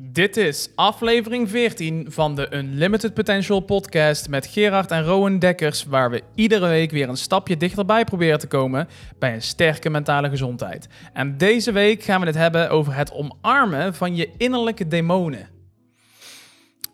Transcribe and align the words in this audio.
Dit 0.00 0.36
is 0.36 0.68
aflevering 0.74 1.50
14 1.50 2.06
van 2.08 2.34
de 2.34 2.54
Unlimited 2.54 3.14
Potential 3.14 3.60
podcast 3.60 4.28
met 4.28 4.46
Gerard 4.46 4.90
en 4.90 5.02
Rowan 5.04 5.38
Dekkers, 5.38 5.84
waar 5.84 6.10
we 6.10 6.22
iedere 6.34 6.68
week 6.68 6.90
weer 6.90 7.08
een 7.08 7.16
stapje 7.16 7.56
dichterbij 7.56 8.04
proberen 8.04 8.38
te 8.38 8.46
komen 8.46 8.88
bij 9.18 9.34
een 9.34 9.42
sterke 9.42 9.90
mentale 9.90 10.28
gezondheid. 10.28 10.86
En 11.12 11.36
deze 11.38 11.72
week 11.72 12.02
gaan 12.02 12.20
we 12.20 12.26
het 12.26 12.34
hebben 12.34 12.70
over 12.70 12.94
het 12.94 13.12
omarmen 13.12 13.94
van 13.94 14.16
je 14.16 14.30
innerlijke 14.36 14.86
demonen. 14.88 15.48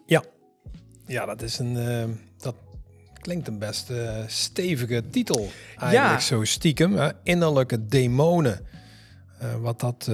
Ja, 0.07 0.23
ja 1.07 1.27
dat 1.27 1.43
is 1.43 1.59
een. 1.59 1.77
eh, 1.77 2.05
dat 2.39 2.55
klinkt 3.21 3.49
een 3.49 3.59
best 3.59 3.91
eh, 3.91 4.15
stevige 4.27 5.03
titel. 5.11 5.49
Eigenlijk 5.77 5.93
Ja. 6.13 6.21
zo 6.21 6.45
stiekem. 6.45 6.97
Hè? 6.97 7.09
Innerlijke 7.23 7.87
demonen. 7.87 8.67
Eh, 9.39 9.55
wat 9.61 9.81
dat. 9.81 10.11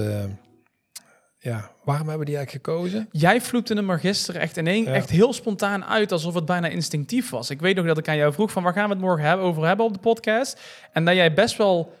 Ja, 1.43 1.71
waarom 1.83 2.07
hebben 2.07 2.25
die 2.25 2.35
eigenlijk 2.35 2.65
gekozen? 2.65 3.07
Jij 3.11 3.41
vloepte 3.41 3.73
hem 3.73 3.89
er 3.89 3.99
gisteren 3.99 4.41
echt 4.41 4.57
in 4.57 4.67
één, 4.67 4.83
Ja. 4.83 4.93
echt 4.93 5.09
heel 5.09 5.33
spontaan 5.33 5.85
uit, 5.85 6.11
alsof 6.11 6.33
het 6.33 6.45
bijna 6.45 6.67
instinctief 6.67 7.29
was. 7.29 7.49
Ik 7.49 7.59
weet 7.61 7.75
nog 7.75 7.85
dat 7.85 7.97
ik 7.97 8.07
aan 8.07 8.17
jou 8.17 8.33
vroeg 8.33 8.51
van 8.51 8.63
waar 8.63 8.73
gaan 8.73 8.87
we 8.87 8.93
het 8.93 9.01
morgen 9.03 9.25
hebben, 9.25 9.45
over 9.45 9.65
hebben 9.65 9.85
op 9.85 9.93
de 9.93 9.99
podcast. 9.99 10.59
En 10.91 11.05
dat 11.05 11.15
jij 11.15 11.33
best 11.33 11.57
wel 11.57 11.93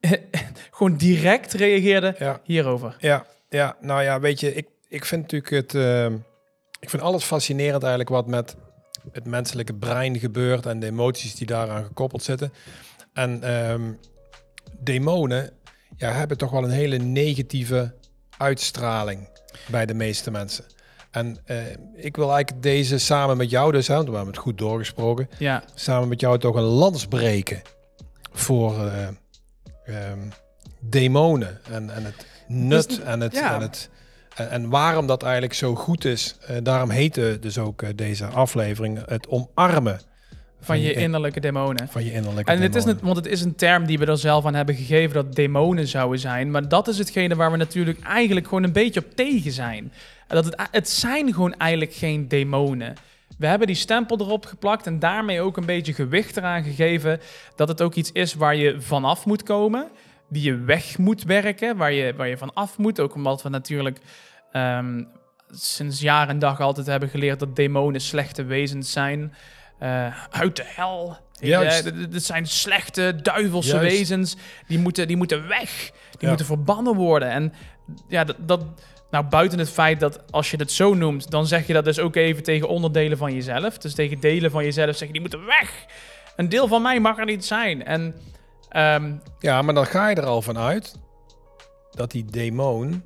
gewoon 0.70 0.96
direct 0.96 1.52
reageerde 1.52 2.14
Ja, 2.18 2.40
hierover. 2.44 2.96
ja, 2.98 3.26
ja 3.48 3.76
nou 3.80 4.02
ja, 4.02 4.20
weet 4.20 4.40
je, 4.40 4.54
ik, 4.54 4.66
ik 4.88 5.04
vind 5.04 5.22
natuurlijk 5.22 5.50
het. 5.50 5.74
eh, 5.74 6.06
ik 6.80 6.90
vind 6.90 7.02
alles 7.02 7.24
fascinerend 7.24 7.80
eigenlijk 7.82 8.10
wat 8.10 8.26
met 8.26 8.56
het 9.12 9.26
menselijke 9.26 9.74
brein 9.74 10.18
gebeurt 10.18 10.66
en 10.66 10.80
de 10.80 10.86
emoties 10.86 11.34
die 11.34 11.46
daaraan 11.46 11.84
gekoppeld 11.84 12.22
zitten. 12.22 12.52
En 13.12 13.42
ehm, 13.42 13.92
demonen 14.78 15.50
ja, 15.96 16.10
hebben 16.12 16.36
toch 16.38 16.50
wel 16.50 16.64
een 16.64 16.70
hele 16.70 16.96
negatieve 16.96 17.94
uitstraling 18.40 19.28
bij 19.66 19.86
de 19.86 19.94
meeste 19.94 20.30
mensen. 20.30 20.64
En 21.10 21.38
eh, 21.44 21.56
ik 21.94 22.16
wil 22.16 22.32
eigenlijk 22.32 22.62
deze 22.62 22.98
samen 22.98 23.36
met 23.36 23.50
jou 23.50 23.72
dus, 23.72 23.86
hè, 23.86 23.94
want 23.94 24.08
we 24.08 24.14
hebben 24.14 24.32
het 24.32 24.42
goed 24.42 24.58
doorgesproken, 24.58 25.28
Ja, 25.38 25.64
samen 25.74 26.08
met 26.08 26.20
jou 26.20 26.38
toch 26.38 26.54
een 26.54 26.62
lans 26.62 27.06
breken 27.06 27.62
voor 28.32 28.86
eh, 28.86 29.08
ehm, 29.84 30.18
demonen 30.80 31.60
en, 31.70 31.90
en 31.90 32.04
het 32.04 32.26
nut 32.46 32.88
Dus, 32.88 33.00
en, 33.00 33.20
het, 33.20 33.34
ja. 33.34 33.54
en, 33.54 33.60
het, 33.60 33.90
en, 34.34 34.50
en 34.50 34.68
waarom 34.68 35.06
dat 35.06 35.22
eigenlijk 35.22 35.54
zo 35.54 35.74
goed 35.74 36.04
is. 36.04 36.36
Eh, 36.46 36.56
daarom 36.62 36.90
heette 36.90 37.38
dus 37.40 37.58
ook 37.58 37.96
deze 37.96 38.26
aflevering 38.26 39.06
het 39.06 39.28
omarmen 39.28 40.00
van 40.60 40.80
je 40.80 40.92
innerlijke 40.92 41.40
demonen. 41.40 41.88
van 41.88 42.04
je 42.04 42.12
innerlijke 42.12 42.52
En 42.52 42.62
het 42.62 42.74
is, 42.74 42.84
net, 42.84 43.00
want 43.00 43.16
het 43.16 43.26
is 43.26 43.40
een 43.40 43.54
term 43.54 43.86
die 43.86 43.98
we 43.98 44.06
er 44.06 44.18
zelf 44.18 44.46
aan 44.46 44.54
hebben 44.54 44.74
gegeven 44.74 45.14
dat 45.14 45.34
demonen 45.34 45.86
zouden 45.86 46.18
zijn. 46.18 46.50
Maar 46.50 46.68
dat 46.68 46.88
is 46.88 46.98
hetgene 46.98 47.34
waar 47.36 47.50
we 47.50 47.56
natuurlijk 47.56 48.00
eigenlijk 48.02 48.46
gewoon 48.48 48.62
een 48.62 48.72
beetje 48.72 49.00
op 49.00 49.14
tegen 49.14 49.52
zijn. 49.52 49.92
Dat 50.26 50.44
het, 50.44 50.68
het 50.70 50.88
zijn 50.88 51.32
gewoon 51.32 51.54
eigenlijk 51.54 51.92
geen 51.92 52.28
demonen. 52.28 52.94
We 53.38 53.46
hebben 53.46 53.66
die 53.66 53.76
stempel 53.76 54.20
erop 54.20 54.46
geplakt 54.46 54.86
en 54.86 54.98
daarmee 54.98 55.40
ook 55.40 55.56
een 55.56 55.66
beetje 55.66 55.92
gewicht 55.92 56.36
eraan 56.36 56.62
gegeven 56.62 57.20
dat 57.56 57.68
het 57.68 57.82
ook 57.82 57.94
iets 57.94 58.12
is 58.12 58.34
waar 58.34 58.56
je 58.56 58.80
vanaf 58.80 59.26
moet 59.26 59.42
komen, 59.42 59.88
die 60.28 60.42
je 60.42 60.58
weg 60.58 60.98
moet 60.98 61.22
werken, 61.22 61.76
waar 61.76 61.92
je, 61.92 62.14
waar 62.16 62.28
je 62.28 62.36
vanaf 62.36 62.78
moet. 62.78 63.00
Ook 63.00 63.14
omdat 63.14 63.42
we 63.42 63.48
natuurlijk 63.48 63.98
ehm, 64.52 65.02
sinds 65.50 66.00
jaar 66.00 66.28
en 66.28 66.38
dag 66.38 66.60
altijd 66.60 66.86
hebben 66.86 67.08
geleerd 67.08 67.38
dat 67.38 67.56
demonen 67.56 68.00
slechte 68.00 68.44
wezens 68.44 68.92
zijn. 68.92 69.34
Eh, 69.80 70.06
uit 70.30 70.56
de 70.56 70.64
hel. 70.66 71.16
Juist. 71.32 71.86
D- 71.86 72.12
Dit 72.12 72.24
zijn 72.24 72.46
slechte, 72.46 73.16
duivelse 73.22 73.74
Juist. 73.76 73.96
wezens. 73.96 74.36
Die 74.66 74.78
moeten, 74.78 75.06
die 75.08 75.16
moeten 75.16 75.48
weg. 75.48 75.90
Die 76.10 76.18
Ja. 76.18 76.28
moeten 76.28 76.46
verbannen 76.46 76.94
worden. 76.94 77.28
En 77.30 77.52
ja, 78.08 78.24
dat, 78.24 78.36
dat, 78.38 78.60
nou, 79.10 79.24
buiten 79.24 79.58
het 79.58 79.70
feit 79.70 80.00
dat 80.00 80.20
als 80.32 80.50
je 80.50 80.56
het 80.56 80.72
zo 80.72 80.94
noemt, 80.94 81.30
dan 81.30 81.46
zeg 81.46 81.66
je 81.66 81.72
dat 81.72 81.84
dus 81.84 81.98
ook 81.98 82.16
even 82.16 82.42
tegen 82.42 82.68
onderdelen 82.68 83.18
van 83.18 83.34
jezelf. 83.34 83.78
Dus 83.78 83.94
tegen 83.94 84.20
delen 84.20 84.50
van 84.50 84.64
jezelf 84.64 84.96
zeg 84.96 85.06
je, 85.06 85.12
die 85.12 85.20
moeten 85.20 85.46
weg. 85.46 85.84
Een 86.36 86.48
deel 86.48 86.68
van 86.68 86.82
mij 86.82 87.00
mag 87.00 87.18
er 87.18 87.24
niet 87.24 87.44
zijn. 87.44 87.84
En 87.84 88.14
ehm, 88.68 89.12
Ja, 89.38 89.62
maar 89.62 89.74
dan 89.74 89.86
ga 89.86 90.08
je 90.08 90.14
er 90.16 90.24
al 90.26 90.42
van 90.42 90.58
uit 90.58 90.94
dat 91.90 92.10
die 92.10 92.24
demon 92.24 93.04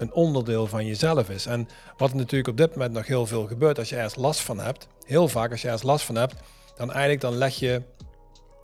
een 0.00 0.12
onderdeel 0.12 0.66
van 0.66 0.86
jezelf 0.86 1.30
is. 1.30 1.46
En 1.46 1.68
wat 1.96 2.14
natuurlijk 2.14 2.48
op 2.48 2.56
dit 2.56 2.70
moment 2.70 2.92
nog 2.92 3.06
heel 3.06 3.26
veel 3.26 3.46
gebeurt, 3.46 3.78
als 3.78 3.88
je 3.88 3.96
ergens 3.96 4.14
last 4.16 4.40
van 4.40 4.58
hebt, 4.58 4.88
heel 5.06 5.28
vaak 5.28 5.50
als 5.50 5.60
je 5.60 5.66
ergens 5.66 5.86
last 5.86 6.04
van 6.04 6.14
hebt, 6.14 6.34
dan 6.76 6.90
eigenlijk 6.90 7.20
dan 7.20 7.34
leg 7.34 7.54
je 7.54 7.82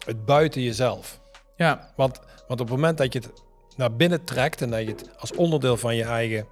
het 0.04 0.24
buiten 0.24 0.62
jezelf. 0.62 1.20
ja, 1.56 1.92
Want, 1.97 2.20
want 2.48 2.60
op 2.60 2.69
het 2.69 2.76
moment 2.76 2.98
dat 2.98 3.12
je 3.12 3.19
het 3.19 3.32
naar 3.76 3.97
binnen 3.97 4.24
trekt 4.24 4.62
en 4.62 4.70
dat 4.70 4.80
je 4.80 4.86
het 4.86 5.19
als 5.19 5.32
onderdeel 5.32 5.76
van 5.76 5.97
je 5.97 6.04
eigen 6.04 6.47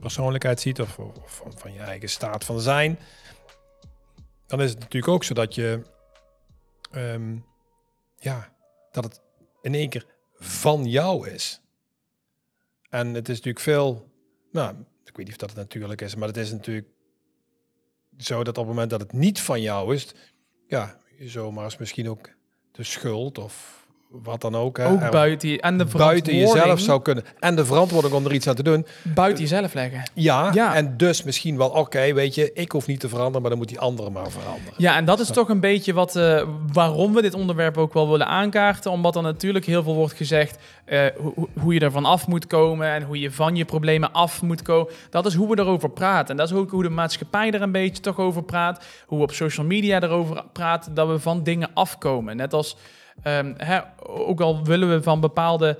persoonlijkheid 0.00 0.60
ziet 0.60 0.80
of, 0.80 0.98
of 0.98 1.14
van, 1.24 1.52
van 1.56 1.72
je 1.72 1.80
eigen 1.80 2.08
staat 2.08 2.44
van 2.44 2.60
zijn, 2.60 2.98
dan 4.46 4.60
is 4.60 4.70
het 4.70 4.78
natuurlijk 4.78 5.12
ook 5.12 5.24
zo 5.24 5.34
dat 5.34 5.54
je, 5.54 5.82
ehm, 6.90 7.36
ja, 8.16 8.52
dat 8.92 9.04
het 9.04 9.20
in 9.62 9.74
één 9.74 9.88
keer 9.88 10.06
van 10.38 10.84
jou 10.84 11.28
is. 11.28 11.60
En 12.88 13.14
het 13.14 13.28
is 13.28 13.36
natuurlijk 13.36 13.64
veel, 13.64 14.07
nou, 14.50 14.76
ik 15.04 15.16
weet 15.16 15.26
niet 15.26 15.34
of 15.34 15.36
dat 15.36 15.48
het 15.48 15.58
natuurlijk 15.58 16.00
is, 16.00 16.14
maar 16.14 16.28
het 16.28 16.36
is 16.36 16.52
natuurlijk 16.52 16.88
zo 18.16 18.44
dat 18.44 18.58
op 18.58 18.64
het 18.64 18.74
moment 18.74 18.90
dat 18.90 19.00
het 19.00 19.12
niet 19.12 19.40
van 19.40 19.60
jou 19.60 19.94
is, 19.94 20.14
ja, 20.66 21.00
je 21.18 21.28
zomaar 21.28 21.64
eens 21.64 21.76
misschien 21.76 22.08
ook 22.08 22.30
de 22.72 22.82
schuld 22.82 23.38
of 23.38 23.77
wat 24.10 24.40
dan 24.40 24.54
ook. 24.56 24.76
Hè, 24.76 24.86
ook 24.88 25.10
buiten 25.10 25.48
je, 25.48 25.60
en 25.60 25.78
de 25.78 25.84
buiten 25.84 26.36
jezelf 26.36 26.80
zou 26.80 27.02
kunnen. 27.02 27.24
En 27.38 27.56
de 27.56 27.64
verantwoording 27.64 28.14
om 28.14 28.24
er 28.24 28.32
iets 28.32 28.46
aan 28.48 28.54
te 28.54 28.62
doen. 28.62 28.86
buiten 29.02 29.42
jezelf 29.42 29.74
leggen. 29.74 30.10
Ja, 30.14 30.50
Ja. 30.54 30.74
en 30.74 30.96
dus 30.96 31.22
misschien 31.22 31.56
wel, 31.56 31.68
oké, 31.68 32.12
weet 32.14 32.34
je, 32.34 32.52
ik 32.52 32.72
hoef 32.72 32.86
niet 32.86 33.00
te 33.00 33.08
veranderen, 33.08 33.40
maar 33.40 33.50
dan 33.50 33.58
moet 33.58 33.68
die 33.68 33.78
andere 33.78 34.10
maar 34.10 34.30
veranderen. 34.30 34.74
Ja, 34.76 34.96
en 34.96 35.04
dat 35.04 35.20
is 35.20 35.28
toch 35.30 35.48
een 35.48 35.60
beetje 35.60 35.92
wat, 35.92 36.16
eh, 36.16 36.42
waarom 36.72 37.14
we 37.14 37.22
dit 37.22 37.34
onderwerp 37.34 37.76
ook 37.76 37.92
wel 37.92 38.10
willen 38.10 38.26
aankaarten. 38.26 38.90
Omdat 38.90 39.16
er 39.16 39.22
natuurlijk 39.22 39.64
heel 39.66 39.82
veel 39.82 39.94
wordt 39.94 40.14
gezegd 40.14 40.58
eh, 40.84 41.00
hoe, 41.16 41.48
hoe 41.60 41.74
je 41.74 41.80
ervan 41.80 42.04
af 42.04 42.26
moet 42.26 42.46
komen 42.46 42.88
en 42.88 43.02
hoe 43.02 43.18
je 43.20 43.30
van 43.30 43.56
je 43.56 43.64
problemen 43.64 44.12
af 44.12 44.42
moet 44.42 44.62
komen. 44.62 44.92
Dat 45.10 45.26
is 45.26 45.34
hoe 45.34 45.48
we 45.54 45.58
erover 45.60 45.90
praten. 45.90 46.30
En 46.30 46.36
dat 46.36 46.50
is 46.50 46.56
ook 46.56 46.70
hoe 46.70 46.82
de 46.82 46.88
maatschappij 46.90 47.50
er 47.50 47.62
een 47.62 47.72
beetje 47.72 48.02
toch 48.02 48.18
over 48.18 48.42
praat. 48.42 48.84
Hoe 49.06 49.18
we 49.18 49.24
op 49.24 49.32
social 49.32 49.66
media 49.66 50.00
erover 50.02 50.44
praten, 50.52 50.94
dat 50.94 51.08
we 51.08 51.18
van 51.18 51.42
dingen 51.42 51.70
afkomen. 51.74 52.36
Net 52.36 52.52
als, 52.52 52.76
ehm, 53.22 53.54
hè, 53.56 53.80
ook 54.02 54.40
al 54.40 54.64
willen 54.64 54.90
we 54.90 55.02
van 55.02 55.20
bepaalde 55.20 55.78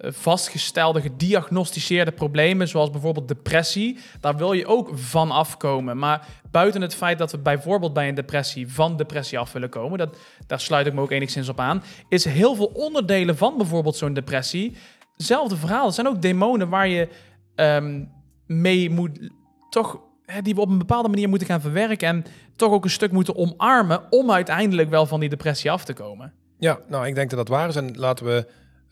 eh, 0.00 0.12
vastgestelde, 0.12 1.00
gediagnosticeerde 1.00 2.12
problemen, 2.12 2.68
zoals 2.68 2.90
bijvoorbeeld 2.90 3.28
depressie, 3.28 3.98
daar 4.20 4.36
wil 4.36 4.52
je 4.52 4.66
ook 4.66 4.90
van 4.94 5.30
afkomen. 5.30 5.98
Maar 5.98 6.26
buiten 6.50 6.82
het 6.82 6.94
feit 6.94 7.18
dat 7.18 7.30
we 7.30 7.38
bijvoorbeeld 7.38 7.92
bij 7.92 8.08
een 8.08 8.14
depressie 8.14 8.72
van 8.72 8.96
depressie 8.96 9.38
af 9.38 9.52
willen 9.52 9.68
komen, 9.68 9.98
dat, 9.98 10.16
daar 10.46 10.60
sluit 10.60 10.86
ik 10.86 10.92
me 10.92 11.00
ook 11.00 11.10
enigszins 11.10 11.48
op 11.48 11.60
aan, 11.60 11.82
is 12.08 12.24
heel 12.24 12.54
veel 12.54 12.70
onderdelen 12.74 13.36
van 13.36 13.56
bijvoorbeeld 13.56 13.96
zo'n 13.96 14.14
depressie, 14.14 14.76
hetzelfde 15.16 15.56
verhaal. 15.56 15.86
Het 15.86 15.94
zijn 15.94 16.08
ook 16.08 16.22
demonen 16.22 16.68
waar 16.68 16.88
je 16.88 17.08
ehm, 17.54 18.04
mee 18.46 18.90
moet, 18.90 19.30
toch, 19.70 20.00
die 20.42 20.54
we 20.54 20.60
op 20.60 20.70
een 20.70 20.78
bepaalde 20.78 21.08
manier 21.08 21.28
moeten 21.28 21.48
gaan 21.48 21.60
verwerken 21.60 22.08
en 22.08 22.24
toch 22.56 22.72
ook 22.72 22.84
een 22.84 22.90
stuk 22.90 23.12
moeten 23.12 23.36
omarmen 23.36 24.12
om 24.12 24.30
uiteindelijk 24.30 24.90
wel 24.90 25.06
van 25.06 25.20
die 25.20 25.28
depressie 25.28 25.70
af 25.70 25.84
te 25.84 25.92
komen. 25.92 26.32
Ja, 26.60 26.78
nou, 26.88 27.06
ik 27.06 27.14
denk 27.14 27.30
dat 27.30 27.38
dat 27.38 27.48
waar 27.48 27.68
is. 27.68 27.76
En 27.76 27.98
laten 27.98 28.26
we 28.26 28.46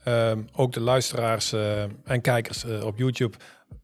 ehm, 0.05 0.43
ook 0.53 0.73
de 0.73 0.81
luisteraars 0.81 1.53
eh, 1.53 1.83
en 1.83 2.21
kijkers 2.21 2.65
eh, 2.65 2.85
op 2.85 2.99
YouTube 2.99 3.37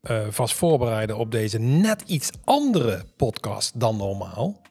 eh, 0.03 0.21
vast 0.29 0.55
voorbereiden 0.55 1.17
op 1.17 1.31
deze 1.31 1.59
net 1.59 2.03
iets 2.07 2.31
andere 2.45 3.05
podcast 3.17 3.81
dan 3.81 3.97
normaal. 3.97 4.63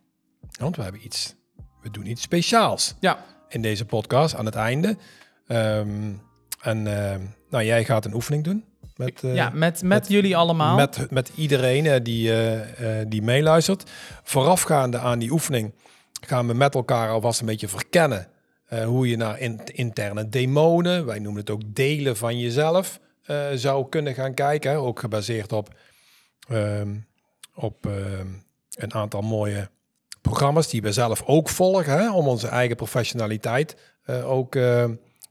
Want 0.60 0.76
we 0.76 0.82
hebben 0.84 1.06
iets, 1.06 1.36
we 1.82 1.90
doen 1.92 2.06
iets 2.06 2.22
speciaals 2.22 2.96
Ja, 3.00 3.26
in 3.50 3.62
deze 3.62 3.86
podcast 3.86 4.36
aan 4.36 4.46
het 4.46 4.56
einde. 4.56 4.98
Ehm, 5.48 6.12
en 6.62 6.88
ehm, 6.88 7.22
nou, 7.50 7.64
jij 7.64 7.86
gaat 7.86 8.06
een 8.06 8.14
oefening 8.14 8.44
doen. 8.44 8.66
Met, 8.96 9.20
ja 9.22 9.50
met, 9.50 9.54
met, 9.54 9.82
met- 9.84 10.08
jullie 10.08 10.38
allemaal. 10.38 10.76
Met, 10.76 11.12
met 11.12 11.32
iedereen 11.36 12.04
die, 12.04 12.32
die 13.08 13.22
meeluistert. 13.22 13.92
Voorafgaande 14.24 14.98
aan 15.00 15.20
die 15.20 15.32
oefening 15.32 15.74
gaan 16.28 16.48
we 16.48 16.54
met 16.54 16.76
elkaar 16.76 17.10
alvast 17.10 17.40
een 17.40 17.46
beetje 17.46 17.68
verkennen 17.68 18.28
eh, 18.74 18.86
hoe 18.86 19.10
je 19.10 19.18
naar 19.18 19.40
in- 19.40 19.60
interne 19.66 20.30
demonen, 20.30 21.06
wij 21.06 21.20
noemen 21.20 21.42
het 21.42 21.50
ook 21.50 21.62
delen 21.66 22.18
van 22.18 22.40
jezelf, 22.40 23.00
eh, 23.24 23.46
zou 23.54 23.90
kunnen 23.90 24.14
gaan 24.14 24.34
kijken. 24.34 24.72
hè. 24.72 24.78
Ook 24.78 25.00
gebaseerd 25.00 25.52
op, 25.52 25.70
ehm, 26.48 26.96
op 27.56 27.86
ehm, 27.86 28.28
een 28.76 28.94
aantal 28.94 29.22
mooie 29.22 29.70
programma's 30.22 30.70
die 30.70 30.82
we 30.82 30.92
zelf 30.92 31.24
ook 31.26 31.50
volgen, 31.50 31.94
hè, 31.94 32.12
om 32.12 32.28
onze 32.28 32.48
eigen 32.48 32.76
professionaliteit 32.76 33.76
eh, 34.04 34.32
ook 34.32 34.56
eh, 34.56 34.86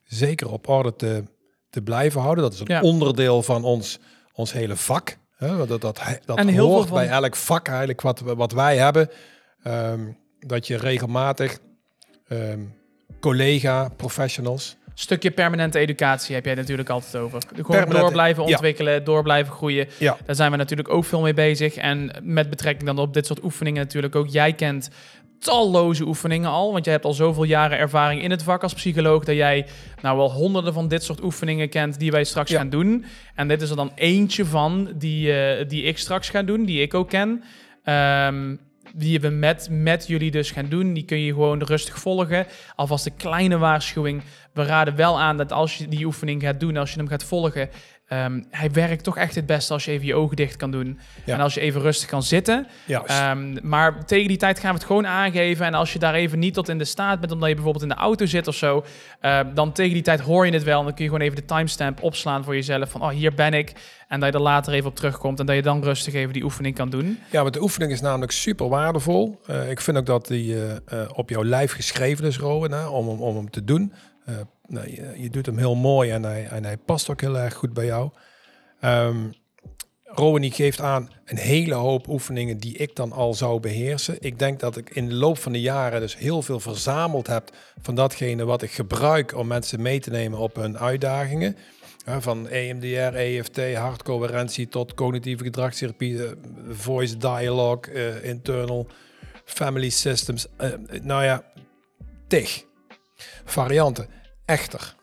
zeker 0.05 0.51
op 0.51 0.69
orde 0.69 0.97
te, 0.97 1.25
te 1.71 1.83
blijven 1.83 2.21
houden. 2.21 2.45
Dat 2.45 2.53
is 2.53 2.61
een 2.61 2.67
Ja. 2.67 2.81
onderdeel 2.81 3.43
van 3.43 3.65
ons, 3.65 3.99
ons 4.33 4.53
hele 4.53 4.77
vak. 4.77 5.17
Hè, 5.37 5.57
dat 5.57 5.69
dat, 5.69 6.01
dat 6.25 6.41
hoort 6.51 6.89
van- 6.89 6.97
bij 6.97 7.09
elk 7.09 7.37
vak 7.37 7.69
eigenlijk 7.69 8.01
wat, 8.01 8.21
we- 8.21 8.35
wat 8.35 8.53
wij 8.53 8.77
hebben. 8.77 9.11
Ehm, 9.63 10.13
dat 10.39 10.67
je 10.67 10.77
regelmatig 10.77 11.59
ehm, 13.23 13.31
collega-professionals 13.31 14.77
Stukje 14.95 15.31
permanente 15.31 15.79
educatie 15.79 16.35
heb 16.35 16.45
jij 16.45 16.55
natuurlijk 16.55 16.89
altijd 16.89 17.17
over. 17.17 17.43
Gewoon 17.55 17.89
door 17.89 18.13
blijven 18.13 18.45
ja. 18.45 18.51
ontwikkelen, 18.51 19.05
door 19.05 19.23
blijven 19.23 19.53
groeien. 19.53 19.89
Ja. 19.99 20.17
Daar 20.27 20.35
zijn 20.35 20.51
we 20.51 20.57
natuurlijk 20.57 20.89
ook 20.89 21.05
veel 21.05 21.21
mee 21.21 21.35
bezig. 21.35 21.75
En 21.75 22.11
met 22.23 22.51
betrekking 22.51 22.87
dan 22.87 22.99
op 22.99 23.15
dit 23.15 23.27
soort 23.27 23.45
oefeningen 23.45 23.83
natuurlijk 23.83 24.17
ook. 24.17 24.29
Jij 24.29 24.53
kent 24.53 24.91
talloze 25.39 26.05
oefeningen 26.05 26.51
al. 26.51 26.73
Want 26.73 26.85
jij 26.85 26.93
hebt 26.93 27.05
al 27.05 27.13
zoveel 27.13 27.45
jaren 27.45 27.79
ervaring 27.79 28.23
in 28.23 28.31
het 28.31 28.43
vak 28.43 28.63
als 28.63 28.75
psycholoog... 28.75 29.25
dat 29.25 29.35
jij 29.35 29.67
nou 30.03 30.17
wel 30.17 30.31
honderden 30.31 30.73
van 30.73 30.89
dit 30.89 31.03
soort 31.03 31.23
oefeningen 31.23 31.69
kent... 31.69 31.99
die 31.99 32.11
wij 32.11 32.25
straks 32.25 32.51
Ja. 32.51 32.59
gaan 32.59 32.71
doen. 32.71 33.05
En 33.35 33.49
dit 33.49 33.63
is 33.63 33.71
er 33.71 33.77
dan 33.77 33.93
eentje 33.95 34.45
van 34.45 34.93
die, 34.95 35.33
eh, 35.33 35.69
die 35.69 35.83
ik 35.83 35.99
straks 35.99 36.29
ga 36.29 36.43
doen, 36.43 36.65
die 36.65 36.83
ik 36.83 36.95
ook 36.95 37.09
ken. 37.09 37.43
Ehm, 37.85 38.55
die 38.95 39.21
we 39.21 39.29
met, 39.29 39.69
met 39.71 40.07
jullie 40.07 40.31
dus 40.31 40.51
gaan 40.51 40.69
doen. 40.69 40.93
Die 40.93 41.05
kun 41.05 41.21
je 41.21 41.33
gewoon 41.33 41.63
rustig 41.63 41.99
volgen. 41.99 42.47
Alvast 42.75 43.07
een 43.07 43.17
kleine 43.17 43.59
waarschuwing. 43.59 44.23
We 44.53 44.65
raden 44.65 44.97
wel 44.97 45.21
aan 45.21 45.37
dat 45.37 45.53
als 45.53 45.79
je 45.79 45.89
die 45.89 46.05
oefening 46.05 46.43
gaat 46.43 46.61
doen, 46.61 46.77
als 46.77 46.91
je 46.91 46.99
hem 46.99 47.09
gaat 47.09 47.25
volgen... 47.25 47.71
ehm, 48.13 48.43
hij 48.51 48.71
werkt 48.71 49.05
toch 49.05 49.17
echt 49.17 49.35
het 49.35 49.47
beste 49.47 49.73
als 49.73 49.85
je 49.85 49.91
even 49.91 50.07
je 50.07 50.15
ogen 50.15 50.37
dicht 50.37 50.57
kan 50.57 50.71
doen. 50.71 50.99
Ja. 51.25 51.35
En 51.35 51.41
als 51.41 51.55
je 51.55 51.61
even 51.61 51.81
rustig 51.81 52.09
kan 52.09 52.23
zitten. 52.23 52.67
Ehm, 53.07 53.57
maar 53.69 54.05
tegen 54.05 54.29
die 54.29 54.37
tijd 54.37 54.59
gaan 54.59 54.71
we 54.71 54.77
het 54.77 54.87
gewoon 54.87 55.07
aangeven. 55.07 55.67
En 55.67 55.75
als 55.75 55.93
je 55.93 55.99
daar 55.99 56.15
even 56.15 56.39
niet 56.39 56.55
tot 56.55 56.69
in 56.69 56.79
de 56.79 56.85
staat 56.85 57.21
bent, 57.21 57.33
omdat 57.33 57.49
je 57.49 57.55
bijvoorbeeld 57.55 57.85
in 57.85 57.91
de 57.91 57.95
auto 58.03 58.27
zit 58.27 58.49
of 58.49 58.55
zo, 58.55 58.85
eh, 59.21 59.41
dan 59.55 59.73
tegen 59.73 59.93
die 59.93 60.03
tijd 60.03 60.21
hoor 60.21 60.47
je 60.47 60.53
het 60.53 60.63
wel. 60.63 60.79
En 60.79 60.85
dan 60.85 60.95
kun 60.95 61.05
je 61.05 61.11
gewoon 61.11 61.25
even 61.27 61.37
de 61.41 61.45
timestamp 61.45 62.03
opslaan 62.03 62.45
voor 62.45 62.55
jezelf. 62.55 62.91
Van, 62.91 63.03
oh, 63.03 63.09
hier 63.09 63.35
ben 63.35 63.55
ik. 63.55 63.73
En 64.09 64.21
dat 64.21 64.29
je 64.33 64.35
er 64.39 64.43
later 64.45 64.73
even 64.73 64.89
op 64.89 64.97
terugkomt. 64.97 65.41
En 65.41 65.47
dat 65.47 65.55
je 65.55 65.63
dan 65.63 65.83
rustig 65.83 66.15
even 66.15 66.33
die 66.33 66.43
oefening 66.45 66.75
kan 66.75 66.91
doen. 66.91 67.19
Ja, 67.31 67.43
want 67.43 67.55
de 67.55 67.63
oefening 67.63 67.93
is 67.93 68.01
namelijk 68.01 68.33
super 68.33 68.69
waardevol. 68.69 69.41
Eh, 69.47 69.71
ik 69.71 69.81
vind 69.81 69.97
ook 69.97 70.07
dat 70.07 70.27
die 70.27 70.55
eh, 70.65 70.77
eh, 71.01 71.09
op 71.15 71.29
jouw 71.31 71.45
lijf 71.45 71.73
geschreven 71.73 72.25
is, 72.25 72.39
Rowan, 72.39 72.71
hè, 72.73 72.87
om, 72.87 73.09
hem- 73.09 73.21
om 73.21 73.37
hem 73.37 73.51
te 73.51 73.65
doen. 73.65 73.93
Nou, 74.67 74.91
je, 75.17 75.31
doet 75.31 75.47
hem 75.47 75.59
heel 75.59 75.75
mooi 75.75 76.11
en 76.11 76.23
hij, 76.23 76.47
en 76.47 76.65
hij 76.65 76.77
past 76.77 77.11
ook 77.11 77.21
heel 77.21 77.39
erg 77.39 77.55
goed 77.55 77.73
bij 77.73 77.85
jou. 77.85 78.11
Die 80.41 80.51
geeft 80.51 80.81
aan 80.81 81.11
een 81.25 81.37
hele 81.37 81.75
hoop 81.75 82.09
oefeningen 82.09 82.59
die 82.59 82.77
ik 82.77 82.97
dan 82.97 83.13
al 83.13 83.35
zou 83.35 83.61
beheersen. 83.61 84.17
Ik 84.21 84.39
denk 84.39 84.61
dat 84.61 84.77
ik 84.77 84.91
in 84.91 85.09
de 85.09 85.15
loop 85.15 85.39
van 85.39 85.53
de 85.53 85.61
jaren 85.61 86.01
dus 86.01 86.17
heel 86.17 86.43
veel 86.43 86.61
verzameld 86.61 87.27
heb 87.27 87.51
van 87.81 87.95
datgene 87.95 88.45
wat 88.45 88.63
ik 88.63 88.71
gebruik 88.71 89.37
om 89.37 89.47
mensen 89.47 89.83
mee 89.83 90.01
te 90.01 90.11
nemen 90.11 90.39
op 90.39 90.57
hun 90.57 90.79
uitdagingen. 90.79 91.57
Van 92.05 92.49
EMDR, 92.49 93.17
EFT, 93.17 93.75
hartcoherentie 93.75 94.69
tot 94.69 94.95
cognitieve 94.95 95.45
gedragstherapie, 95.45 96.25
eh, 96.25 96.33
voice 96.69 97.17
dialogue, 97.17 97.93
eh, 97.93 98.25
internal 98.25 98.87
family 99.45 99.89
systems. 99.89 100.47
Eh, 100.57 100.71
nou 101.03 101.25
ja, 101.25 101.45
tig 102.27 102.65
varianten. 103.45 104.07
Echter, 104.45 104.97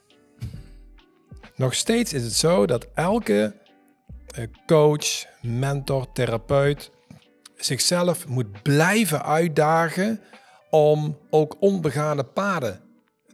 nog 1.55 1.73
steeds 1.73 2.13
is 2.13 2.23
het 2.23 2.33
zo 2.33 2.65
dat 2.65 2.87
elke 2.93 3.55
eh, 4.27 4.43
coach, 4.65 5.25
mentor, 5.41 6.11
therapeut 6.11 6.91
zichzelf 7.55 8.27
moet 8.27 8.61
blijven 8.61 9.23
uitdagen 9.23 10.21
om 10.69 11.17
ook 11.29 11.55
onbegane 11.59 12.23
paden 12.23 12.81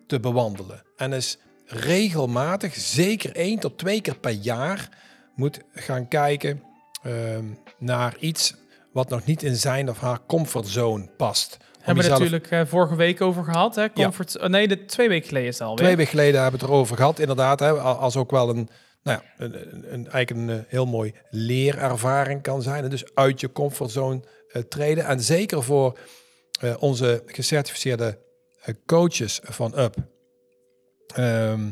te 0.08 0.20
bewandelen. 0.20 0.84
En 0.98 1.14
is 1.14 1.38
regelmatig, 1.66 2.76
zeker 2.76 3.36
één 3.36 3.60
tot 3.60 3.78
twee 3.78 4.02
keer 4.02 4.18
per 4.18 4.32
jaar, 4.32 4.90
moet 5.36 5.60
gaan 5.74 6.08
kijken 6.08 6.64
ehm, 7.04 7.46
naar 7.78 8.18
iets 8.20 8.56
wat 8.92 9.10
nog 9.10 9.26
niet 9.26 9.44
in 9.44 9.56
zijn 9.56 9.90
of 9.90 10.00
haar 10.00 10.20
comfortzone 10.28 11.08
past. 11.18 11.58
Hebben 11.86 12.04
we 12.04 12.10
natuurlijk 12.10 12.52
eh, 12.52 12.62
vorige 12.66 12.96
week 12.96 13.22
over 13.22 13.44
gehad. 13.44 13.76
Hè? 13.76 13.90
Comfort, 13.94 14.40
oh, 14.40 14.48
nee, 14.48 14.68
de, 14.68 14.86
twee 14.86 15.10
weken 15.10 15.28
geleden 15.28 15.48
is 15.50 15.60
het 15.60 15.68
alweer. 15.68 15.84
Twee 15.86 15.96
weken 15.96 16.12
geleden 16.12 16.42
hebben 16.42 16.60
we 16.60 16.66
het 16.66 16.74
erover 16.76 16.96
gehad, 16.96 17.20
inderdaad. 17.20 17.60
Hè, 17.60 17.70
al- 17.72 17.96
als 17.98 18.16
ook 18.18 18.32
wel 18.32 18.50
een, 18.50 18.70
nou 19.04 19.20
ja, 19.20 19.46
een, 19.46 19.54
een, 19.74 19.94
een- 19.94 20.10
eigenlijk 20.12 20.30
een 20.30 20.50
eh, 20.60 20.64
heel 20.68 20.86
mooi 20.86 21.14
leerervaring 21.30 22.42
kan 22.42 22.62
zijn. 22.62 22.84
En 22.84 22.90
dus 22.90 23.14
uit 23.16 23.40
je 23.40 23.52
comfortzone 23.52 24.24
eh, 24.48 24.62
treden. 24.62 25.06
En 25.06 25.22
zeker 25.22 25.64
voor 25.64 25.98
onze 26.80 27.24
gecertificeerde 27.26 28.18
coaches 28.86 29.40
van 29.44 29.74
UP. 29.80 29.96
ehm, 31.16 31.68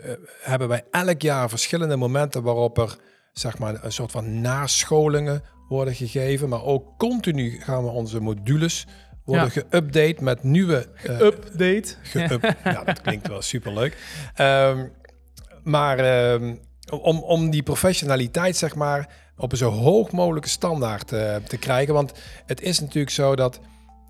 eh, 0.00 0.12
hebben 0.40 0.68
wij 0.68 0.84
elk 0.90 1.22
jaar 1.22 1.48
verschillende 1.48 1.96
momenten 1.96 2.42
waarop 2.42 2.78
er 2.78 2.96
zeg 3.32 3.58
maar 3.58 3.84
een 3.84 3.92
soort 3.92 4.10
van 4.10 4.40
nascholingen 4.40 5.42
worden 5.68 5.94
gegeven. 5.94 6.48
Maar 6.48 6.64
ook 6.64 6.98
continu 6.98 7.60
gaan 7.60 7.84
we 7.84 7.90
onze 7.90 8.20
modules 8.20 8.86
worden 9.26 9.50
geüpdate 9.50 10.22
met 10.22 10.42
nieuwe 10.42 10.86
eh, 11.02 11.20
Update. 11.20 11.94
Ge-up. 12.02 12.42
ja, 12.64 12.84
dat 12.84 13.00
klinkt 13.00 13.28
wel 13.28 13.42
superleuk. 13.42 13.96
Ehm, 14.34 14.86
maar 15.62 15.98
ehm, 15.98 16.54
om, 16.90 17.18
om 17.18 17.50
die 17.50 17.62
professionaliteit, 17.62 18.56
zeg 18.56 18.74
maar, 18.74 19.08
op 19.36 19.52
een 19.52 19.58
zo 19.58 19.70
hoog 19.70 20.10
mogelijke 20.10 20.48
standaard 20.48 21.12
eh, 21.12 21.36
te 21.36 21.56
krijgen. 21.56 21.94
Want 21.94 22.12
het 22.46 22.60
is 22.60 22.80
natuurlijk 22.80 23.10
zo 23.10 23.36
dat 23.36 23.60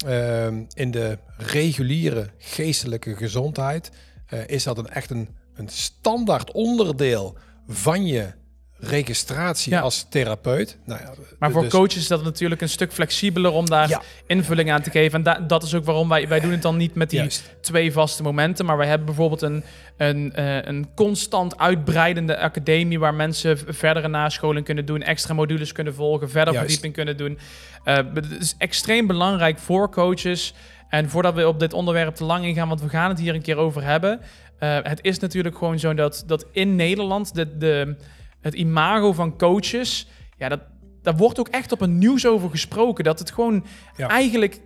ehm, 0.07 0.65
in 0.75 0.91
de 0.91 1.19
reguliere 1.37 2.31
geestelijke 2.39 3.17
gezondheid 3.17 3.91
eh, 4.27 4.49
is 4.49 4.65
dat 4.65 4.79
een 4.79 4.89
echt 4.89 5.11
een, 5.11 5.29
een 5.55 5.69
standaard 5.69 6.53
onderdeel 6.53 7.37
van 7.69 8.07
je 8.07 8.33
registratie 8.79 9.73
Ja. 9.73 9.81
als 9.81 10.07
therapeut. 10.09 10.79
Nou 10.85 11.01
ja, 11.01 11.13
Maar 11.39 11.51
voor 11.51 11.63
dus- 11.63 11.71
coaches 11.71 11.97
is 11.97 12.07
dat 12.07 12.25
natuurlijk 12.25 12.61
een 12.61 12.69
stuk 12.69 12.93
flexibeler 12.93 13.51
om 13.53 13.67
daar 13.67 13.89
Ja. 13.89 14.03
invulling 14.27 14.73
aan 14.73 14.83
te 14.83 14.91
geven. 14.91 15.19
En 15.19 15.25
da- 15.25 15.41
dat 15.47 15.63
is 15.63 15.75
ook 15.75 15.85
waarom 15.85 16.09
wij, 16.09 16.29
wij 16.29 16.41
doen 16.41 16.51
het 16.51 16.63
dan 16.63 16.77
niet 16.77 16.95
met 16.95 17.11
die 17.11 17.19
Juist. 17.19 17.57
twee 17.61 17.93
vaste 17.93 18.23
momenten. 18.23 18.65
Maar 18.65 18.77
wij 18.77 18.87
hebben 18.87 19.07
bijvoorbeeld 19.07 19.43
een, 19.43 19.65
een, 19.97 20.33
eh, 20.35 20.63
een 20.65 20.89
constant 20.95 21.59
uitbreidende 21.59 22.39
academie 22.39 22.99
waar 22.99 23.15
mensen 23.15 23.59
verdere 23.69 24.09
nascholing 24.09 24.65
kunnen 24.65 24.87
doen, 24.87 25.03
extra 25.03 25.35
modules 25.35 25.73
kunnen 25.73 25.95
volgen, 25.95 26.31
verder 26.31 26.55
Juist. 26.55 26.67
verdieping 26.73 26.95
kunnen 26.95 27.17
doen. 27.17 27.39
Eh, 27.85 27.97
het 28.15 28.27
is 28.41 28.55
extreem 28.59 29.07
belangrijk 29.07 29.59
voor 29.59 29.91
coaches. 29.91 30.55
En 30.89 31.11
voordat 31.11 31.35
we 31.35 31.49
op 31.49 31.61
dit 31.61 31.73
onderwerp 31.73 32.15
te 32.15 32.25
lang 32.25 32.45
ingaan, 32.45 32.69
want 32.69 32.81
we 32.83 32.89
gaan 32.89 33.09
het 33.09 33.19
hier 33.19 33.35
een 33.35 33.43
keer 33.43 33.57
over 33.57 33.83
hebben. 33.85 34.21
eh, 34.59 34.79
het 34.83 34.99
is 35.03 35.19
natuurlijk 35.19 35.59
gewoon 35.59 35.79
zo 35.79 35.95
dat, 35.95 36.23
dat 36.27 36.47
in 36.53 36.77
Nederland 36.77 37.35
de, 37.35 37.57
de, 37.57 37.97
het 38.47 38.55
imago 38.55 39.13
van 39.13 39.39
coaches, 39.39 40.09
ja, 40.39 40.49
dat, 40.49 40.61
daar 41.03 41.17
wordt 41.17 41.39
ook 41.39 41.49
echt 41.49 41.73
op 41.73 41.81
een 41.81 41.99
nieuws 41.99 42.27
over 42.27 42.51
gesproken. 42.51 43.05
Dat 43.05 43.19
het 43.19 43.31
gewoon 43.31 43.65
Ja. 43.97 44.09
eigenlijk 44.09 44.61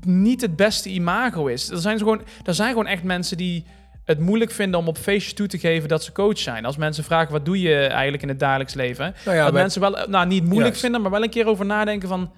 niet 0.00 0.40
het 0.40 0.56
beste 0.56 0.88
imago 0.88 1.46
is. 1.46 1.70
Er 1.70 1.78
zijn, 1.78 1.98
gewoon, 1.98 2.22
er 2.44 2.54
zijn 2.54 2.68
gewoon 2.68 2.86
echt 2.86 3.02
mensen 3.02 3.36
die 3.36 3.64
het 4.04 4.18
moeilijk 4.20 4.50
vinden 4.50 4.80
om 4.80 4.88
op 4.88 4.98
feestjes 4.98 5.34
toe 5.34 5.46
te 5.46 5.58
geven 5.58 5.88
dat 5.88 6.04
ze 6.04 6.12
coach 6.12 6.38
zijn. 6.38 6.64
Als 6.64 6.76
mensen 6.76 7.04
vragen, 7.04 7.32
wat 7.32 7.44
doe 7.44 7.60
je 7.60 7.76
eigenlijk 7.86 8.22
in 8.22 8.28
het 8.28 8.38
dagelijks 8.38 8.74
leven? 8.74 9.14
Nou 9.24 9.36
ja, 9.36 9.44
dat 9.44 9.52
mensen 9.52 9.80
wel, 9.80 9.90
nou 10.08 10.26
niet 10.26 10.42
moeilijk 10.42 10.64
Juist. 10.66 10.80
vinden, 10.80 11.02
maar 11.02 11.10
wel 11.10 11.22
een 11.22 11.30
keer 11.30 11.46
over 11.46 11.66
nadenken 11.66 12.08
van... 12.08 12.32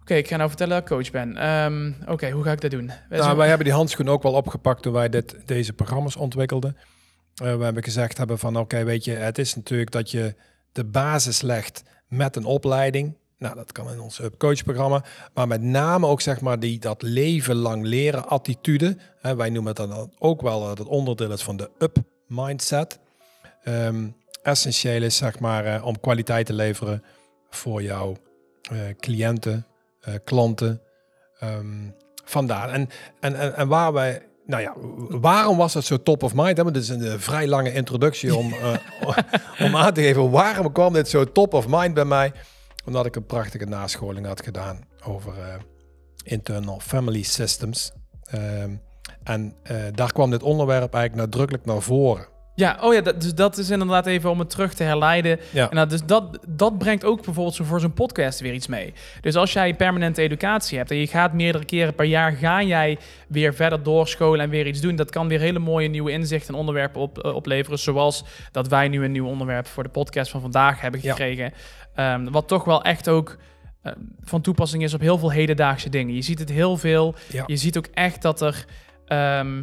Oké, 0.00 0.14
ik 0.14 0.28
ga 0.28 0.36
nou 0.36 0.48
vertellen 0.48 0.72
dat 0.74 0.82
ik 0.82 0.96
coach 0.96 1.10
ben. 1.10 1.36
Ehm, 1.36 1.92
Oké, 2.12 2.30
hoe 2.30 2.44
ga 2.44 2.52
ik 2.52 2.60
dat 2.60 2.70
doen? 2.70 2.90
Nou, 3.10 3.36
wij 3.36 3.48
hebben 3.48 3.64
die 3.66 3.74
handschoen 3.74 4.08
ook 4.08 4.22
wel 4.22 4.32
opgepakt 4.32 4.82
toen 4.82 4.92
wij 4.92 5.08
dit, 5.08 5.36
deze 5.46 5.72
programma's 5.72 6.16
ontwikkelden. 6.16 6.76
Eh, 7.42 7.56
we 7.56 7.64
hebben 7.64 7.84
gezegd 7.84 8.18
hebben 8.18 8.38
van 8.38 8.56
oké, 8.56 8.84
weet 8.84 9.04
je, 9.04 9.12
het 9.12 9.38
is 9.38 9.54
natuurlijk 9.54 9.90
dat 9.90 10.10
je 10.10 10.34
de 10.72 10.84
basis 10.84 11.42
legt 11.42 11.82
met 12.08 12.36
een 12.36 12.44
opleiding. 12.44 13.16
Nou, 13.38 13.54
dat 13.54 13.72
kan 13.72 13.92
in 13.92 14.00
ons 14.00 14.20
coachprogramma. 14.38 15.04
Maar 15.34 15.46
met 15.46 15.62
name 15.62 16.06
ook 16.06 16.20
zeg 16.20 16.40
maar 16.40 16.60
die, 16.60 16.78
dat 16.78 17.02
leven 17.02 17.56
lang 17.56 17.84
leren 17.84 18.28
attitude. 18.28 18.96
Hè, 19.20 19.36
wij 19.36 19.50
noemen 19.50 19.76
het 19.76 19.88
dan 19.88 20.12
ook 20.18 20.42
wel 20.42 20.60
dat 20.60 20.78
het 20.78 20.86
onderdeel 20.86 21.32
is 21.32 21.42
van 21.42 21.56
de 21.56 21.70
up 21.78 21.96
mindset. 22.26 22.98
Ehm, 23.62 24.08
essentieel 24.42 25.02
is 25.02 25.16
zeg 25.16 25.38
maar 25.38 25.64
eh, 25.64 25.84
om 25.84 26.00
kwaliteit 26.00 26.46
te 26.46 26.52
leveren 26.52 27.04
voor 27.50 27.82
jouw 27.82 28.16
eh, 28.70 28.78
cliënten, 29.00 29.66
eh, 30.00 30.14
klanten. 30.24 30.80
Ehm, 31.38 31.90
vandaar. 32.24 32.68
En, 32.70 32.88
en, 33.20 33.34
en, 33.34 33.56
en 33.56 33.68
waar 33.68 33.92
wij, 33.92 34.27
nou 34.48 34.62
ja, 34.62 34.74
waarom 35.20 35.56
was 35.56 35.72
dat 35.72 35.84
zo 35.84 36.02
top 36.02 36.22
of 36.22 36.34
mind? 36.34 36.56
Hè? 36.56 36.62
Want 36.62 36.74
dit 36.74 36.82
is 36.82 36.88
een 36.88 37.04
eh, 37.04 37.18
vrij 37.18 37.46
lange 37.46 37.72
introductie 37.72 38.36
om, 38.36 38.52
eh, 38.62 38.76
om 39.60 39.76
aan 39.76 39.92
te 39.92 40.02
geven 40.02 40.30
waarom 40.30 40.72
kwam 40.72 40.92
dit 40.92 41.08
zo 41.08 41.24
top 41.24 41.54
of 41.54 41.66
mind 41.68 41.94
bij 41.94 42.04
mij. 42.04 42.32
Omdat 42.84 43.06
ik 43.06 43.16
een 43.16 43.26
prachtige 43.26 43.64
nascholing 43.64 44.26
had 44.26 44.42
gedaan 44.42 44.80
over 45.04 45.38
eh, 45.38 45.54
internal 46.22 46.80
family 46.80 47.22
systems. 47.22 47.92
Ehm, 48.22 48.76
en 49.22 49.54
daar 49.94 50.12
kwam 50.12 50.30
dit 50.30 50.42
onderwerp 50.42 50.94
eigenlijk 50.94 51.24
nadrukkelijk 51.26 51.64
naar 51.64 51.82
voren. 51.82 52.26
Ja, 52.58 52.78
oh 52.80 52.94
ja, 52.94 53.00
dat, 53.00 53.20
dus 53.20 53.34
dat 53.34 53.56
is 53.58 53.70
inderdaad 53.70 54.06
even 54.06 54.30
om 54.30 54.38
het 54.38 54.50
terug 54.50 54.74
te 54.74 54.82
herleiden. 54.82 55.38
Ja. 55.52 55.70
En 55.70 55.76
dat, 55.76 55.90
dus 55.90 56.04
dat, 56.04 56.38
dat 56.48 56.78
brengt 56.78 57.04
ook 57.04 57.24
bijvoorbeeld 57.24 57.54
zo 57.54 57.64
voor 57.64 57.80
zo'n 57.80 57.92
podcast 57.92 58.40
weer 58.40 58.52
iets 58.52 58.66
mee. 58.66 58.92
Dus 59.20 59.34
als 59.36 59.52
jij 59.52 59.74
permanente 59.74 60.22
educatie 60.22 60.78
hebt 60.78 60.90
en 60.90 60.96
je 60.96 61.06
gaat 61.06 61.32
meerdere 61.32 61.64
keren 61.64 61.94
per 61.94 62.04
jaar, 62.04 62.32
ga 62.32 62.62
jij 62.62 62.98
weer 63.28 63.54
verder 63.54 63.82
doorscholen 63.82 64.40
en 64.40 64.50
weer 64.50 64.66
iets 64.66 64.80
doen. 64.80 64.96
Dat 64.96 65.10
kan 65.10 65.28
weer 65.28 65.40
hele 65.40 65.58
mooie 65.58 65.88
nieuwe 65.88 66.10
inzichten 66.10 66.54
en 66.54 66.60
onderwerpen 66.60 67.00
op, 67.00 67.18
eh, 67.18 67.34
opleveren. 67.34 67.78
Zoals 67.78 68.24
dat 68.52 68.68
wij 68.68 68.88
nu 68.88 69.04
een 69.04 69.12
nieuw 69.12 69.26
onderwerp 69.26 69.66
voor 69.66 69.82
de 69.82 69.88
podcast 69.88 70.30
van 70.30 70.40
vandaag 70.40 70.80
hebben 70.80 71.00
Ja. 71.02 71.10
gekregen. 71.10 71.52
Ehm, 71.94 72.30
wat 72.30 72.48
toch 72.48 72.64
wel 72.64 72.82
echt 72.82 73.08
ook 73.08 73.36
eh, 73.82 73.92
van 74.20 74.40
toepassing 74.40 74.82
is 74.82 74.94
op 74.94 75.00
heel 75.00 75.18
veel 75.18 75.30
hedendaagse 75.32 75.88
dingen. 75.90 76.14
Je 76.14 76.22
ziet 76.22 76.38
het 76.38 76.50
heel 76.50 76.76
veel. 76.76 77.14
Ja. 77.32 77.42
Je 77.46 77.56
ziet 77.56 77.76
ook 77.78 77.86
echt 77.94 78.22
dat 78.22 78.40
er. 78.40 78.64
ehm, 79.06 79.62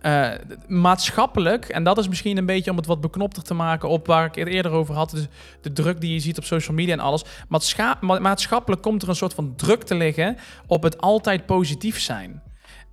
eh, 0.00 0.30
maatschappelijk, 0.66 1.68
en 1.68 1.84
dat 1.84 1.98
is 1.98 2.08
misschien 2.08 2.36
een 2.36 2.46
beetje 2.46 2.70
om 2.70 2.76
het 2.76 2.86
wat 2.86 3.00
beknopter 3.00 3.42
te 3.42 3.54
maken 3.54 3.88
op 3.88 4.06
waar 4.06 4.24
ik 4.24 4.34
het 4.34 4.48
eerder 4.48 4.72
over 4.72 4.94
had, 4.94 5.10
dus 5.10 5.26
de 5.60 5.72
druk 5.72 6.00
die 6.00 6.12
je 6.12 6.20
ziet 6.20 6.38
op 6.38 6.44
social 6.44 6.76
media 6.76 6.92
en 6.92 7.00
alles. 7.00 7.24
Maatscha 7.48 7.96
ma- 8.00 8.18
maatschappelijk 8.18 8.82
komt 8.82 9.02
er 9.02 9.08
een 9.08 9.16
soort 9.16 9.34
van 9.34 9.52
druk 9.56 9.82
te 9.82 9.94
liggen 9.94 10.36
op 10.66 10.82
het 10.82 11.00
altijd 11.00 11.46
positief 11.46 12.00
zijn. 12.00 12.42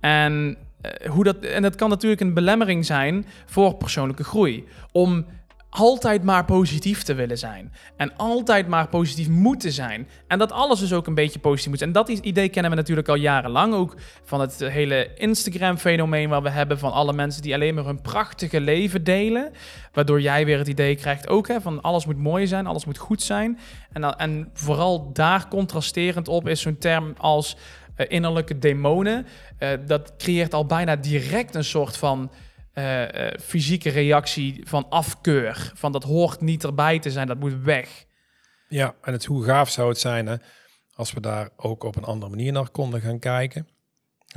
En, 0.00 0.56
eh, 0.80 1.10
hoe 1.10 1.24
dat, 1.24 1.36
en 1.36 1.62
dat 1.62 1.74
kan 1.74 1.88
natuurlijk 1.88 2.20
een 2.20 2.34
belemmering 2.34 2.86
zijn 2.86 3.26
voor 3.46 3.74
persoonlijke 3.74 4.24
groei. 4.24 4.68
Om 4.92 5.26
altijd 5.76 6.22
maar 6.22 6.44
positief 6.44 7.02
te 7.02 7.14
willen 7.14 7.38
zijn. 7.38 7.72
En 7.96 8.16
altijd 8.16 8.68
maar 8.68 8.88
positief 8.88 9.28
moeten 9.28 9.72
zijn. 9.72 10.08
En 10.26 10.38
dat 10.38 10.52
alles 10.52 10.80
dus 10.80 10.92
ook 10.92 11.06
een 11.06 11.14
beetje 11.14 11.38
positief 11.38 11.68
moet 11.68 11.78
zijn. 11.78 11.94
En 11.94 12.02
dat 12.04 12.08
idee 12.08 12.48
kennen 12.48 12.70
we 12.70 12.76
natuurlijk 12.76 13.08
al 13.08 13.14
jarenlang. 13.14 13.74
Ook 13.74 13.94
van 14.24 14.40
het 14.40 14.58
hele 14.58 15.14
Instagram-fenomeen 15.14 16.28
waar 16.28 16.42
we 16.42 16.50
hebben 16.50 16.78
van 16.78 16.92
alle 16.92 17.12
mensen 17.12 17.42
die 17.42 17.54
alleen 17.54 17.74
maar 17.74 17.84
hun 17.84 18.00
prachtige 18.00 18.60
leven 18.60 19.04
delen. 19.04 19.52
Waardoor 19.92 20.20
jij 20.20 20.44
weer 20.44 20.58
het 20.58 20.68
idee 20.68 20.96
krijgt 20.96 21.28
ook 21.28 21.48
hè, 21.48 21.60
van 21.60 21.80
alles 21.80 22.06
moet 22.06 22.18
mooi 22.18 22.46
zijn, 22.46 22.66
alles 22.66 22.84
moet 22.84 22.98
goed 22.98 23.22
zijn. 23.22 23.58
En, 23.92 24.16
en 24.16 24.50
vooral 24.52 25.12
daar 25.12 25.48
contrasterend 25.48 26.28
op 26.28 26.48
is 26.48 26.60
zo'n 26.60 26.78
term 26.78 27.14
als 27.18 27.56
eh, 27.94 28.06
innerlijke 28.08 28.58
demonen. 28.58 29.26
Eh, 29.58 29.68
dat 29.86 30.12
creëert 30.18 30.54
al 30.54 30.66
bijna 30.66 30.96
direct 30.96 31.54
een 31.54 31.64
soort 31.64 31.96
van 31.96 32.30
eh, 32.74 33.26
eh, 33.26 33.38
fysieke 33.40 33.90
reactie 33.90 34.60
van 34.64 34.88
afkeur. 34.88 35.72
Van 35.74 35.92
dat 35.92 36.02
hoort 36.02 36.40
niet 36.40 36.64
erbij 36.64 36.98
te 36.98 37.10
zijn, 37.10 37.26
dat 37.26 37.38
moet 37.38 37.62
weg. 37.62 38.06
Ja, 38.68 38.94
en 39.00 39.12
het, 39.12 39.24
hoe 39.24 39.44
gaaf 39.44 39.70
zou 39.70 39.88
het 39.88 39.98
zijn 39.98 40.26
hè, 40.26 40.36
als 40.94 41.12
we 41.12 41.20
daar 41.20 41.50
ook 41.56 41.84
op 41.84 41.96
een 41.96 42.04
andere 42.04 42.30
manier 42.30 42.52
naar 42.52 42.70
konden 42.70 43.00
gaan 43.00 43.18
kijken. 43.18 43.68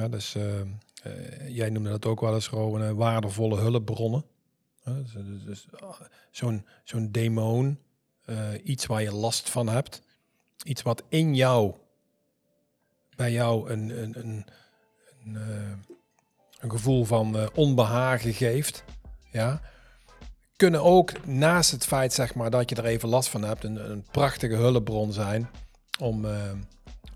Dus 0.10 0.36
eh, 0.36 1.48
jij 1.48 1.70
noemde 1.70 1.90
dat 1.90 2.06
ook 2.06 2.22
wel 2.22 2.34
eens 2.34 2.48
gewoon 2.48 2.96
waardevolle 2.96 3.60
hulpbronnen. 3.60 4.26
Dus, 4.84 5.12
dus- 5.12 5.44
dus, 5.44 5.68
ah, 5.80 6.02
zo'n 6.32 6.66
zo'n 6.84 7.12
demon, 7.12 7.80
iets 8.64 8.86
waar 8.86 9.02
je 9.02 9.12
last 9.12 9.50
van 9.50 9.68
hebt, 9.68 10.02
iets 10.64 10.82
wat 10.82 11.04
in 11.10 11.36
jou, 11.36 11.74
bij 13.16 13.32
jou 13.32 13.70
een, 13.70 13.90
een, 14.04 14.20
een, 14.20 14.46
een, 15.24 15.97
een 16.60 16.72
gevoel 16.72 17.06
van 17.06 17.38
eh, 17.38 17.48
onbehagen 17.54 18.34
geeft. 18.34 18.84
Ja, 19.32 19.62
kunnen 20.56 20.84
ook 20.84 21.26
naast 21.26 21.72
het 21.72 21.86
feit 21.86 22.14
zeg 22.14 22.36
maar, 22.36 22.50
dat 22.50 22.70
je 22.70 22.76
er 22.76 22.86
even 22.86 23.10
last 23.10 23.30
van 23.30 23.44
hebt, 23.44 23.64
een, 23.64 23.92
een 23.92 24.06
prachtige 24.12 24.56
hulpbron 24.56 25.14
zijn 25.14 25.50
om, 26.00 26.26
eh, 26.26 26.52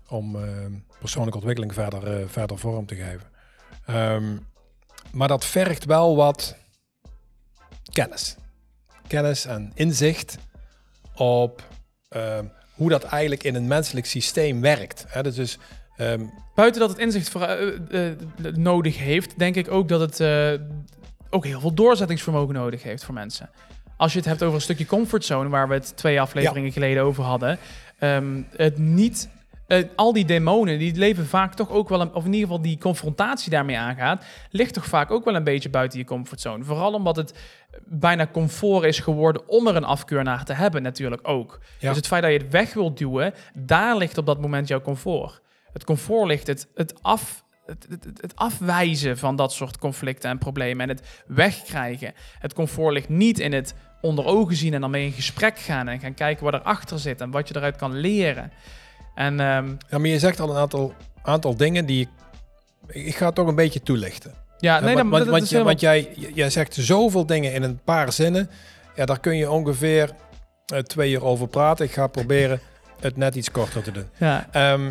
om 0.08 0.36
eh, 0.36 0.66
persoonlijke 0.98 1.38
ontwikkeling 1.38 1.74
verder, 1.74 2.28
verder 2.28 2.58
vorm 2.58 2.86
te 2.86 2.94
geven. 2.94 3.30
Ehm, 3.86 4.36
maar 5.12 5.28
dat 5.28 5.44
vergt 5.44 5.84
wel 5.84 6.16
wat 6.16 6.56
kennis. 7.92 8.36
Kennis 9.06 9.44
en 9.44 9.70
inzicht 9.74 10.38
op 11.14 11.68
ehm, 12.08 12.46
hoe 12.74 12.88
dat 12.88 13.04
eigenlijk 13.04 13.42
in 13.42 13.54
een 13.54 13.66
menselijk 13.66 14.06
systeem 14.06 14.60
werkt. 14.60 15.04
Hè, 15.08 15.22
dus 15.22 15.34
dus 15.34 15.58
ehm, 16.10 16.24
Buiten 16.54 16.80
dat 16.80 16.90
het 16.90 16.98
inzicht 16.98 17.30
voor, 17.30 17.42
eh, 17.42 17.68
eh, 17.90 18.10
eh, 18.10 18.16
nodig 18.54 18.98
heeft, 18.98 19.38
denk 19.38 19.56
ik 19.56 19.70
ook 19.70 19.88
dat 19.88 20.00
het 20.00 20.20
ook 21.30 21.44
heel 21.44 21.60
veel 21.60 21.74
doorzettingsvermogen 21.74 22.54
nodig 22.54 22.82
heeft 22.82 23.04
voor 23.04 23.14
mensen. 23.14 23.50
Als 23.96 24.12
je 24.12 24.18
het 24.18 24.28
hebt 24.28 24.42
over 24.42 24.54
een 24.54 24.60
stukje 24.60 24.86
comfortzone, 24.86 25.48
waar 25.48 25.68
we 25.68 25.74
het 25.74 25.96
twee 25.96 26.20
afleveringen 26.20 26.72
geleden 26.72 27.02
over 27.02 27.24
hadden. 27.24 27.58
ehm, 27.98 28.42
het 28.56 28.78
niet, 28.78 29.28
al 29.96 30.12
die 30.12 30.24
demonen, 30.24 30.78
die 30.78 30.96
leven 30.96 31.26
vaak 31.26 31.54
toch 31.54 31.70
ook 31.70 31.88
wel, 31.88 32.00
een, 32.00 32.14
of 32.14 32.24
in 32.24 32.32
ieder 32.32 32.48
geval 32.48 32.62
die 32.62 32.78
confrontatie 32.78 33.50
daarmee 33.50 33.78
aangaat, 33.78 34.24
ligt 34.50 34.74
toch 34.74 34.86
vaak 34.86 35.10
ook 35.10 35.24
wel 35.24 35.34
een 35.34 35.44
beetje 35.44 35.70
buiten 35.70 35.98
je 35.98 36.04
comfortzone. 36.04 36.64
Vooral 36.64 36.92
omdat 36.92 37.16
het 37.16 37.34
bijna 37.84 38.26
comfort 38.26 38.84
is 38.84 38.98
geworden 38.98 39.48
om 39.48 39.66
er 39.66 39.76
een 39.76 39.84
afkeur 39.84 40.22
naar 40.22 40.44
te 40.44 40.52
hebben, 40.52 40.82
natuurlijk 40.82 41.28
ook. 41.28 41.58
Ja. 41.78 41.88
Dus 41.88 41.96
het 41.96 42.06
feit 42.06 42.22
dat 42.22 42.32
je 42.32 42.38
het 42.38 42.50
weg 42.50 42.74
wilt 42.74 42.98
duwen, 42.98 43.34
daar 43.54 43.96
ligt 43.96 44.18
op 44.18 44.26
dat 44.26 44.40
moment 44.40 44.68
jouw 44.68 44.80
comfort. 44.80 45.40
Het 45.72 45.84
comfort 45.84 46.26
ligt 46.28 46.46
het, 46.46 46.66
het, 46.74 46.94
af, 47.02 47.44
het, 47.66 47.86
het, 47.90 48.04
het- 48.20 48.36
afwijzen 48.36 49.18
van 49.18 49.36
dat 49.36 49.52
soort 49.52 49.78
conflicten 49.78 50.30
en 50.30 50.38
problemen 50.38 50.88
en 50.88 50.96
het 50.96 51.06
wegkrijgen. 51.26 52.12
Het 52.38 52.52
comfort 52.54 52.92
ligt 52.94 53.08
niet 53.08 53.38
in 53.38 53.52
het 53.52 53.74
onder 54.00 54.24
ogen 54.24 54.56
zien 54.56 54.74
en 54.74 54.80
dan 54.80 54.90
mee 54.90 55.04
in 55.04 55.12
gesprek 55.12 55.58
gaan 55.58 55.88
en 55.88 56.00
gaan 56.00 56.14
kijken 56.14 56.44
wat 56.44 56.54
erachter 56.54 56.98
zit 56.98 57.20
en 57.20 57.30
wat 57.30 57.48
je 57.48 57.56
eruit 57.56 57.76
kan 57.76 57.92
leren. 57.96 58.52
En 59.14 59.40
ehm, 59.40 59.68
ja, 59.90 59.98
maar 59.98 60.06
je 60.08 60.18
zegt 60.18 60.40
al 60.40 60.50
een 60.50 60.56
aantal, 60.56 60.94
aantal 61.22 61.56
dingen 61.56 61.86
die 61.86 62.00
ik... 62.00 62.08
Ik 63.06 63.16
ga 63.16 63.30
toch 63.30 63.46
een 63.46 63.54
beetje 63.54 63.82
toelichten. 63.82 64.34
ja, 64.58 64.74
Ja, 64.74 64.80
nee, 64.80 64.94
want, 64.94 65.10
dat, 65.10 65.18
want, 65.18 65.30
want, 65.30 65.42
helemaal- 65.44 65.64
want 65.66 65.80
jij, 65.80 66.12
jij 66.34 66.50
zegt 66.50 66.74
zoveel 66.74 67.26
dingen 67.26 67.52
in 67.52 67.62
een 67.62 67.80
paar 67.84 68.12
zinnen. 68.12 68.50
Ja, 68.96 69.04
daar 69.04 69.20
kun 69.20 69.36
je 69.36 69.50
ongeveer 69.50 70.10
eh, 70.66 70.78
twee 70.78 71.12
uur 71.12 71.24
over 71.24 71.48
praten. 71.48 71.84
Ik 71.86 71.92
ga 71.92 72.06
proberen 72.06 72.60
het 73.00 73.16
net 73.16 73.34
iets 73.34 73.50
korter 73.50 73.82
te 73.82 73.90
doen. 73.92 74.08
ja, 74.18 74.48
Ehm, 74.52 74.90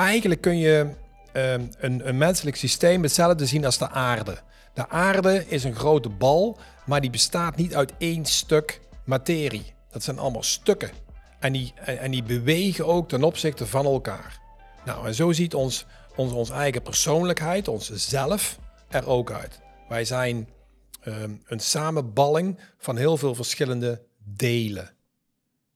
eigenlijk 0.00 0.40
kun 0.40 0.58
je 0.58 0.90
ehm, 1.32 1.66
een, 1.78 2.08
een 2.08 2.18
menselijk 2.18 2.56
systeem 2.56 3.02
hetzelfde 3.02 3.46
zien 3.46 3.64
als 3.64 3.78
de 3.78 3.88
aarde. 3.88 4.38
De 4.74 4.88
aarde 4.88 5.44
is 5.48 5.64
een 5.64 5.74
grote 5.74 6.08
bal, 6.08 6.58
maar 6.86 7.00
die 7.00 7.10
bestaat 7.10 7.56
niet 7.56 7.74
uit 7.74 7.92
één 7.98 8.24
stuk 8.24 8.80
materie. 9.04 9.74
Dat 9.90 10.02
zijn 10.02 10.18
allemaal 10.18 10.42
stukken. 10.42 10.90
En 11.38 11.52
die, 11.52 11.72
en, 11.84 12.10
die 12.10 12.22
bewegen 12.22 12.86
ook 12.86 13.08
ten 13.08 13.22
opzichte 13.22 13.66
van 13.66 13.84
elkaar. 13.84 14.40
Nou, 14.84 15.06
en 15.06 15.14
zo 15.14 15.32
ziet 15.32 15.54
ons, 15.54 15.86
ons, 16.16 16.32
ons 16.32 16.50
eigen 16.50 16.82
persoonlijkheid, 16.82 17.68
ons 17.68 17.90
zelf, 17.92 18.58
er 18.88 19.08
ook 19.08 19.32
uit. 19.32 19.60
Wij 19.88 20.04
zijn 20.04 20.48
ehm, 21.00 21.34
een 21.44 21.60
samenballing 21.60 22.58
van 22.78 22.96
heel 22.96 23.16
veel 23.16 23.34
verschillende 23.34 24.02
delen. 24.18 24.90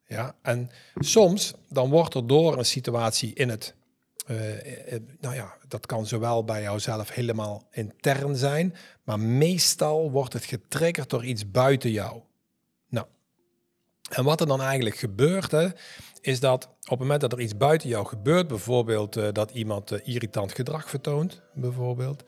Ja, 0.06 0.34
en 0.42 0.70
soms 0.98 1.54
dan 1.68 1.90
wordt 1.90 2.14
er 2.14 2.26
door 2.26 2.58
een 2.58 2.64
situatie 2.64 3.34
in 3.34 3.48
het, 3.48 3.74
nou 5.20 5.34
ja, 5.34 5.56
dat 5.68 5.86
kan 5.86 6.06
zowel 6.06 6.44
bij 6.44 6.62
jouzelf 6.62 7.10
helemaal 7.10 7.68
intern 7.70 8.36
zijn, 8.36 8.74
maar 9.02 9.20
meestal 9.20 10.10
wordt 10.10 10.32
het 10.32 10.44
getriggerd 10.44 11.10
door 11.10 11.24
iets 11.24 11.50
buiten 11.50 11.90
jou. 11.90 12.20
Nou, 12.88 13.06
en 14.10 14.24
wat 14.24 14.40
er 14.40 14.46
dan 14.46 14.62
eigenlijk 14.62 14.96
gebeurt, 14.96 15.50
hè, 15.50 15.68
is 16.20 16.40
dat 16.40 16.64
op 16.64 16.90
het 16.90 16.98
moment 16.98 17.20
dat 17.20 17.32
er 17.32 17.40
iets 17.40 17.56
buiten 17.56 17.88
jou 17.88 18.06
gebeurt, 18.06 18.48
bijvoorbeeld 18.48 19.16
eh, 19.16 19.28
dat 19.32 19.50
iemand 19.50 19.90
eh, 19.90 20.14
irritant 20.14 20.52
gedrag 20.52 20.88
vertoont, 20.88 21.40
bijvoorbeeld, 21.54 22.24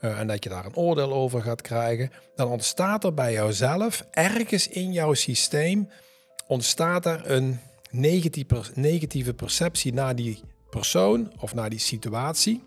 eh, 0.00 0.18
en 0.18 0.26
dat 0.26 0.44
je 0.44 0.50
daar 0.50 0.64
een 0.64 0.76
oordeel 0.76 1.12
over 1.12 1.42
gaat 1.42 1.60
krijgen, 1.60 2.10
dan 2.34 2.48
ontstaat 2.48 3.04
er 3.04 3.14
bij 3.14 3.32
jouzelf 3.32 4.06
ergens 4.10 4.68
in 4.68 4.92
jouw 4.92 5.14
systeem 5.14 5.88
ontstaat 6.46 7.06
er 7.06 7.30
een 7.30 7.60
negatieve, 7.90 8.62
negatieve 8.74 9.34
perceptie 9.34 9.92
naar 9.92 10.16
die 10.16 10.42
persoon 10.74 11.32
of 11.38 11.54
naar 11.54 11.70
die 11.70 11.78
situatie. 11.78 12.62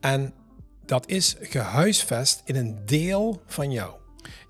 En 0.00 0.32
dat 0.86 1.08
is 1.08 1.36
gehuisvest 1.40 2.42
in 2.44 2.56
een 2.56 2.78
deel 2.86 3.42
van 3.46 3.70
jou. 3.72 3.90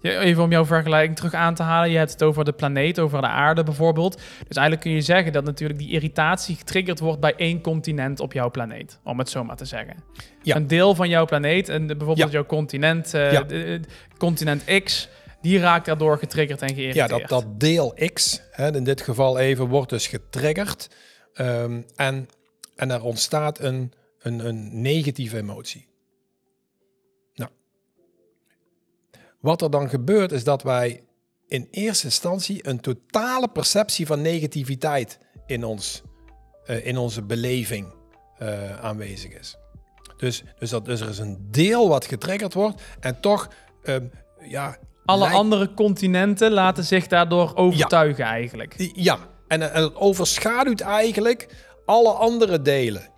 Ja, 0.00 0.10
Even 0.20 0.42
om 0.42 0.50
jouw 0.50 0.64
vergelijking 0.64 1.16
terug 1.16 1.34
aan 1.34 1.54
te 1.54 1.62
halen. 1.62 1.90
Je 1.90 1.96
hebt 1.98 2.12
het 2.12 2.22
over 2.22 2.44
de 2.44 2.52
planeet, 2.52 2.98
over 2.98 3.20
de 3.20 3.26
aarde 3.26 3.62
bijvoorbeeld. 3.62 4.14
Dus 4.48 4.56
eigenlijk 4.56 4.80
kun 4.80 4.90
je 4.90 5.00
zeggen 5.00 5.32
dat 5.32 5.44
natuurlijk 5.44 5.78
die 5.78 5.90
irritatie 5.90 6.56
getriggerd 6.56 7.00
wordt 7.00 7.20
bij 7.20 7.34
één 7.36 7.60
continent 7.60 8.20
op 8.20 8.32
jouw 8.32 8.50
planeet. 8.50 8.98
Om 9.04 9.18
het 9.18 9.28
zo 9.28 9.44
maar 9.44 9.56
te 9.56 9.64
zeggen. 9.64 9.96
Ja. 10.42 10.56
Een 10.56 10.66
deel 10.66 10.94
van 10.94 11.08
jouw 11.08 11.24
planeet, 11.24 11.68
en 11.68 11.86
bijvoorbeeld 11.86 12.18
Ja. 12.18 12.28
jouw 12.28 12.46
continent, 12.46 13.14
eh, 13.14 13.32
Ja. 13.32 13.42
de- 13.42 13.80
continent 14.18 14.64
X, 14.84 15.08
die 15.40 15.58
raakt 15.58 15.86
daardoor 15.86 16.18
getriggerd 16.18 16.62
en 16.62 16.68
Ja, 16.68 16.74
geïrriteerd. 16.74 17.08
dat, 17.10 17.28
dat 17.28 17.60
deel 17.60 17.94
X, 18.12 18.42
hè, 18.50 18.74
in 18.76 18.84
dit 18.84 19.00
geval 19.00 19.38
even, 19.38 19.66
wordt 19.68 19.90
dus 19.90 20.06
getriggerd. 20.06 20.88
Ehm, 21.34 21.80
en, 21.96 22.28
en 22.80 22.90
er 22.90 23.02
ontstaat 23.02 23.58
een, 23.58 23.92
een, 24.18 24.46
een 24.46 24.80
negatieve 24.80 25.36
emotie. 25.36 25.88
Nou, 27.34 27.50
wat 29.40 29.62
er 29.62 29.70
dan 29.70 29.88
gebeurt 29.88 30.32
is 30.32 30.44
dat 30.44 30.62
wij 30.62 31.04
in 31.46 31.68
eerste 31.70 32.04
instantie 32.04 32.68
een 32.68 32.80
totale 32.80 33.48
perceptie 33.48 34.06
van 34.06 34.20
negativiteit 34.20 35.18
in, 35.46 35.64
ons, 35.64 36.02
eh, 36.64 36.86
in 36.86 36.96
onze 36.96 37.22
beleving 37.22 37.92
eh, 38.38 38.80
aanwezig 38.80 39.32
is. 39.32 39.56
Dus, 40.16 40.42
dus, 40.58 40.70
dat, 40.70 40.84
dus 40.84 41.00
er 41.00 41.08
is 41.08 41.18
een 41.18 41.48
deel 41.50 41.88
wat 41.88 42.04
getriggerd 42.04 42.54
wordt 42.54 42.82
en 43.00 43.20
toch, 43.20 43.48
ehm, 43.82 44.06
ja... 44.40 44.76
Alle 45.04 45.20
lijkt- 45.20 45.36
andere 45.36 45.74
continenten 45.74 46.52
laten 46.52 46.84
zich 46.84 47.06
daardoor 47.06 47.56
overtuigen 47.56 48.24
eigenlijk. 48.24 48.74
Ja, 48.94 49.18
en, 49.48 49.72
en 49.72 49.82
het 49.82 49.94
overschaduwt 49.94 50.80
eigenlijk 50.80 51.68
alle 51.90 52.12
andere 52.12 52.62
delen. 52.62 53.08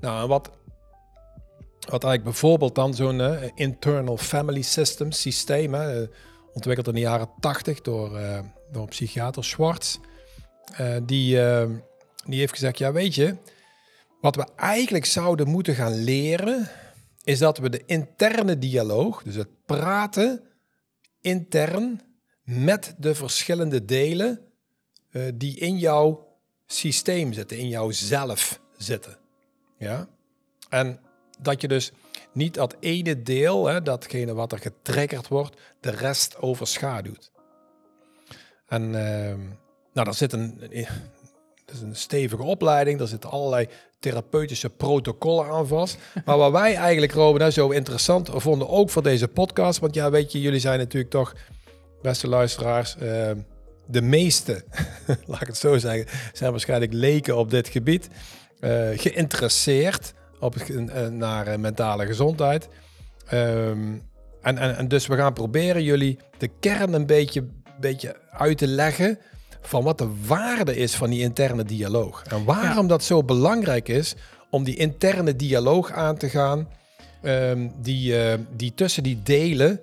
Nou, 0.00 0.22
en 0.22 0.28
wat, 0.28 0.50
wat 1.78 2.04
eigenlijk 2.04 2.24
bijvoorbeeld 2.24 2.74
dan 2.74 2.94
zo'n 2.94 3.20
eh, 3.20 3.50
internal 3.54 4.16
family 4.16 4.62
system 4.62 5.12
systeem, 5.12 5.74
eh, 5.74 6.08
ontwikkeld 6.52 6.88
in 6.88 6.94
de 6.94 7.00
jaren 7.00 7.30
80 7.40 7.80
door, 7.80 8.16
eh, 8.16 8.40
door 8.72 8.88
psychiater 8.88 9.44
Schwartz, 9.44 9.98
die, 11.02 11.38
die 12.24 12.38
heeft 12.38 12.52
gezegd, 12.52 12.78
ja 12.78 12.92
weet 12.92 13.14
je, 13.14 13.36
wat 14.20 14.36
we 14.36 14.46
eigenlijk 14.56 15.04
zouden 15.04 15.48
moeten 15.48 15.74
gaan 15.74 15.94
leren, 15.94 16.68
is 17.24 17.38
dat 17.38 17.58
we 17.58 17.70
de 17.70 17.82
interne 17.86 18.58
dialoog, 18.58 19.22
dus 19.22 19.34
het 19.34 19.64
praten 19.66 20.42
intern 21.20 22.00
met 22.42 22.94
de 22.98 23.14
verschillende 23.14 23.84
delen 23.84 24.40
die 25.34 25.58
in 25.58 25.78
jouw 25.78 26.25
systeem 26.66 27.32
zitten, 27.32 27.58
in 27.58 27.68
jouw 27.68 27.90
zelf 27.90 28.60
zitten. 28.76 29.18
Ja? 29.78 30.08
En 30.68 31.00
dat 31.38 31.60
je 31.60 31.68
dus 31.68 31.92
niet 32.32 32.54
dat 32.54 32.76
ene 32.80 33.22
deel, 33.22 33.66
hè, 33.66 33.82
datgene 33.82 34.34
wat 34.34 34.52
er 34.52 34.58
getriggerd 34.58 35.28
wordt, 35.28 35.56
de 35.80 35.90
rest 35.90 36.40
overschaduwt. 36.40 37.30
En 38.68 38.82
uh, 38.82 38.92
nou, 39.92 40.06
daar 40.06 40.14
zit 40.14 40.32
een, 40.32 40.58
dat 41.64 41.74
is 41.74 41.80
een 41.80 41.96
stevige 41.96 42.42
opleiding, 42.42 42.98
daar 42.98 43.08
zitten 43.08 43.30
allerlei 43.30 43.68
therapeutische 43.98 44.70
protocollen 44.70 45.50
aan 45.50 45.66
vast. 45.66 45.98
Maar 46.24 46.36
wat 46.38 46.52
wij 46.52 46.74
eigenlijk, 46.74 47.12
Robin, 47.12 47.52
zo 47.52 47.70
interessant 47.70 48.30
vonden, 48.32 48.68
ook 48.68 48.90
voor 48.90 49.02
deze 49.02 49.28
podcast, 49.28 49.78
want 49.78 49.94
ja, 49.94 50.10
weet 50.10 50.32
je, 50.32 50.40
jullie 50.40 50.60
zijn 50.60 50.78
natuurlijk 50.78 51.12
toch, 51.12 51.34
beste 52.02 52.28
luisteraars, 52.28 52.96
uh, 53.02 53.30
de 53.86 54.02
meeste, 54.02 54.64
laat 55.26 55.40
ik 55.40 55.46
het 55.46 55.56
zo 55.56 55.78
zeggen, 55.78 56.06
zijn 56.32 56.50
waarschijnlijk 56.50 56.92
leken 56.92 57.36
op 57.36 57.50
dit 57.50 57.68
gebied, 57.68 58.08
uh, 58.60 58.88
geïnteresseerd 58.94 60.14
op, 60.40 60.56
uh, 60.56 61.06
naar 61.06 61.48
uh, 61.48 61.56
mentale 61.56 62.06
gezondheid. 62.06 62.68
Um, 63.32 64.02
en, 64.42 64.58
en, 64.58 64.76
en 64.76 64.88
dus 64.88 65.06
we 65.06 65.16
gaan 65.16 65.32
proberen 65.32 65.82
jullie 65.82 66.18
de 66.38 66.50
kern 66.60 66.92
een 66.92 67.06
beetje, 67.06 67.44
beetje 67.80 68.16
uit 68.30 68.58
te 68.58 68.66
leggen 68.66 69.18
van 69.60 69.82
wat 69.82 69.98
de 69.98 70.08
waarde 70.26 70.76
is 70.76 70.94
van 70.94 71.10
die 71.10 71.20
interne 71.20 71.64
dialoog. 71.64 72.22
En 72.22 72.44
waarom 72.44 72.82
ja. 72.82 72.88
dat 72.88 73.02
zo 73.02 73.22
belangrijk 73.22 73.88
is 73.88 74.14
om 74.50 74.64
die 74.64 74.76
interne 74.76 75.36
dialoog 75.36 75.92
aan 75.92 76.16
te 76.16 76.28
gaan, 76.28 76.68
um, 77.22 77.72
die, 77.82 78.12
uh, 78.12 78.34
die 78.56 78.74
tussen 78.74 79.02
die 79.02 79.22
delen 79.22 79.80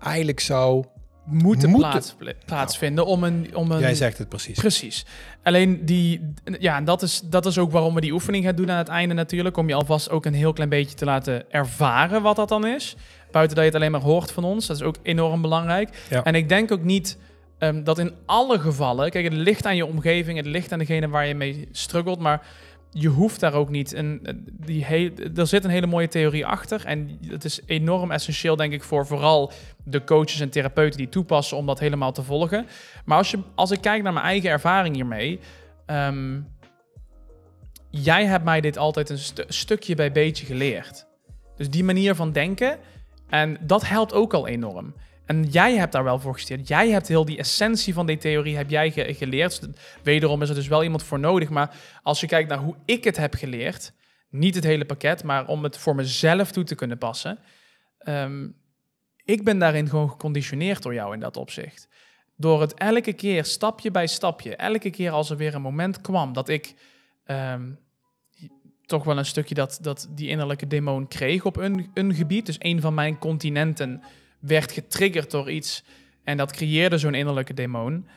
eigenlijk 0.00 0.40
zou 0.40 0.84
moeten, 1.24 1.70
moeten 1.70 1.90
plaats, 1.90 2.16
plaatsvinden 2.44 3.06
om 3.06 3.24
een, 3.24 3.50
om 3.54 3.70
een... 3.70 3.78
Jij 3.78 3.94
zegt 3.94 4.18
het 4.18 4.28
precies. 4.28 4.58
Precies. 4.58 5.06
Alleen 5.42 5.84
die... 5.84 6.32
Ja, 6.58 6.80
dat 6.80 7.02
is, 7.02 7.20
dat 7.24 7.46
is 7.46 7.58
ook 7.58 7.72
waarom 7.72 7.94
we 7.94 8.00
die 8.00 8.12
oefening 8.12 8.44
gaan 8.44 8.54
doen 8.54 8.70
aan 8.70 8.78
het 8.78 8.88
einde 8.88 9.14
natuurlijk. 9.14 9.56
Om 9.56 9.68
je 9.68 9.74
alvast 9.74 10.10
ook 10.10 10.24
een 10.24 10.34
heel 10.34 10.52
klein 10.52 10.68
beetje 10.68 10.96
te 10.96 11.04
laten 11.04 11.50
ervaren 11.50 12.22
wat 12.22 12.36
dat 12.36 12.48
dan 12.48 12.66
is. 12.66 12.96
Buiten 13.30 13.56
dat 13.56 13.64
je 13.64 13.70
het 13.70 13.80
alleen 13.80 13.92
maar 13.92 14.10
hoort 14.10 14.32
van 14.32 14.44
ons. 14.44 14.66
Dat 14.66 14.76
is 14.76 14.82
ook 14.82 14.96
enorm 15.02 15.42
belangrijk. 15.42 16.06
Ja. 16.10 16.24
En 16.24 16.34
ik 16.34 16.48
denk 16.48 16.72
ook 16.72 16.82
niet 16.82 17.18
um, 17.58 17.84
dat 17.84 17.98
in 17.98 18.12
alle 18.26 18.58
gevallen... 18.58 19.10
Kijk, 19.10 19.24
het 19.24 19.32
ligt 19.32 19.66
aan 19.66 19.76
je 19.76 19.86
omgeving. 19.86 20.36
Het 20.36 20.46
ligt 20.46 20.72
aan 20.72 20.78
degene 20.78 21.08
waar 21.08 21.26
je 21.26 21.34
mee 21.34 21.68
struggelt. 21.72 22.18
Maar 22.18 22.42
je 22.90 23.08
hoeft 23.08 23.40
daar 23.40 23.54
ook 23.54 23.68
niet. 23.68 23.92
En 23.92 24.20
die 24.52 24.84
heel, 24.84 25.10
er 25.34 25.46
zit 25.46 25.64
een 25.64 25.70
hele 25.70 25.86
mooie 25.86 26.08
theorie 26.08 26.46
achter. 26.46 26.84
En 26.84 27.18
het 27.26 27.44
is 27.44 27.60
enorm 27.66 28.10
essentieel, 28.10 28.56
denk 28.56 28.72
ik, 28.72 28.82
voor 28.82 29.06
vooral 29.06 29.52
de 29.84 30.04
coaches 30.04 30.40
en 30.40 30.50
therapeuten 30.50 30.98
die 30.98 31.08
toepassen 31.08 31.56
om 31.56 31.66
dat 31.66 31.78
helemaal 31.78 32.12
te 32.12 32.22
volgen. 32.22 32.66
Maar 33.04 33.16
als, 33.16 33.30
je, 33.30 33.38
als 33.54 33.70
ik 33.70 33.80
kijk 33.80 34.02
naar 34.02 34.12
mijn 34.12 34.24
eigen 34.24 34.50
ervaring 34.50 34.94
hiermee. 34.94 35.40
Um, 35.86 36.48
jij 37.90 38.24
hebt 38.24 38.44
mij 38.44 38.60
dit 38.60 38.78
altijd 38.78 39.10
een 39.10 39.18
stu 39.18 39.44
stukje 39.48 39.94
bij 39.94 40.12
beetje 40.12 40.46
geleerd. 40.46 41.06
Dus 41.56 41.70
die 41.70 41.84
manier 41.84 42.14
van 42.14 42.32
denken. 42.32 42.78
En 43.28 43.58
dat 43.60 43.88
helpt 43.88 44.12
ook 44.12 44.34
al 44.34 44.46
enorm. 44.46 44.94
En 45.30 45.44
jij 45.44 45.76
hebt 45.76 45.92
daar 45.92 46.04
wel 46.04 46.18
voor 46.18 46.32
gesteerd. 46.32 46.68
Jij 46.68 46.90
hebt 46.90 47.08
heel 47.08 47.24
die 47.24 47.38
essentie 47.38 47.94
van 47.94 48.06
die 48.06 48.16
theorie 48.16 48.56
heb 48.56 48.70
jij 48.70 48.90
ge 48.90 49.14
geleerd. 49.14 49.68
Wederom 50.02 50.42
is 50.42 50.48
er 50.48 50.54
dus 50.54 50.68
wel 50.68 50.82
iemand 50.82 51.02
voor 51.02 51.18
nodig. 51.18 51.48
Maar 51.48 51.76
als 52.02 52.20
je 52.20 52.26
kijkt 52.26 52.48
naar 52.48 52.58
hoe 52.58 52.74
ik 52.84 53.04
het 53.04 53.16
heb 53.16 53.34
geleerd, 53.34 53.92
niet 54.28 54.54
het 54.54 54.64
hele 54.64 54.84
pakket, 54.84 55.24
maar 55.24 55.46
om 55.46 55.62
het 55.62 55.78
voor 55.78 55.94
mezelf 55.94 56.50
toe 56.50 56.64
te 56.64 56.74
kunnen 56.74 56.98
passen. 56.98 57.38
Um, 58.08 58.56
ik 59.24 59.44
ben 59.44 59.58
daarin 59.58 59.88
gewoon 59.88 60.10
geconditioneerd 60.10 60.82
door 60.82 60.94
jou 60.94 61.14
in 61.14 61.20
dat 61.20 61.36
opzicht. 61.36 61.88
Door 62.36 62.60
het 62.60 62.74
elke 62.74 63.12
keer, 63.12 63.44
stapje 63.44 63.90
bij 63.90 64.06
stapje, 64.06 64.56
elke 64.56 64.90
keer 64.90 65.10
als 65.10 65.30
er 65.30 65.36
weer 65.36 65.54
een 65.54 65.62
moment 65.62 66.00
kwam 66.00 66.32
dat 66.32 66.48
ik 66.48 66.74
um, 67.26 67.78
toch 68.86 69.04
wel 69.04 69.18
een 69.18 69.26
stukje 69.26 69.54
dat, 69.54 69.78
dat 69.82 70.08
die 70.10 70.28
innerlijke 70.28 70.66
demon 70.66 71.08
kreeg 71.08 71.44
op 71.44 71.56
een, 71.56 71.90
een 71.94 72.14
gebied. 72.14 72.46
Dus 72.46 72.56
een 72.58 72.80
van 72.80 72.94
mijn 72.94 73.18
continenten 73.18 74.02
werd 74.40 74.72
getriggerd 74.72 75.30
door 75.30 75.50
iets 75.50 75.84
en 76.24 76.36
dat 76.36 76.52
creëerde 76.52 76.98
zo'n 76.98 77.14
innerlijke 77.14 77.54
demon. 77.54 78.08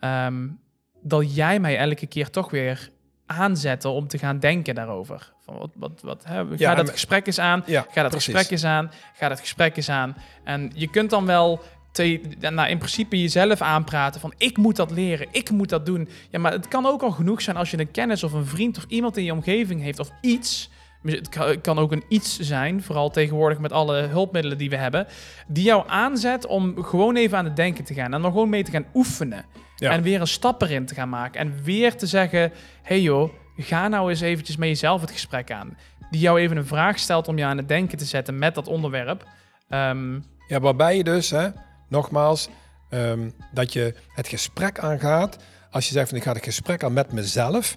Um, 0.00 0.60
dat 1.02 1.34
jij 1.34 1.60
mij 1.60 1.78
elke 1.78 2.06
keer 2.06 2.30
toch 2.30 2.50
weer 2.50 2.90
aanzette 3.26 3.88
om 3.88 4.08
te 4.08 4.18
gaan 4.18 4.38
denken 4.38 4.74
daarover. 4.74 5.32
Van 5.44 5.58
wat, 5.58 5.70
wat, 5.74 6.00
wat, 6.02 6.24
hè? 6.24 6.46
Ga 6.46 6.54
ja, 6.56 6.74
dat 6.74 6.90
gesprek 6.90 7.26
eens 7.26 7.38
aan, 7.38 7.62
ja, 7.66 7.86
ga 7.90 8.02
dat 8.02 8.10
precies. 8.10 8.34
gesprek 8.34 8.50
eens 8.50 8.64
aan, 8.64 8.90
ga 9.14 9.28
dat 9.28 9.40
gesprek 9.40 9.76
eens 9.76 9.88
aan. 9.88 10.16
En 10.44 10.70
je 10.74 10.90
kunt 10.90 11.10
dan 11.10 11.26
wel 11.26 11.62
te, 11.92 12.20
nou, 12.40 12.68
in 12.68 12.78
principe 12.78 13.20
jezelf 13.20 13.60
aanpraten 13.60 14.20
van 14.20 14.32
ik 14.36 14.56
moet 14.56 14.76
dat 14.76 14.90
leren, 14.90 15.28
ik 15.30 15.50
moet 15.50 15.68
dat 15.68 15.86
doen. 15.86 16.08
Ja, 16.30 16.38
maar 16.38 16.52
het 16.52 16.68
kan 16.68 16.86
ook 16.86 17.02
al 17.02 17.10
genoeg 17.10 17.42
zijn 17.42 17.56
als 17.56 17.70
je 17.70 17.78
een 17.78 17.90
kennis 17.90 18.22
of 18.24 18.32
een 18.32 18.46
vriend 18.46 18.76
of 18.76 18.84
iemand 18.88 19.16
in 19.16 19.24
je 19.24 19.32
omgeving 19.32 19.82
heeft 19.82 19.98
of 19.98 20.10
iets 20.20 20.70
het 21.02 21.60
kan 21.60 21.78
ook 21.78 21.92
een 21.92 22.04
iets 22.08 22.38
zijn, 22.38 22.82
vooral 22.82 23.10
tegenwoordig 23.10 23.58
met 23.58 23.72
alle 23.72 23.96
hulpmiddelen 23.96 24.58
die 24.58 24.70
we 24.70 24.76
hebben, 24.76 25.06
die 25.46 25.64
jou 25.64 25.84
aanzet 25.86 26.46
om 26.46 26.84
gewoon 26.84 27.16
even 27.16 27.38
aan 27.38 27.44
het 27.44 27.56
denken 27.56 27.84
te 27.84 27.94
gaan 27.94 28.14
en 28.14 28.22
dan 28.22 28.30
gewoon 28.30 28.48
mee 28.48 28.64
te 28.64 28.70
gaan 28.70 28.86
oefenen. 28.94 29.44
Ja. 29.76 29.90
En 29.90 30.02
weer 30.02 30.20
een 30.20 30.26
stap 30.26 30.62
erin 30.62 30.86
te 30.86 30.94
gaan 30.94 31.08
maken. 31.08 31.40
En 31.40 31.62
weer 31.62 31.96
te 31.96 32.06
zeggen, 32.06 32.52
hey 32.82 33.00
joh, 33.00 33.32
ga 33.56 33.88
nou 33.88 34.10
eens 34.10 34.20
eventjes 34.20 34.56
met 34.56 34.68
jezelf 34.68 35.00
het 35.00 35.10
gesprek 35.10 35.50
aan. 35.50 35.76
Die 36.10 36.20
jou 36.20 36.40
even 36.40 36.56
een 36.56 36.66
vraag 36.66 36.98
stelt 36.98 37.28
om 37.28 37.38
je 37.38 37.44
aan 37.44 37.56
het 37.56 37.68
denken 37.68 37.98
te 37.98 38.04
zetten 38.04 38.38
met 38.38 38.54
dat 38.54 38.68
onderwerp. 38.68 39.24
Um, 39.68 40.24
ja, 40.46 40.60
waarbij 40.60 40.96
je 40.96 41.04
dus, 41.04 41.30
hè, 41.30 41.48
nogmaals, 41.88 42.48
um, 42.90 43.32
dat 43.52 43.72
je 43.72 43.94
het 44.14 44.28
gesprek 44.28 44.78
aangaat. 44.78 45.38
Als 45.70 45.86
je 45.86 45.92
zegt 45.92 46.08
van 46.08 46.18
ik 46.18 46.24
ga 46.24 46.32
het 46.32 46.44
gesprek 46.44 46.84
aan 46.84 46.92
met 46.92 47.12
mezelf, 47.12 47.76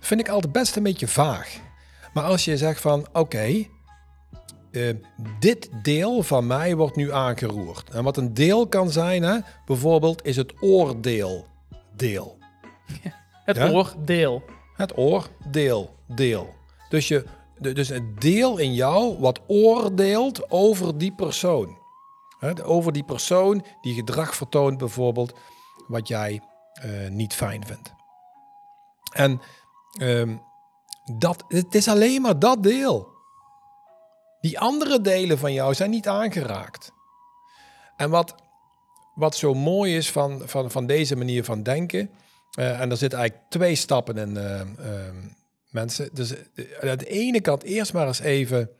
vind 0.00 0.20
ik 0.20 0.28
altijd 0.28 0.52
best 0.52 0.76
een 0.76 0.82
beetje 0.82 1.08
vaag. 1.08 1.58
Maar 2.18 2.26
als 2.26 2.44
je 2.44 2.56
zegt 2.56 2.80
van 2.80 3.00
oké, 3.00 3.18
okay, 3.18 3.70
uh, 4.70 4.94
dit 5.38 5.70
deel 5.82 6.22
van 6.22 6.46
mij 6.46 6.76
wordt 6.76 6.96
nu 6.96 7.12
aangeroerd. 7.12 7.90
En 7.90 8.04
wat 8.04 8.16
een 8.16 8.34
deel 8.34 8.68
kan 8.68 8.90
zijn, 8.90 9.22
hè, 9.22 9.38
bijvoorbeeld, 9.66 10.24
is 10.24 10.36
het 10.36 10.52
oordeel 10.60 11.46
deel. 11.96 12.38
het 13.44 13.56
ja? 13.56 13.70
oordeel. 13.70 14.42
Het 14.74 14.96
oordeel 14.96 15.94
deel. 16.06 16.54
Dus, 16.88 17.08
je, 17.08 17.24
dus 17.58 17.88
een 17.88 18.14
deel 18.18 18.58
in 18.58 18.74
jou 18.74 19.18
wat 19.18 19.40
oordeelt 19.46 20.50
over 20.50 20.98
die 20.98 21.12
persoon. 21.12 21.78
Hè, 22.38 22.64
over 22.64 22.92
die 22.92 23.04
persoon 23.04 23.64
die 23.80 23.94
gedrag 23.94 24.34
vertoont, 24.34 24.78
bijvoorbeeld, 24.78 25.34
wat 25.88 26.08
jij 26.08 26.40
uh, 26.84 27.08
niet 27.10 27.34
fijn 27.34 27.66
vindt. 27.66 27.92
En 29.12 29.40
um, 30.00 30.46
dat, 31.12 31.44
het 31.48 31.74
is 31.74 31.88
alleen 31.88 32.22
maar 32.22 32.38
dat 32.38 32.62
deel. 32.62 33.08
Die 34.40 34.58
andere 34.58 35.00
delen 35.00 35.38
van 35.38 35.52
jou 35.52 35.74
zijn 35.74 35.90
niet 35.90 36.08
aangeraakt. 36.08 36.92
En 37.96 38.10
wat, 38.10 38.34
wat 39.14 39.36
zo 39.36 39.54
mooi 39.54 39.96
is 39.96 40.10
van, 40.10 40.42
van, 40.44 40.70
van 40.70 40.86
deze 40.86 41.16
manier 41.16 41.44
van 41.44 41.62
denken, 41.62 42.10
uh, 42.58 42.80
en 42.80 42.90
er 42.90 42.96
zitten 42.96 43.18
eigenlijk 43.18 43.50
twee 43.50 43.74
stappen 43.74 44.16
in, 44.16 44.34
uh, 44.34 44.60
uh, 44.60 45.08
mensen. 45.70 46.08
Dus 46.12 46.34
aan 46.80 46.98
de 46.98 47.08
ene 47.08 47.40
kant 47.40 47.62
eerst 47.62 47.92
maar 47.92 48.06
eens 48.06 48.20
even 48.20 48.70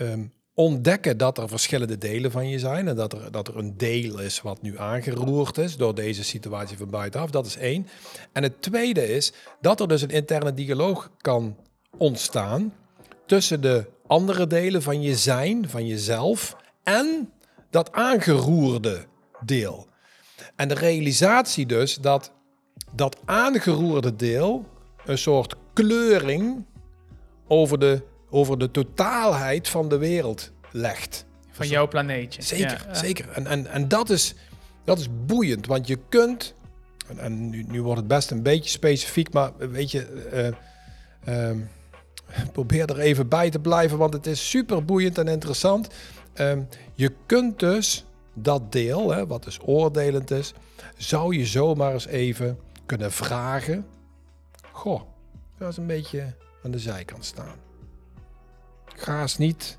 um, 0.00 0.32
ontdekken 0.58 1.16
dat 1.16 1.38
er 1.38 1.48
verschillende 1.48 1.98
delen 1.98 2.30
van 2.30 2.48
je 2.48 2.58
zijn 2.58 2.88
en 2.88 2.96
dat 2.96 3.12
er, 3.12 3.30
dat 3.30 3.48
er 3.48 3.56
een 3.56 3.76
deel 3.76 4.18
is 4.18 4.40
wat 4.40 4.62
nu 4.62 4.78
aangeroerd 4.78 5.58
is 5.58 5.76
door 5.76 5.94
deze 5.94 6.24
situatie 6.24 6.76
van 6.76 6.90
buitenaf. 6.90 7.30
Dat 7.30 7.46
is 7.46 7.56
één. 7.56 7.86
En 8.32 8.42
het 8.42 8.62
tweede 8.62 9.08
is 9.08 9.32
dat 9.60 9.80
er 9.80 9.88
dus 9.88 10.02
een 10.02 10.10
interne 10.10 10.54
dialoog 10.54 11.10
kan 11.20 11.56
ontstaan 11.96 12.74
tussen 13.26 13.60
de 13.60 13.86
andere 14.06 14.46
delen 14.46 14.82
van 14.82 15.02
je 15.02 15.16
zijn, 15.16 15.68
van 15.68 15.86
jezelf 15.86 16.56
en 16.82 17.32
dat 17.70 17.92
aangeroerde 17.92 19.04
deel. 19.44 19.86
En 20.56 20.68
de 20.68 20.74
realisatie 20.74 21.66
dus 21.66 21.94
dat 21.94 22.32
dat 22.94 23.16
aangeroerde 23.24 24.16
deel 24.16 24.64
een 25.06 25.18
soort 25.18 25.54
kleuring 25.72 26.64
over 27.46 27.78
de 27.78 28.02
over 28.30 28.58
de 28.58 28.70
totaalheid 28.70 29.68
van 29.68 29.88
de 29.88 29.98
wereld 29.98 30.52
legt. 30.70 31.26
Van 31.50 31.66
dus 31.66 31.68
jouw 31.68 31.88
planeetje. 31.88 32.42
Zeker, 32.42 32.84
ja. 32.86 32.94
zeker. 32.94 33.28
En, 33.28 33.46
en, 33.46 33.66
en 33.66 33.88
dat, 33.88 34.10
is, 34.10 34.34
dat 34.84 34.98
is 34.98 35.08
boeiend, 35.26 35.66
want 35.66 35.86
je 35.86 35.98
kunt, 36.08 36.54
en, 37.08 37.18
en 37.18 37.50
nu, 37.50 37.62
nu, 37.62 37.82
wordt 37.82 37.98
het 37.98 38.08
best 38.08 38.30
een 38.30 38.42
beetje 38.42 38.70
specifiek, 38.70 39.32
maar 39.32 39.52
weet 39.56 39.90
je, 39.90 40.54
uh, 41.26 41.50
uh, 41.50 41.62
probeer 42.52 42.90
er 42.90 42.98
even 42.98 43.28
bij 43.28 43.50
te 43.50 43.58
blijven, 43.58 43.98
want 43.98 44.12
het 44.12 44.26
is 44.26 44.50
super 44.50 44.84
boeiend 44.84 45.18
en 45.18 45.28
interessant. 45.28 45.88
Uh, 46.40 46.52
je 46.94 47.12
kunt 47.26 47.58
dus 47.58 48.04
dat 48.34 48.72
deel, 48.72 49.10
hè, 49.10 49.26
wat 49.26 49.44
dus 49.44 49.58
oordelend 49.64 50.30
is, 50.30 50.52
zou 50.96 51.36
je 51.36 51.46
zomaar 51.46 51.92
eens 51.92 52.06
even 52.06 52.58
kunnen 52.86 53.12
vragen. 53.12 53.86
Goh, 54.72 55.02
ga 55.58 55.66
eens 55.66 55.76
een 55.76 55.86
beetje 55.86 56.34
aan 56.62 56.70
de 56.70 56.78
zijkant 56.78 57.24
staan. 57.24 57.67
Ga 58.98 59.20
eens 59.20 59.38
niet 59.38 59.78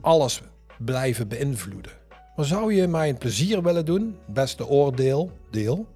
alles 0.00 0.40
blijven 0.78 1.28
beïnvloeden. 1.28 1.92
Maar 2.36 2.46
zou 2.46 2.74
je 2.74 2.86
mij 2.86 3.08
een 3.08 3.18
plezier 3.18 3.62
willen 3.62 3.84
doen, 3.84 4.18
beste 4.26 4.66
oordeel, 4.66 5.30
deel, 5.50 5.86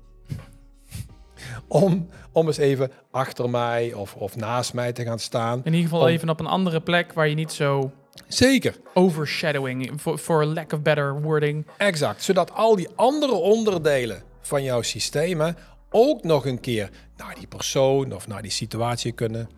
om, 1.68 2.08
om 2.32 2.46
eens 2.46 2.56
even 2.56 2.90
achter 3.10 3.50
mij 3.50 3.92
of, 3.92 4.14
of 4.14 4.36
naast 4.36 4.74
mij 4.74 4.92
te 4.92 5.04
gaan 5.04 5.18
staan? 5.18 5.58
In 5.64 5.72
ieder 5.72 5.88
geval 5.90 6.00
Om- 6.00 6.06
even 6.12 6.28
op 6.28 6.40
een 6.40 6.46
andere 6.46 6.80
plek 6.80 7.12
waar 7.12 7.28
je 7.28 7.34
niet 7.34 7.52
zo 7.52 7.90
Zeker, 8.28 8.76
overshadowing, 8.94 10.00
for, 10.00 10.18
for 10.18 10.44
lack 10.44 10.72
of 10.72 10.82
better 10.82 11.20
wording. 11.22 11.66
exact. 11.76 12.22
Zodat 12.22 12.52
al 12.52 12.76
die 12.76 12.88
andere 12.94 13.32
onderdelen 13.34 14.22
van 14.40 14.62
jouw 14.62 14.82
systemen 14.82 15.56
ook 15.90 16.22
nog 16.22 16.46
een 16.46 16.60
keer 16.60 16.90
naar 17.16 17.34
die 17.34 17.46
persoon 17.46 18.12
of 18.12 18.28
naar 18.28 18.42
die 18.42 18.50
situatie 18.50 19.12
kunnen, 19.12 19.48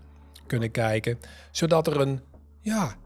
kunnen 0.47 0.71
kijken. 0.71 1.19
Zodat 1.51 1.87
er 1.87 2.01
een, 2.01 2.21
ja, 2.65 2.97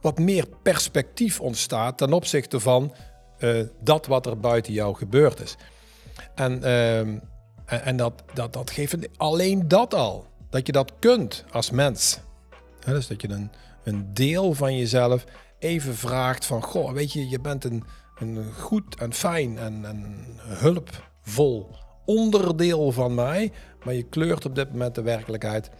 wat 0.00 0.18
meer 0.18 0.46
perspectief 0.62 1.40
ontstaat 1.40 1.98
ten 1.98 2.12
opzichte 2.12 2.60
van 2.60 2.94
eh, 3.38 3.60
dat 3.80 4.06
wat 4.06 4.26
er 4.26 4.40
buiten 4.40 4.72
jou 4.72 4.96
gebeurd 4.96 5.40
is. 5.40 5.56
En, 6.34 6.62
ehm, 6.62 7.18
en, 7.64 7.96
dat, 7.96 8.22
dat, 8.34 8.52
dat 8.52 8.70
geeft 8.70 9.18
alleen 9.18 9.68
dat 9.68 9.94
al. 9.94 10.26
Dat 10.50 10.66
je 10.66 10.72
dat 10.72 10.92
kunt 10.98 11.44
als 11.50 11.70
mens. 11.70 12.18
Hè, 12.80 12.92
dus 12.92 13.06
dat 13.06 13.22
je 13.22 13.28
een, 13.28 13.50
een 13.84 14.14
deel 14.14 14.54
van 14.54 14.76
jezelf 14.76 15.24
even 15.58 15.94
vraagt 15.94 16.44
van... 16.44 16.62
Goh, 16.62 16.92
weet 16.92 17.12
je, 17.12 17.28
je 17.28 17.40
bent 17.40 17.64
een, 17.64 17.84
een 18.18 18.52
goed 18.52 18.94
en 18.94 19.12
fijn 19.12 19.58
en, 19.58 19.84
en 19.84 20.24
hulpvol 20.40 21.76
onderdeel 22.04 22.92
van 22.92 23.14
mij. 23.14 23.52
Maar 23.84 23.94
je 23.94 24.02
kleurt 24.02 24.44
op 24.44 24.54
dit 24.54 24.72
moment 24.72 24.94
de 24.94 25.02
werkelijkheid. 25.02 25.70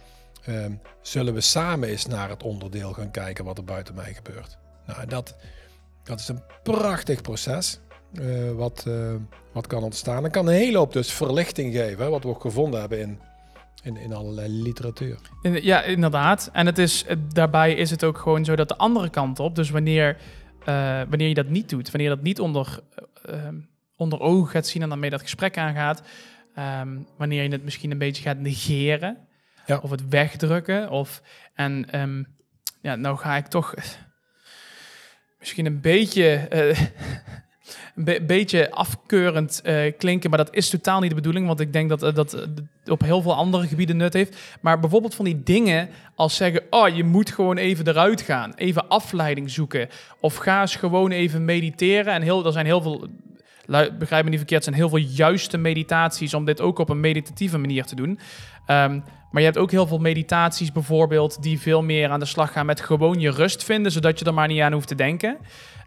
Ehm, 0.47 0.71
zullen 1.01 1.33
we 1.33 1.41
samen 1.41 1.89
eens 1.89 2.05
naar 2.05 2.29
het 2.29 2.43
onderdeel 2.43 2.93
gaan 2.93 3.11
kijken 3.11 3.45
wat 3.45 3.57
er 3.57 3.63
buiten 3.63 3.95
mij 3.95 4.13
gebeurt? 4.13 4.57
Nou, 4.85 5.07
dat, 5.07 5.35
dat 6.03 6.19
is 6.19 6.27
een 6.27 6.43
prachtig 6.63 7.21
proces 7.21 7.79
eh, 8.13 8.51
wat, 8.51 8.85
eh, 8.87 9.15
wat 9.53 9.67
kan 9.67 9.83
ontstaan. 9.83 10.25
En 10.25 10.31
kan 10.31 10.47
een 10.47 10.53
hele 10.53 10.77
hoop 10.77 10.93
dus 10.93 11.13
verlichting 11.13 11.73
geven, 11.73 12.03
hè, 12.03 12.09
wat 12.09 12.23
we 12.23 12.29
ook 12.29 12.41
gevonden 12.41 12.79
hebben 12.79 12.99
in, 12.99 13.19
in, 13.83 13.97
in 13.97 14.13
allerlei 14.13 14.49
literatuur. 14.49 15.17
Ja, 15.41 15.83
inderdaad. 15.83 16.49
En 16.53 16.65
het 16.65 16.77
is, 16.77 17.05
daarbij 17.33 17.73
is 17.73 17.89
het 17.89 18.03
ook 18.03 18.17
gewoon 18.17 18.45
zo 18.45 18.55
dat 18.55 18.67
de 18.67 18.77
andere 18.77 19.09
kant 19.09 19.39
op, 19.39 19.55
dus 19.55 19.69
wanneer, 19.69 20.17
eh, 20.65 21.01
wanneer 21.09 21.27
je 21.27 21.33
dat 21.33 21.49
niet 21.49 21.69
doet, 21.69 21.91
wanneer 21.91 22.09
je 22.09 22.15
dat 22.15 22.23
niet 22.23 22.39
onder, 22.39 22.79
eh, 22.95 23.33
ehm, 23.33 23.55
onder 23.95 24.19
ogen 24.19 24.51
gaat 24.51 24.67
zien 24.67 24.81
en 24.81 24.89
daarmee 24.89 25.09
dat 25.09 25.21
gesprek 25.21 25.57
aangaat, 25.57 26.01
ehm, 26.55 26.97
wanneer 27.17 27.43
je 27.43 27.49
het 27.49 27.63
misschien 27.63 27.91
een 27.91 27.97
beetje 27.97 28.23
gaat 28.23 28.39
negeren 28.39 29.26
Of 29.81 29.89
het 29.89 30.09
wegdrukken, 30.09 30.89
of 30.89 31.21
en 31.53 31.85
ehm, 31.91 32.23
ja, 32.81 32.95
nou 32.95 33.17
ga 33.17 33.35
ik 33.35 33.47
toch 33.47 33.73
misschien 35.39 35.65
een 35.65 35.81
beetje. 35.81 36.25
eh, 36.35 36.79
een 37.95 38.03
be- 38.03 38.23
beetje 38.27 38.71
afkeurend 38.71 39.61
eh, 39.61 39.93
klinken, 39.97 40.29
maar 40.29 40.39
dat 40.39 40.55
is 40.55 40.69
totaal 40.69 40.99
niet 40.99 41.09
de 41.09 41.15
bedoeling, 41.15 41.47
want 41.47 41.59
ik 41.59 41.73
denk 41.73 41.89
dat 41.89 42.03
eh, 42.03 42.13
dat 42.13 42.47
op 42.85 43.01
heel 43.01 43.21
veel 43.21 43.35
andere 43.35 43.67
gebieden 43.67 43.97
nut 43.97 44.13
heeft. 44.13 44.37
Maar 44.61 44.79
bijvoorbeeld 44.79 45.15
van 45.15 45.25
die 45.25 45.43
dingen 45.43 45.89
als 46.15 46.35
zeggen, 46.35 46.61
oh, 46.69 46.95
je 46.95 47.03
moet 47.03 47.31
gewoon 47.31 47.57
even 47.57 47.87
eruit 47.87 48.21
gaan, 48.21 48.53
even 48.55 48.87
afleiding 48.87 49.49
zoeken, 49.49 49.89
of 50.19 50.35
ga 50.35 50.61
eens 50.61 50.75
gewoon 50.75 51.11
even 51.11 51.45
mediteren. 51.45 52.13
En 52.13 52.21
heel, 52.21 52.45
er 52.45 52.51
zijn 52.51 52.65
heel 52.65 52.81
veel, 52.81 53.07
begrijp 53.99 54.23
me 54.23 54.29
niet 54.29 54.39
verkeerd, 54.39 54.65
er 54.65 54.73
zijn 54.73 54.75
heel 54.75 54.89
veel 54.89 55.07
juiste 55.15 55.57
meditaties 55.57 56.33
om 56.33 56.45
dit 56.45 56.61
ook 56.61 56.79
op 56.79 56.89
een 56.89 56.99
meditatieve 56.99 57.57
manier 57.57 57.85
te 57.85 57.95
doen. 57.95 58.19
Ehm, 58.65 58.99
maar 59.31 59.41
je 59.41 59.47
hebt 59.47 59.57
ook 59.59 59.71
heel 59.71 59.87
veel 59.87 59.97
meditaties 59.97 60.71
bijvoorbeeld 60.71 61.41
die 61.43 61.59
veel 61.59 61.83
meer 61.83 62.09
aan 62.09 62.19
de 62.19 62.25
slag 62.25 62.51
gaan 62.51 62.65
met 62.65 62.81
gewoon 62.81 63.19
je 63.19 63.31
rust 63.31 63.63
vinden, 63.63 63.91
zodat 63.91 64.19
je 64.19 64.25
er 64.25 64.33
maar 64.33 64.47
niet 64.47 64.61
aan 64.61 64.73
hoeft 64.73 64.87
te 64.87 64.95
denken. 64.95 65.37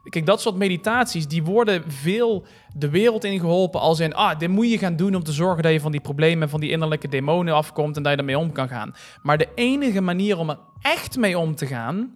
Kijk, 0.09 0.27
dat 0.27 0.41
soort 0.41 0.57
meditaties, 0.57 1.27
die 1.27 1.43
worden 1.43 1.83
veel 1.87 2.45
de 2.75 2.91
wereld 2.91 3.25
ingeholpen 3.25 3.81
als 3.81 4.01
in, 4.01 4.15
ah, 4.15 4.39
dit 4.39 4.49
moet 4.49 4.71
je 4.71 4.79
gaan 4.79 4.97
doen 4.97 5.15
om 5.15 5.23
te 5.23 5.33
zorgen 5.33 5.63
dat 5.63 5.73
je 5.73 5.81
van 5.81 5.93
die 5.93 6.01
problemen, 6.01 6.49
van 6.49 6.61
die 6.61 6.71
innerlijke 6.71 7.09
demonen 7.09 7.55
afkomt 7.55 7.97
en 7.97 8.03
dat 8.03 8.13
je 8.13 8.19
ermee 8.19 8.39
om 8.39 8.53
kan 8.53 8.69
gaan. 8.69 8.95
Maar 9.23 9.39
de 9.39 9.49
enige 9.55 10.01
manier 10.01 10.39
om 10.39 10.51
er 10.51 10.59
echt 10.81 11.17
mee 11.17 11.39
om 11.39 11.55
te 11.55 11.67
gaan, 11.67 12.15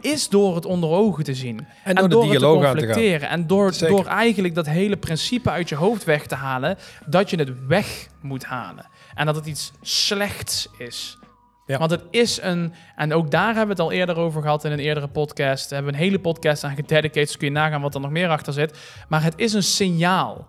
is 0.00 0.28
door 0.28 0.54
het 0.54 0.64
onder 0.64 0.90
ogen 0.90 1.24
te 1.24 1.34
zien. 1.34 1.66
En 1.84 1.94
door 1.94 2.08
de 2.08 2.18
te 2.18 2.30
dialoog 2.30 2.62
conflicteren. 2.62 3.28
En 3.28 3.46
door, 3.46 3.72
Zeker. 3.72 3.96
door 3.96 4.06
eigenlijk 4.06 4.54
dat 4.54 4.66
hele 4.66 4.96
principe 4.96 5.50
uit 5.50 5.68
je 5.68 5.74
hoofd 5.74 6.04
weg 6.04 6.26
te 6.26 6.34
halen, 6.34 6.76
dat 7.06 7.30
je 7.30 7.36
het 7.36 7.66
weg 7.66 8.06
moet 8.20 8.44
halen. 8.44 8.86
En 9.14 9.26
dat 9.26 9.34
het 9.34 9.46
iets 9.46 9.72
slechts 9.80 10.68
is. 10.78 11.18
Ja. 11.66 11.78
Want 11.78 11.90
het 11.90 12.04
is 12.10 12.40
een, 12.42 12.74
en 12.96 13.12
ook 13.12 13.30
daar 13.30 13.44
hebben 13.54 13.76
we 13.76 13.82
het 13.82 13.90
al 13.92 13.92
eerder 13.92 14.16
over 14.16 14.42
gehad 14.42 14.64
in 14.64 14.72
een 14.72 14.78
eerdere 14.78 15.08
podcast. 15.08 15.68
Daar 15.68 15.78
hebben 15.82 15.92
we 15.92 15.98
een 15.98 16.04
hele 16.04 16.20
podcast 16.20 16.64
aan 16.64 16.74
gededicated, 16.74 17.26
dus 17.26 17.36
kun 17.36 17.46
je 17.46 17.52
nagaan 17.52 17.80
wat 17.80 17.94
er 17.94 18.00
nog 18.00 18.10
meer 18.10 18.28
achter 18.28 18.52
zit. 18.52 18.78
Maar 19.08 19.22
het 19.22 19.34
is 19.36 19.52
een 19.52 19.62
signaal 19.62 20.46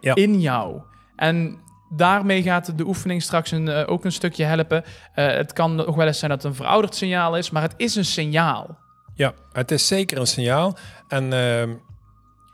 Ja. 0.00 0.14
in 0.14 0.40
jou. 0.40 0.80
En 1.16 1.58
daarmee 1.88 2.42
gaat 2.42 2.78
de 2.78 2.84
oefening 2.84 3.22
straks 3.22 3.50
een, 3.50 3.68
eh, 3.68 3.82
ook 3.90 4.04
een 4.04 4.12
stukje 4.12 4.44
helpen. 4.44 4.84
Eh, 5.14 5.26
het 5.26 5.52
kan 5.52 5.74
nog 5.74 5.94
wel 5.96 6.06
eens 6.06 6.18
zijn 6.18 6.30
dat 6.30 6.42
het 6.42 6.50
een 6.50 6.56
verouderd 6.56 6.94
signaal 6.94 7.36
is, 7.36 7.50
maar 7.50 7.62
het 7.62 7.74
is 7.76 7.94
een 7.96 8.04
signaal. 8.04 8.78
Ja, 9.14 9.32
het 9.52 9.70
is 9.70 9.86
zeker 9.86 10.18
een 10.18 10.26
signaal. 10.26 10.76
En 11.08 11.32
ehm, 11.32 11.74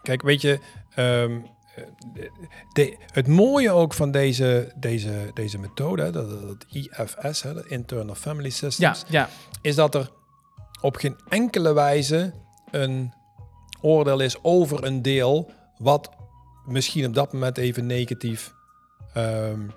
kijk, 0.02 0.22
weet 0.22 0.40
je, 0.40 0.58
ehm, 0.94 1.38
de, 2.72 2.96
het 3.12 3.26
mooie 3.26 3.70
ook 3.70 3.94
van 3.94 4.10
deze, 4.10 4.72
deze, 4.76 5.30
deze 5.34 5.58
methode, 5.58 6.10
dat, 6.10 6.42
dat 6.42 6.66
IFS, 6.68 7.42
hè, 7.42 7.54
de 7.54 7.64
Internal 7.68 8.14
Family 8.14 8.50
Systems, 8.50 9.04
ja, 9.08 9.28
is 9.60 9.74
dat 9.74 9.94
er 9.94 10.10
op 10.80 10.96
geen 10.96 11.16
enkele 11.28 11.72
wijze 11.72 12.32
een 12.70 13.12
oordeel 13.80 14.20
is 14.20 14.42
over 14.42 14.84
een 14.84 15.02
deel 15.02 15.50
wat 15.78 16.10
misschien 16.66 17.06
op 17.06 17.14
dat 17.14 17.32
moment 17.32 17.58
even 17.58 17.86
negatief 17.86 18.52
ehm, 19.14 19.68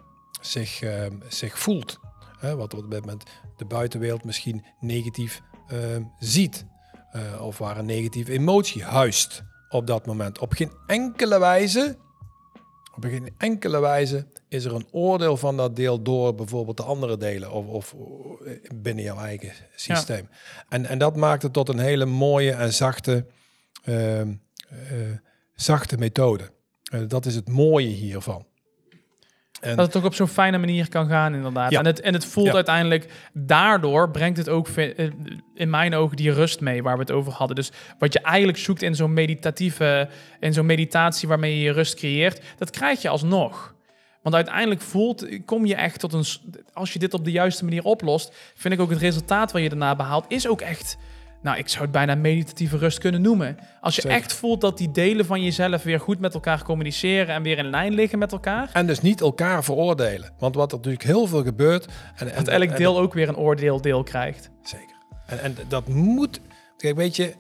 zich, 0.41 0.81
ehm, 0.81 1.15
zich 1.27 1.59
voelt. 1.59 1.99
Hè, 2.39 2.55
wat 2.55 2.73
op 2.73 2.91
dit 2.91 2.99
moment 2.99 3.23
de 3.57 3.65
buitenwereld 3.65 4.23
misschien 4.23 4.65
negatief 4.79 5.41
ehm, 5.67 6.03
ziet. 6.19 6.65
Eh, 7.11 7.41
of 7.41 7.57
waar 7.57 7.77
een 7.77 7.85
negatieve 7.85 8.31
emotie 8.31 8.83
huist 8.83 9.43
op 9.73 9.88
dat 9.88 10.05
moment. 10.05 10.39
Op 10.39 10.53
geen 10.53 10.71
enkele 10.88 11.39
wijze, 11.39 11.97
op 12.95 13.03
geen 13.03 13.33
enkele 13.38 13.79
wijze 13.79 14.25
is 14.47 14.65
er 14.65 14.75
een 14.75 14.88
oordeel 14.91 15.38
van 15.38 15.57
dat 15.57 15.75
deel 15.75 16.01
door 16.01 16.36
bijvoorbeeld 16.36 16.77
de 16.77 16.83
andere 16.83 17.17
delen 17.17 17.51
of, 17.51 17.67
of 17.67 17.95
eh, 18.45 18.53
binnen 18.75 19.03
jouw 19.03 19.17
eigen 19.17 19.51
systeem. 19.75 20.29
En, 20.69 20.86
en 20.86 20.97
dat 20.97 21.15
maakt 21.15 21.43
het 21.43 21.53
tot 21.53 21.69
een 21.69 21.79
hele 21.79 22.05
mooie 22.05 22.51
en 22.51 22.73
zachte, 22.73 23.25
ehm, 23.83 24.33
eh, 24.69 24.77
zachte 25.55 25.97
methode. 25.97 26.51
Eh, 26.83 27.01
dat 27.07 27.25
is 27.25 27.36
het 27.36 27.49
mooie 27.49 27.88
hiervan. 27.88 28.45
En, 29.63 29.76
Dat 29.76 29.86
het 29.86 29.95
ook 29.95 30.04
op 30.04 30.15
zo'n 30.15 30.28
fijne 30.28 30.58
manier 30.58 30.89
kan 30.89 31.08
gaan, 31.08 31.34
inderdaad. 31.34 31.71
Ja. 31.71 31.80
En, 31.80 31.86
het, 31.86 32.02
en 32.02 32.13
het 32.13 32.26
voelt 32.26 32.47
Ja. 32.47 32.54
uiteindelijk, 32.54 33.08
daardoor 33.34 34.12
brengt 34.12 34.38
het 34.38 34.49
ook 34.49 34.67
eh, 34.67 35.10
in 35.54 35.69
mijn 35.69 35.95
ogen 35.95 36.17
die 36.17 36.32
rust 36.32 36.60
mee 36.62 36.84
waar 36.84 36.93
we 36.95 37.02
het 37.02 37.12
over 37.12 37.32
hadden. 37.34 37.56
Dus 37.56 37.71
wat 37.99 38.13
je 38.13 38.19
eigenlijk 38.19 38.58
zoekt 38.58 38.82
in 38.82 38.95
zo'n 38.95 39.13
meditatieve, 39.13 40.10
in 40.39 40.54
zo'n 40.54 40.65
meditatie 40.65 41.28
waarmee 41.28 41.56
je 41.58 41.63
je 41.63 41.71
rust 41.71 41.95
creëert, 41.95 42.41
dat 42.58 42.69
krijg 42.69 43.02
je 43.02 43.10
alsnog. 43.10 43.76
Want 44.21 44.36
uiteindelijk 44.36 44.82
voelt, 44.82 45.28
kom 45.45 45.65
je 45.65 45.76
echt 45.76 45.99
tot 45.99 46.13
een, 46.13 46.26
als 46.73 46.93
je 46.93 46.99
dit 46.99 47.13
op 47.13 47.26
de 47.26 47.32
juiste 47.32 47.63
manier 47.63 47.84
oplost, 47.84 48.36
vind 48.56 48.73
ik 48.73 48.80
ook 48.80 48.89
het 48.89 48.99
resultaat 48.99 49.52
wat 49.52 49.62
je 49.62 49.69
daarna 49.69 49.95
behaalt, 49.95 50.26
is 50.28 50.47
ook 50.47 50.62
echt, 50.62 50.97
nou 51.43 51.58
ik 51.58 51.67
zou 51.69 51.82
het 51.84 51.91
bijna 51.91 52.15
meditatieve 52.15 52.77
rust 52.77 52.97
kunnen 52.97 53.21
noemen. 53.21 53.58
Als 53.82 53.95
je 53.95 54.01
Zeker. 54.01 54.17
echt 54.17 54.34
voelt 54.34 54.62
dat 54.62 54.77
die 54.77 54.91
delen 54.91 55.25
van 55.25 55.41
jezelf 55.43 55.84
weer 55.84 55.99
goed 55.99 56.19
met 56.19 56.34
elkaar 56.34 56.63
communiceren 56.63 57.36
en 57.36 57.43
weer 57.43 57.58
in 57.58 57.69
lijn 57.69 57.93
liggen 57.93 58.19
met 58.19 58.32
elkaar. 58.32 58.69
en 58.73 58.86
dus 58.88 59.01
niet 59.01 59.21
elkaar 59.21 59.63
veroordelen. 59.63 60.32
Want 60.39 60.56
wat 60.56 60.71
er 60.71 60.77
natuurlijk 60.77 61.03
heel 61.03 61.27
veel 61.27 61.43
gebeurt. 61.43 61.86
En, 62.15 62.29
en, 62.34 62.43
Dat 62.43 62.53
elk 62.53 62.69
en- 62.69 62.77
deel 62.77 62.99
ook 62.99 63.13
weer 63.13 63.27
een 63.27 63.38
oordeeldeel 63.38 64.03
krijgt. 64.03 64.49
Zeker. 64.62 64.95
En, 65.25 65.39
en 65.41 65.56
dat 65.67 65.88
moet. 65.88 66.41
Kijk, 66.77 66.95
weet 66.95 67.15
je, 67.15 67.34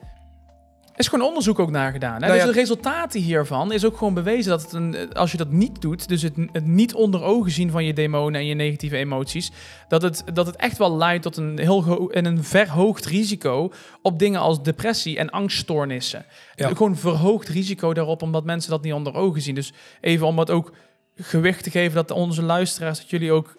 Er 0.93 0.99
is 0.99 1.07
gewoon 1.07 1.25
onderzoek 1.25 1.59
ook 1.59 1.71
naar 1.71 1.91
gedaan. 1.91 2.21
Hè? 2.21 2.27
Nou 2.27 2.33
dus 2.33 2.43
de 2.43 2.59
resultaten 2.59 3.21
hiervan 3.21 3.71
is 3.71 3.85
ook 3.85 3.97
gewoon 3.97 4.13
bewezen 4.13 4.51
dat 4.51 4.61
het 4.61 4.73
een, 4.73 5.13
als 5.13 5.31
je 5.31 5.37
dat 5.37 5.51
niet 5.51 5.81
doet, 5.81 6.07
dus 6.07 6.21
het, 6.21 6.33
het 6.51 6.65
niet 6.65 6.93
onder 6.93 7.23
ogen 7.23 7.51
zien 7.51 7.71
van 7.71 7.85
je 7.85 7.93
demonen 7.93 8.41
en 8.41 8.47
je 8.47 8.53
negatieve 8.53 8.97
emoties, 8.97 9.51
dat 9.87 10.01
het, 10.01 10.23
dat 10.33 10.45
het 10.45 10.55
echt 10.55 10.77
wel 10.77 10.97
leidt 10.97 11.23
tot 11.23 11.37
een 11.37 11.59
heel 11.59 12.11
en 12.11 12.25
een 12.25 12.43
verhoogd 12.43 13.05
risico 13.05 13.71
op 14.01 14.19
dingen 14.19 14.39
als 14.39 14.63
depressie 14.63 15.17
en 15.17 15.29
angststoornissen. 15.29 16.25
Ja. 16.55 16.67
Gewoon 16.67 16.95
verhoogd 16.95 17.47
risico 17.47 17.93
daarop, 17.93 18.21
omdat 18.21 18.43
mensen 18.43 18.71
dat 18.71 18.83
niet 18.83 18.93
onder 18.93 19.13
ogen 19.15 19.41
zien. 19.41 19.55
Dus 19.55 19.73
even 20.01 20.27
om 20.27 20.39
het 20.39 20.49
ook 20.49 20.73
gewicht 21.15 21.63
te 21.63 21.71
geven 21.71 21.95
dat 21.95 22.11
onze 22.11 22.41
luisteraars, 22.41 22.99
dat 22.99 23.09
jullie 23.09 23.31
ook 23.31 23.57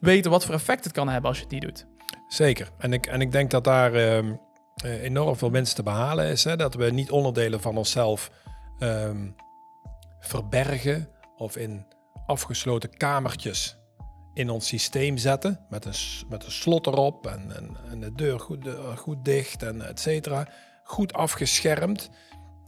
weten 0.00 0.30
wat 0.30 0.44
voor 0.44 0.54
effect 0.54 0.84
het 0.84 0.92
kan 0.92 1.08
hebben 1.08 1.28
als 1.28 1.38
je 1.38 1.44
het 1.44 1.52
niet 1.52 1.62
doet. 1.62 1.86
zeker. 2.28 2.70
En 2.78 2.92
ik, 2.92 3.06
en 3.06 3.20
ik 3.20 3.32
denk 3.32 3.50
dat 3.50 3.64
daar 3.64 3.94
ehm, 3.94 4.28
eh, 4.28 4.34
enorm 4.82 5.36
veel 5.36 5.50
winst 5.50 5.74
te 5.74 5.82
behalen 5.82 6.26
is. 6.26 6.44
Hè? 6.44 6.56
Dat 6.56 6.74
we 6.74 6.90
niet 6.90 7.10
onderdelen 7.10 7.60
van 7.60 7.76
onszelf 7.76 8.30
ehm, 8.78 9.28
verbergen 10.20 11.08
of 11.36 11.56
in 11.56 11.86
afgesloten 12.26 12.96
kamertjes 12.96 13.76
in 14.34 14.50
ons 14.50 14.66
systeem 14.66 15.16
zetten. 15.16 15.60
Met 15.68 15.84
een, 15.84 15.94
met 16.28 16.44
een 16.44 16.50
slot 16.52 16.86
erop 16.86 17.26
en, 17.26 17.56
en, 17.56 17.76
en 17.90 18.00
de 18.00 18.12
deur 18.14 18.40
goed, 18.40 18.66
eh, 18.66 18.96
goed 18.96 19.24
dicht 19.24 19.62
en 19.62 19.88
et 19.88 20.00
cetera. 20.00 20.48
Goed 20.84 21.12
afgeschermd. 21.12 22.10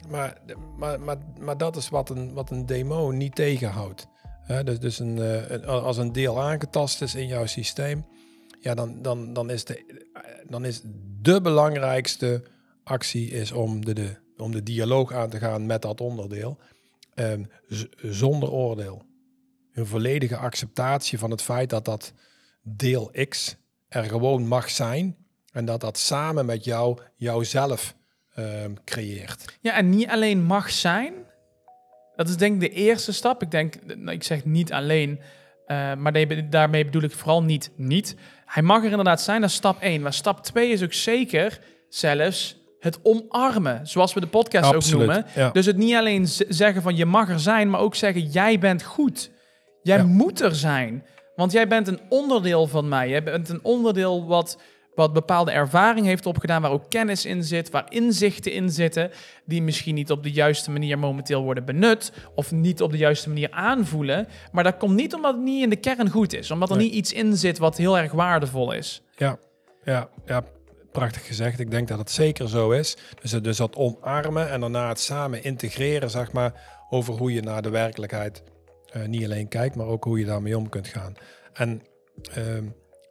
Maar, 0.08 0.36
maar, 0.76 1.18
maar, 1.40 1.56
dat 1.56 1.76
is 1.76 1.88
wat 1.88 2.10
een, 2.10 2.32
wat 2.32 2.50
een 2.50 2.66
demo 2.66 3.10
niet 3.10 3.34
tegenhoudt. 3.34 4.06
Dus 4.64 4.80
dus 4.80 5.00
eh, 5.00 5.50
een- 5.50 5.64
als 5.64 5.96
een 5.96 6.12
deel 6.12 6.40
aangetast 6.42 7.02
is 7.02 7.14
in 7.14 7.26
jouw 7.26 7.46
systeem, 7.46 8.06
ja, 8.66 8.74
dan, 8.74 9.02
dan, 9.02 9.32
dan, 9.32 9.50
is 9.50 9.64
de, 9.64 10.04
dan 10.48 10.64
is 10.64 10.80
de 11.20 11.40
belangrijkste 11.40 12.42
actie 12.84 13.30
is 13.30 13.52
om 13.52 13.84
de, 13.84 13.92
de, 13.92 14.16
om 14.36 14.52
de 14.52 14.62
dialoog 14.62 15.12
aan 15.12 15.30
te 15.30 15.38
gaan 15.38 15.66
met 15.66 15.82
dat 15.82 16.00
onderdeel. 16.00 16.58
Z- 17.68 17.84
zonder 18.02 18.50
oordeel. 18.50 19.02
Een 19.72 19.86
volledige 19.86 20.36
acceptatie 20.36 21.18
van 21.18 21.30
het 21.30 21.42
feit 21.42 21.70
dat 21.70 21.84
dat 21.84 22.12
deel 22.62 23.10
X 23.28 23.56
er 23.88 24.04
gewoon 24.04 24.46
mag 24.46 24.70
zijn. 24.70 25.16
En 25.52 25.64
dat 25.64 25.80
dat 25.80 25.98
samen 25.98 26.46
met 26.46 26.64
jou 26.64 26.98
jouzelf 27.16 27.96
ehm, 28.34 28.74
creëert. 28.84 29.58
Ja, 29.60 29.76
en 29.76 29.90
niet 29.90 30.08
alleen 30.08 30.42
mag 30.42 30.70
zijn. 30.70 31.14
Dat 32.16 32.28
is 32.28 32.36
denk 32.36 32.54
ik 32.54 32.60
de 32.60 32.76
eerste 32.76 33.12
stap. 33.12 33.42
Ik 33.42 33.50
denk, 33.50 33.84
nou, 33.84 34.10
ik 34.10 34.22
zeg 34.22 34.44
niet 34.44 34.72
alleen, 34.72 35.20
eh, 35.66 35.94
maar 35.94 36.12
daarmee 36.50 36.84
bedoel 36.84 37.02
ik 37.02 37.12
vooral 37.12 37.42
niet 37.42 37.70
niet. 37.76 38.16
Hij 38.44 38.62
mag 38.62 38.84
er 38.84 38.90
inderdaad 38.90 39.20
zijn, 39.20 39.40
dat 39.40 39.50
is 39.50 39.56
stap 39.56 39.80
1. 39.80 40.02
Maar 40.02 40.12
stap 40.12 40.42
2 40.44 40.70
is 40.70 40.82
ook 40.82 40.92
zeker 40.92 41.58
zelfs 41.88 42.56
het 42.78 42.98
omarmen, 43.02 43.86
zoals 43.86 44.14
we 44.14 44.20
de 44.20 44.26
podcast 44.26 44.74
ook 44.74 44.86
noemen. 44.98 45.26
Ja. 45.34 45.50
Dus 45.50 45.66
het 45.66 45.76
niet 45.76 45.94
alleen 45.94 46.26
zeggen 46.48 46.82
van 46.82 46.96
je 46.96 47.06
mag 47.06 47.28
er 47.28 47.40
zijn, 47.40 47.70
maar 47.70 47.80
ook 47.80 47.94
zeggen 47.94 48.22
jij 48.22 48.58
bent 48.58 48.82
goed. 48.82 49.30
Jij 49.82 49.96
Ja. 49.96 50.04
moet 50.04 50.40
er 50.40 50.54
zijn. 50.54 51.04
Want 51.36 51.52
jij 51.52 51.68
bent 51.68 51.88
een 51.88 52.00
onderdeel 52.08 52.66
van 52.66 52.88
mij. 52.88 53.08
Jij 53.08 53.22
bent 53.22 53.48
een 53.48 53.60
onderdeel 53.64 54.26
wat, 54.26 54.60
wat 54.96 55.12
bepaalde 55.12 55.50
ervaring 55.50 56.06
heeft 56.06 56.26
opgedaan, 56.26 56.62
waar 56.62 56.70
ook 56.70 56.88
kennis 56.90 57.24
in 57.24 57.44
zit, 57.44 57.70
waar 57.70 57.86
inzichten 57.88 58.52
in 58.52 58.70
zitten, 58.70 59.10
die 59.44 59.62
misschien 59.62 59.94
niet 59.94 60.10
op 60.10 60.22
de 60.22 60.30
juiste 60.32 60.70
manier 60.70 60.98
momenteel 60.98 61.42
worden 61.42 61.64
benut, 61.64 62.12
of 62.34 62.52
niet 62.52 62.82
op 62.82 62.90
de 62.90 62.96
juiste 62.96 63.28
manier 63.28 63.50
aanvoelen. 63.50 64.28
Maar 64.52 64.64
dat 64.64 64.76
komt 64.76 64.94
niet 64.94 65.14
omdat 65.14 65.34
het 65.34 65.42
niet 65.42 65.62
in 65.62 65.70
de 65.70 65.76
kern 65.76 66.10
goed 66.10 66.34
is, 66.34 66.50
omdat 66.50 66.70
er 66.70 66.76
Nee. 66.76 66.86
niet 66.86 66.94
iets 66.94 67.12
in 67.12 67.36
zit 67.36 67.58
wat 67.58 67.76
heel 67.76 67.98
erg 67.98 68.12
waardevol 68.12 68.72
is. 68.72 69.02
Ja, 69.16 69.38
ja, 69.84 70.08
ja, 70.26 70.44
prachtig 70.92 71.26
gezegd. 71.26 71.60
Ik 71.60 71.70
denk 71.70 71.88
dat 71.88 71.98
het 71.98 72.10
zeker 72.10 72.48
zo 72.48 72.70
is. 72.70 72.96
Dus, 73.22 73.32
het- 73.32 73.44
dus 73.44 73.56
dat 73.56 73.76
omarmen 73.76 74.50
en 74.50 74.60
daarna 74.60 74.88
het 74.88 75.00
samen 75.00 75.42
integreren, 75.44 76.10
zeg 76.10 76.32
maar, 76.32 76.52
over 76.90 77.14
hoe 77.14 77.32
je 77.32 77.42
naar 77.42 77.62
de 77.62 77.70
werkelijkheid 77.70 78.42
eh, 78.86 79.04
niet 79.06 79.24
alleen 79.24 79.48
kijkt, 79.48 79.74
maar 79.76 79.86
ook 79.86 80.04
hoe 80.04 80.18
je 80.18 80.24
daarmee 80.24 80.56
om 80.56 80.68
kunt 80.68 80.86
gaan. 80.88 81.14
En 81.52 81.82
ehm, 82.34 82.64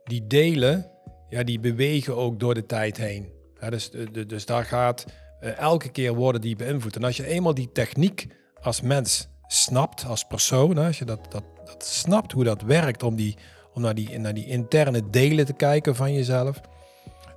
die 0.04 0.28
delen, 0.28 0.90
ja, 1.30 1.44
die 1.44 1.60
bewegen 1.60 2.16
ook 2.16 2.40
door 2.40 2.54
de 2.54 2.66
tijd 2.66 2.98
heen. 2.98 3.30
Ja, 3.60 3.70
dus, 3.70 3.90
de- 3.92 4.12
de- 4.12 4.26
dus 4.26 4.46
daar 4.46 4.66
gaat 4.66 5.06
eh, 5.40 5.58
elke 5.58 5.90
keer 5.90 6.14
worden 6.14 6.42
die 6.42 6.56
beïnvloed. 6.56 6.96
En 6.96 7.04
als 7.04 7.18
je 7.18 7.26
eenmaal 7.28 7.54
die 7.54 7.72
techniek 7.72 8.28
als 8.62 8.82
mens 8.82 9.28
snapt, 9.48 10.06
als 10.06 10.24
persoon, 10.24 10.76
hè, 10.76 10.86
als 10.88 11.00
je 11.00 11.06
dat, 11.06 11.32
dat, 11.32 11.44
dat 11.66 11.86
snapt 11.86 12.32
hoe 12.32 12.44
dat 12.44 12.62
werkt 12.62 13.04
om, 13.04 13.16
die, 13.16 13.38
om 13.74 13.82
naar, 13.82 13.96
die, 13.96 14.20
naar 14.20 14.34
die 14.34 14.46
interne 14.48 15.10
delen 15.10 15.46
te 15.46 15.54
kijken 15.54 15.96
van 15.96 16.14
jezelf, 16.14 16.62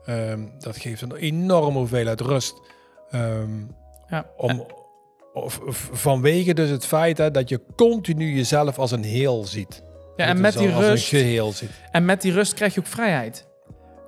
ehm, 0.04 0.46
dat 0.58 0.76
geeft 0.76 1.02
een 1.02 1.14
enorme 1.16 1.78
hoeveelheid 1.78 2.20
rust. 2.20 2.54
Ehm, 3.10 3.58
Ja. 4.08 4.26
om, 4.36 4.66
of, 5.32 5.60
of 5.60 5.88
vanwege 5.92 6.54
dus 6.54 6.70
het 6.70 6.86
feit 6.86 7.18
hè, 7.18 7.30
dat 7.30 7.48
je 7.48 7.60
continu 7.76 8.34
jezelf 8.34 8.78
als 8.78 8.90
een 8.90 9.04
heel 9.04 9.44
ziet. 9.44 9.82
Ja, 10.16 10.24
en 10.26 10.32
Dus 10.32 10.40
met 10.42 10.52
die 10.58 10.72
als 10.72 10.84
rust 10.86 11.12
een 11.12 11.18
geheel 11.18 11.52
ziet. 11.52 11.70
En 11.90 12.04
met 12.04 12.22
die 12.22 12.32
rust 12.32 12.54
krijg 12.54 12.74
je 12.74 12.80
ook 12.80 12.86
vrijheid. 12.86 13.47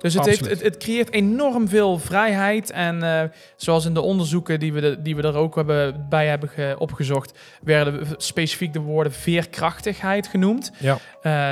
Dus 0.01 0.13
het, 0.13 0.25
heeft, 0.25 0.49
het, 0.49 0.61
het 0.61 0.77
creëert 0.77 1.11
enorm 1.11 1.67
veel 1.67 1.97
vrijheid. 1.99 2.69
En 2.71 3.03
eh, 3.03 3.23
zoals 3.55 3.85
in 3.85 3.93
de 3.93 4.01
onderzoeken 4.01 4.59
die 4.59 4.73
we, 4.73 4.81
de, 4.81 5.01
die 5.01 5.15
we 5.15 5.21
er 5.21 5.35
ook 5.35 5.55
hebben, 5.55 6.05
bij 6.09 6.27
hebben 6.27 6.49
ge- 6.49 6.75
opgezocht, 6.77 7.39
werden 7.63 8.07
specifiek 8.17 8.73
de 8.73 8.79
woorden 8.79 9.13
veerkrachtigheid 9.13 10.27
genoemd. 10.27 10.71
Ja. 10.79 10.97
Eh, 11.21 11.51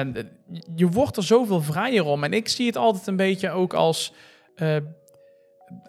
je 0.76 0.88
wordt 0.88 1.18
er 1.18 1.24
zoveel 1.24 1.62
vrijer 1.62 2.06
om. 2.06 2.24
En 2.24 2.34
ik 2.34 2.48
zie 2.48 2.66
het 2.68 2.78
altijd 2.78 3.08
een 3.08 3.16
beetje 3.16 3.52
ook 3.52 3.74
als. 3.74 4.14
eh, 4.56 4.76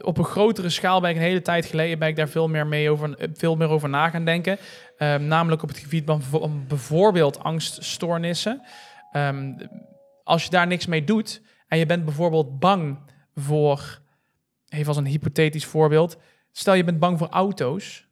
op 0.04 0.18
een 0.18 0.24
grotere 0.24 0.68
schaal 0.68 1.00
ben 1.00 1.10
ik 1.10 1.16
een 1.16 1.22
hele 1.22 1.42
tijd 1.42 1.66
geleden 1.66 1.98
ben 1.98 2.08
ik 2.08 2.16
daar 2.16 2.28
veel 2.28 2.48
meer, 2.48 2.66
mee 2.66 2.90
over, 2.90 3.16
veel 3.34 3.56
meer 3.56 3.68
over 3.68 3.88
na 3.88 4.10
gaan 4.10 4.24
denken. 4.24 4.58
Ehm, 4.96 5.26
namelijk 5.26 5.62
op 5.62 5.68
het 5.68 5.78
gebied 5.78 6.02
van 6.06 6.22
van 6.22 6.64
bijvoorbeeld 6.68 7.38
angststoornissen. 7.42 8.62
Ehm, 9.12 9.52
als 10.24 10.44
je 10.44 10.50
daar 10.50 10.66
niks 10.66 10.86
mee 10.86 11.04
doet 11.04 11.40
en 11.70 11.78
je 11.78 11.86
bent 11.86 12.04
bijvoorbeeld 12.04 12.58
bang 12.58 12.98
voor, 13.36 14.00
even 14.68 14.88
als 14.88 14.96
een 14.96 15.06
hypothetisch 15.06 15.64
voorbeeld, 15.66 16.16
stel 16.52 16.74
je 16.74 16.84
bent 16.84 16.98
bang 16.98 17.18
voor 17.18 17.28
auto's, 17.28 18.06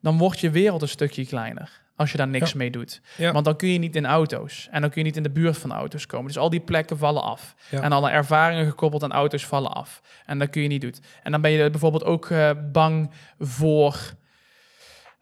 dan 0.00 0.18
wordt 0.18 0.40
je 0.40 0.50
wereld 0.50 0.82
een 0.82 0.88
stukje 0.88 1.26
kleiner 1.26 1.84
als 1.96 2.10
je 2.10 2.16
daar 2.16 2.28
niks 2.28 2.50
Ja. 2.50 2.56
mee 2.56 2.70
doet. 2.70 3.00
Ja. 3.16 3.32
Want 3.32 3.44
dan 3.44 3.56
kun 3.56 3.68
je 3.68 3.78
niet 3.78 3.96
in 3.96 4.06
auto's 4.06 4.68
en 4.70 4.80
dan 4.80 4.90
kun 4.90 5.00
je 5.00 5.06
niet 5.06 5.16
in 5.16 5.22
de 5.22 5.30
buurt 5.30 5.58
van 5.58 5.72
auto's 5.72 6.06
komen. 6.06 6.26
Dus 6.26 6.38
al 6.38 6.50
die 6.50 6.60
plekken 6.60 6.98
vallen 6.98 7.22
af. 7.22 7.54
Ja. 7.70 7.80
En 7.82 7.92
alle 7.92 8.10
ervaringen 8.10 8.66
gekoppeld 8.66 9.02
aan 9.02 9.12
auto's 9.12 9.46
vallen 9.46 9.72
af. 9.72 10.02
En 10.26 10.38
dat 10.38 10.50
kun 10.50 10.62
je 10.62 10.68
niet 10.68 10.80
doen. 10.80 10.94
En 11.22 11.32
dan 11.32 11.40
ben 11.40 11.50
je 11.50 11.70
bijvoorbeeld 11.70 12.04
ook 12.04 12.30
eh, 12.30 12.50
bang 12.72 13.10
voor 13.38 14.14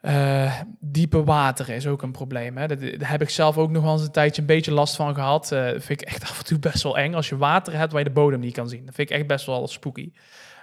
eh, 0.04 0.60
diepe 0.80 1.24
water 1.24 1.68
is 1.68 1.86
ook 1.86 2.02
een 2.02 2.12
probleem. 2.12 2.56
Hè? 2.56 2.66
Dat, 2.66 2.80
daar 2.80 3.10
heb 3.10 3.22
ik 3.22 3.30
zelf 3.30 3.58
ook 3.58 3.70
nog 3.70 3.82
wel 3.82 3.92
eens 3.92 4.02
een 4.02 4.10
tijdje 4.10 4.40
een 4.40 4.46
beetje 4.46 4.72
last 4.72 4.96
van 4.96 5.14
gehad. 5.14 5.52
Eh 5.52 5.68
vind 5.68 5.90
ik 5.90 6.02
echt 6.02 6.22
af 6.30 6.38
en 6.38 6.44
toe 6.44 6.58
best 6.58 6.82
wel 6.82 6.98
eng. 6.98 7.14
Als 7.14 7.28
je 7.28 7.36
water 7.36 7.76
hebt 7.76 7.92
waar 7.92 8.00
je 8.02 8.08
de 8.08 8.14
bodem 8.14 8.40
niet 8.40 8.52
kan 8.54 8.68
zien. 8.68 8.84
Dat 8.86 8.94
vind 8.94 9.10
ik 9.10 9.16
echt 9.16 9.26
best 9.26 9.46
wel 9.46 9.68
spooky. 9.68 10.10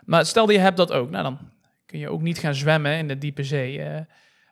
Maar 0.05 0.25
stel 0.25 0.45
dat 0.45 0.55
je 0.55 0.61
hebt 0.61 0.77
dat 0.77 0.91
ook. 0.91 1.09
Nou, 1.09 1.23
dan 1.23 1.37
kun 1.85 1.99
je 1.99 2.09
ook 2.09 2.21
niet 2.21 2.37
gaan 2.37 2.55
zwemmen 2.55 2.97
in 2.97 3.07
de 3.07 3.17
diepe 3.17 3.43
zee. 3.43 3.81
eh, 3.81 4.01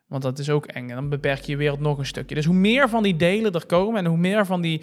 want 0.07 0.23
dat 0.23 0.39
is 0.39 0.49
ook 0.49 0.65
eng. 0.65 0.89
En 0.89 0.95
dan 0.95 1.09
beperk 1.09 1.41
je 1.41 1.51
je 1.51 1.57
wereld 1.57 1.79
nog 1.79 1.97
een 1.97 2.05
stukje. 2.05 2.35
Dus 2.35 2.45
hoe 2.45 2.55
meer 2.55 2.89
van 2.89 3.03
die 3.03 3.15
delen 3.15 3.53
er 3.53 3.65
komen... 3.65 3.99
en 3.99 4.05
hoe 4.05 4.17
meer 4.17 4.45
van 4.45 4.61
die, 4.61 4.81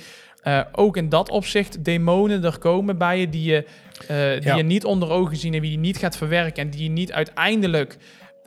ook 0.72 0.96
in 0.96 1.08
dat 1.08 1.30
opzicht, 1.30 1.84
demonen 1.84 2.44
er 2.44 2.58
komen 2.58 2.98
bij 2.98 3.20
je... 3.20 3.28
die 3.28 3.44
je, 3.50 3.66
die 4.40 4.48
Ja. 4.50 4.56
je 4.56 4.62
niet 4.62 4.84
onder 4.84 5.10
ogen 5.10 5.36
zien 5.36 5.54
en 5.54 5.60
die 5.60 5.70
je 5.70 5.78
niet 5.78 5.96
gaat 5.96 6.16
verwerken... 6.16 6.62
en 6.62 6.70
die 6.70 6.82
je 6.82 6.90
niet 6.90 7.12
uiteindelijk 7.12 7.96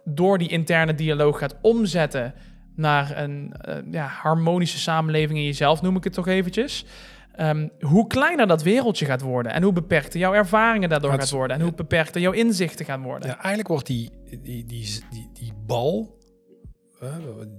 door 0.03 0.38
die 0.38 0.49
interne 0.49 0.95
dialoog 0.95 1.39
gaat 1.39 1.55
omzetten 1.62 2.33
naar 2.75 3.17
een 3.17 3.53
eh, 3.53 3.75
ja, 3.91 4.05
harmonische 4.05 4.79
samenleving 4.79 5.39
in 5.39 5.45
jezelf, 5.45 5.81
noem 5.81 5.95
ik 5.95 6.03
het 6.03 6.13
toch 6.13 6.27
eventjes. 6.27 6.85
Ehm, 7.31 7.67
hoe 7.79 8.07
kleiner 8.07 8.47
dat 8.47 8.63
wereldje 8.63 9.05
gaat 9.05 9.21
worden 9.21 9.53
en 9.53 9.63
hoe 9.63 9.73
beperkter 9.73 10.19
jouw 10.19 10.33
ervaringen 10.33 10.89
daardoor 10.89 11.12
gaat 11.12 11.21
is- 11.21 11.31
worden 11.31 11.57
en 11.57 11.63
hoe 11.63 11.73
beperkter 11.73 12.21
jouw 12.21 12.31
inzichten 12.31 12.85
gaan 12.85 13.01
worden. 13.01 13.27
Ja, 13.27 13.33
eigenlijk 13.35 13.67
wordt 13.67 13.88
die, 13.88 14.09
die, 14.29 14.65
die, 14.65 14.65
die, 15.09 15.29
die 15.33 15.53
bal 15.65 16.17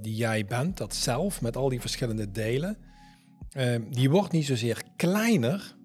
die 0.01 0.15
jij 0.15 0.45
bent, 0.45 0.77
dat 0.77 0.95
zelf 0.95 1.41
met 1.43 1.57
al 1.57 1.69
die 1.69 1.81
verschillende 1.81 2.31
delen, 2.31 2.79
eh, 3.51 3.77
die 3.91 4.11
wordt 4.11 4.33
niet 4.33 4.47
zozeer 4.47 4.83
kleiner, 4.97 5.77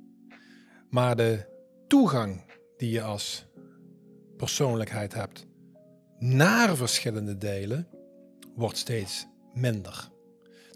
maar 0.90 1.16
de 1.16 1.46
toegang 1.88 2.44
die 2.78 2.92
je 2.92 3.02
als 3.02 3.46
persoonlijkheid 4.38 5.14
hebt 5.14 5.48
naar 6.34 6.76
verschillende 6.76 7.38
delen 7.38 7.88
wordt 8.56 8.78
steeds 8.78 9.26
minder. 9.54 10.10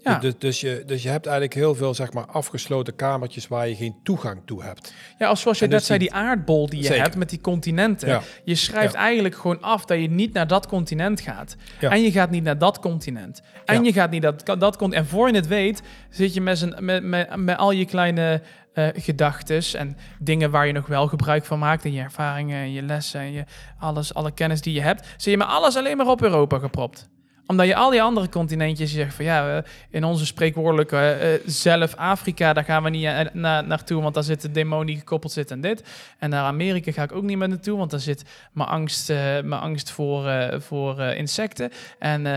Ja. 0.02 0.18
Dus, 0.18 0.32
dus, 0.38 0.60
je, 0.60 0.82
dus 0.86 1.02
je 1.02 1.08
hebt 1.08 1.26
eigenlijk 1.26 1.54
heel 1.56 1.74
veel 1.74 1.94
zeg 1.94 2.12
maar, 2.12 2.26
afgesloten 2.26 2.96
kamertjes 2.96 3.48
waar 3.48 3.68
je 3.68 3.74
geen 3.76 3.94
toegang 4.02 4.42
toe 4.44 4.62
hebt. 4.62 4.92
Ja, 5.18 5.26
als 5.28 5.40
zoals 5.40 5.58
je 5.58 5.64
En 5.64 5.70
net 5.70 5.78
dus 5.78 5.86
zei, 5.88 5.98
die- 5.98 6.12
aardbol 6.12 6.68
die 6.68 6.78
je 6.78 6.84
Zeker. 6.86 7.02
hebt 7.02 7.16
met 7.16 7.30
die 7.30 7.40
continenten. 7.40 8.08
Ja. 8.08 8.22
Je 8.44 8.54
schrijft 8.54 8.92
Ja. 8.92 8.98
eigenlijk 8.98 9.34
gewoon 9.34 9.60
af 9.62 9.84
dat 9.84 10.00
je 10.00 10.10
niet 10.10 10.32
naar 10.32 10.46
dat 10.46 10.66
continent 10.66 11.20
gaat. 11.20 11.56
En 11.80 12.02
je 12.02 12.10
gaat 12.12 12.30
niet 12.30 12.42
naar 12.42 12.58
dat 12.58 12.78
continent. 12.78 13.42
En 13.64 13.84
je 13.84 13.92
gaat 13.92 14.10
niet 14.10 14.22
dat, 14.22 14.46
dat 14.46 14.76
continent. 14.76 14.94
En 14.94 15.06
voor 15.06 15.28
je 15.28 15.34
het 15.34 15.46
weet, 15.46 15.82
zit 16.10 16.34
je 16.34 16.40
met, 16.40 16.80
met, 16.80 17.02
met, 17.04 17.36
met 17.36 17.56
al 17.56 17.70
je 17.70 17.84
kleine 17.84 18.42
eh 18.72 18.88
gedachtes 18.94 19.74
en 19.74 19.96
dingen 20.18 20.50
waar 20.50 20.66
je 20.66 20.72
nog 20.72 20.86
wel 20.86 21.06
gebruik 21.06 21.44
van 21.44 21.58
maakt. 21.58 21.84
En 21.84 21.92
je 21.92 22.00
ervaringen 22.00 22.58
en 22.58 22.72
je 22.72 22.82
lessen 22.82 23.20
en 23.20 23.32
je 23.32 23.44
alles, 23.78 24.14
alle 24.14 24.32
kennis 24.32 24.60
die 24.60 24.74
je 24.74 24.82
hebt. 24.82 25.06
Zit 25.06 25.32
je 25.32 25.36
met 25.36 25.46
alles 25.46 25.76
alleen 25.76 25.96
maar 25.96 26.06
op 26.06 26.22
Europa 26.22 26.58
gepropt 26.58 27.08
omdat 27.50 27.66
je 27.66 27.74
al 27.74 27.90
die 27.90 28.02
andere 28.02 28.28
continentjes 28.28 28.90
je 28.90 28.96
zegt 28.96 29.14
van 29.14 29.24
ja, 29.24 29.64
in 29.90 30.04
onze 30.04 30.26
spreekwoordelijke 30.26 30.96
eh, 30.96 31.28
zelf 31.46 31.94
Afrika, 31.94 32.52
daar 32.52 32.64
gaan 32.64 32.82
we 32.82 32.90
niet 32.90 33.04
eh, 33.04 33.20
na, 33.32 33.60
naartoe, 33.60 34.02
want 34.02 34.14
daar 34.14 34.22
zit 34.22 34.40
de 34.40 34.50
demon 34.50 34.86
die 34.86 34.96
gekoppeld 34.96 35.32
zit 35.32 35.50
en 35.50 35.60
dit. 35.60 35.82
En 36.18 36.30
naar 36.30 36.44
Amerika 36.44 36.92
ga 36.92 37.02
ik 37.02 37.12
ook 37.12 37.22
niet 37.22 37.38
meer 37.38 37.48
naartoe, 37.48 37.78
want 37.78 37.90
daar 37.90 38.00
zit 38.00 38.24
mijn 38.52 38.68
angst, 38.68 39.10
eh, 39.10 39.16
mijn 39.16 39.60
angst 39.60 39.90
voor, 39.90 40.26
eh, 40.26 40.60
voor 40.60 40.98
eh, 40.98 41.18
insecten. 41.18 41.70
En 41.98 42.26
eh, 42.26 42.34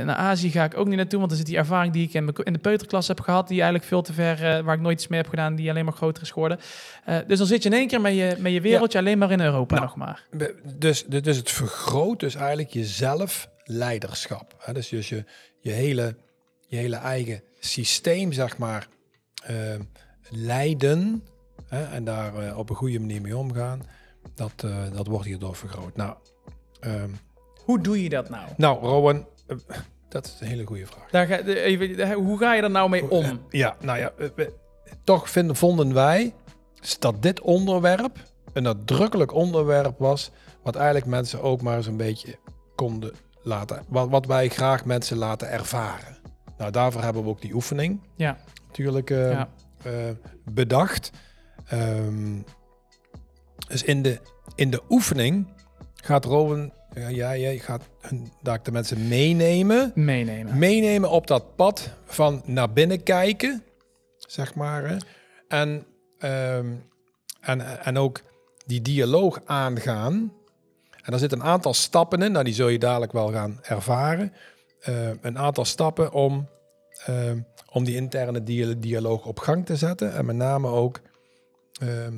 eh, 0.00 0.06
naar 0.06 0.16
Azië 0.16 0.50
ga 0.50 0.64
ik 0.64 0.76
ook 0.76 0.86
niet 0.86 0.96
naartoe, 0.96 1.18
want 1.18 1.30
daar 1.30 1.38
zit 1.38 1.48
die 1.48 1.56
ervaring 1.56 1.92
die 1.92 2.06
ik 2.06 2.14
in, 2.14 2.34
in 2.44 2.52
de 2.52 2.58
peuterklas 2.58 3.08
heb 3.08 3.20
gehad, 3.20 3.48
die 3.48 3.56
eigenlijk 3.56 3.88
veel 3.88 4.02
te 4.02 4.12
ver, 4.12 4.44
eh, 4.44 4.60
waar 4.64 4.74
ik 4.74 4.80
nooit 4.80 4.98
iets 4.98 5.08
mee 5.08 5.20
heb 5.20 5.28
gedaan, 5.28 5.54
die 5.54 5.70
alleen 5.70 5.84
maar 5.84 5.94
groter 5.94 6.22
is 6.22 6.30
geworden. 6.30 6.58
Eh, 7.04 7.18
dus 7.26 7.38
dan 7.38 7.46
zit 7.46 7.62
je 7.62 7.68
in 7.68 7.74
één 7.76 7.86
keer 7.86 8.00
met 8.00 8.14
je, 8.14 8.36
met 8.38 8.52
je 8.52 8.60
wereldje 8.60 8.98
alleen 8.98 9.18
maar 9.18 9.30
in 9.30 9.40
Europa 9.40 9.74
Nou, 9.74 9.86
nog 9.86 9.96
maar. 9.96 10.24
Dus, 10.78 11.04
dus 11.04 11.36
het 11.36 11.50
vergroot 11.50 12.20
dus 12.20 12.34
eigenlijk 12.34 12.70
je 12.70 12.84
zelfleiderschap. 13.66 14.54
Hè? 14.58 14.72
Dus, 14.72 14.88
dus 14.88 15.08
je, 15.08 15.24
je, 15.60 15.70
hele, 15.70 16.16
je 16.68 16.76
hele 16.76 16.96
eigen 16.96 17.42
systeem, 17.58 18.32
zeg 18.32 18.58
maar, 18.58 18.88
eh, 19.44 19.56
lijden 20.30 21.24
hè, 21.66 21.84
en 21.84 22.04
daar 22.04 22.34
eh, 22.36 22.58
op 22.58 22.70
een 22.70 22.76
goede 22.76 22.98
manier 23.00 23.20
mee 23.20 23.36
omgaan, 23.36 23.82
dat, 24.34 24.52
eh, 24.64 24.92
dat 24.92 25.06
wordt 25.06 25.26
hierdoor 25.26 25.56
vergroot. 25.56 25.96
Nou, 25.96 26.14
ehm, 26.80 27.10
Hoe 27.64 27.80
doe 27.80 28.02
je 28.02 28.08
dat 28.08 28.28
nou? 28.30 28.48
nou 28.56 28.78
Rowan, 28.80 29.26
dat 30.08 30.26
is 30.26 30.36
een 30.40 30.46
hele 30.46 30.64
goede 30.66 30.86
vraag. 30.86 31.10
Daar 31.10 31.26
ga, 31.26 31.38
even, 31.40 32.12
hoe 32.12 32.38
ga 32.38 32.54
je 32.54 32.62
er 32.62 32.70
nou 32.70 32.88
mee 32.90 33.10
om? 33.10 33.40
Ja, 33.50 33.76
nou 33.80 33.98
ja, 33.98 34.12
we- 34.34 34.52
toch 35.04 35.30
vinden, 35.30 35.56
vonden 35.56 35.94
wij 35.94 36.34
dat 36.98 37.22
dit 37.22 37.40
onderwerp 37.40 38.18
een 38.52 38.62
nadrukkelijk 38.62 39.32
onderwerp 39.32 39.98
was, 39.98 40.30
wat 40.62 40.74
eigenlijk 40.76 41.06
mensen 41.06 41.42
ook 41.42 41.62
maar 41.62 41.76
eens 41.76 41.86
een 41.86 41.96
beetje 41.96 42.38
konden 42.74 43.12
laten, 43.46 43.84
wat, 43.88 44.08
wat 44.08 44.26
wij 44.26 44.48
graag 44.48 44.84
mensen 44.84 45.16
laten 45.16 45.50
ervaren. 45.50 46.16
Nou, 46.58 46.70
daarvoor 46.70 47.02
hebben 47.02 47.22
we 47.22 47.28
ook 47.28 47.40
die 47.40 47.54
oefening 47.54 48.00
Ja, 48.16 48.38
natuurlijk 48.66 49.10
eh, 49.10 49.30
ja. 49.30 49.48
eh, 49.82 49.92
bedacht. 50.44 51.10
Ehm, 51.66 52.40
dus 53.68 53.82
in 53.82 54.02
de, 54.02 54.20
in 54.54 54.70
de 54.70 54.82
oefening 54.88 55.48
gaat 55.94 56.24
Rowan, 56.24 56.72
ja, 56.94 57.10
jij, 57.10 57.40
jij 57.40 57.58
gaat 57.58 57.82
hun, 58.00 58.32
daar 58.42 58.62
de 58.62 58.72
mensen 58.72 59.08
meenemen 59.08 59.92
meenemen. 59.94 60.58
meenemen 60.58 61.10
op 61.10 61.26
dat 61.26 61.56
pad 61.56 61.90
van 62.04 62.42
naar 62.44 62.72
binnen 62.72 63.02
kijken, 63.02 63.62
zeg 64.18 64.54
maar. 64.54 64.88
Hè? 64.88 64.96
En, 65.48 65.86
ehm, 66.18 66.74
en, 67.40 67.84
en 67.84 67.98
ook 67.98 68.22
die 68.66 68.82
dialoog 68.82 69.40
aangaan. 69.44 70.32
En 71.06 71.12
daar 71.12 71.20
zitten 71.20 71.40
een 71.40 71.46
aantal 71.46 71.74
stappen 71.74 72.22
in, 72.22 72.32
nou 72.32 72.44
die 72.44 72.54
zul 72.54 72.68
je 72.68 72.78
dadelijk 72.78 73.12
wel 73.12 73.32
gaan 73.32 73.58
ervaren. 73.62 74.32
Eh, 74.80 75.08
een 75.20 75.38
aantal 75.38 75.64
stappen 75.64 76.12
om, 76.12 76.48
ehm, 77.04 77.38
om 77.70 77.84
die 77.84 77.94
interne 77.94 78.42
dia- 78.42 78.74
dialoog 78.78 79.26
op 79.26 79.38
gang 79.38 79.66
te 79.66 79.76
zetten. 79.76 80.14
En 80.14 80.24
met 80.24 80.36
name 80.36 80.68
ook 80.68 81.00
ehm, 81.80 82.12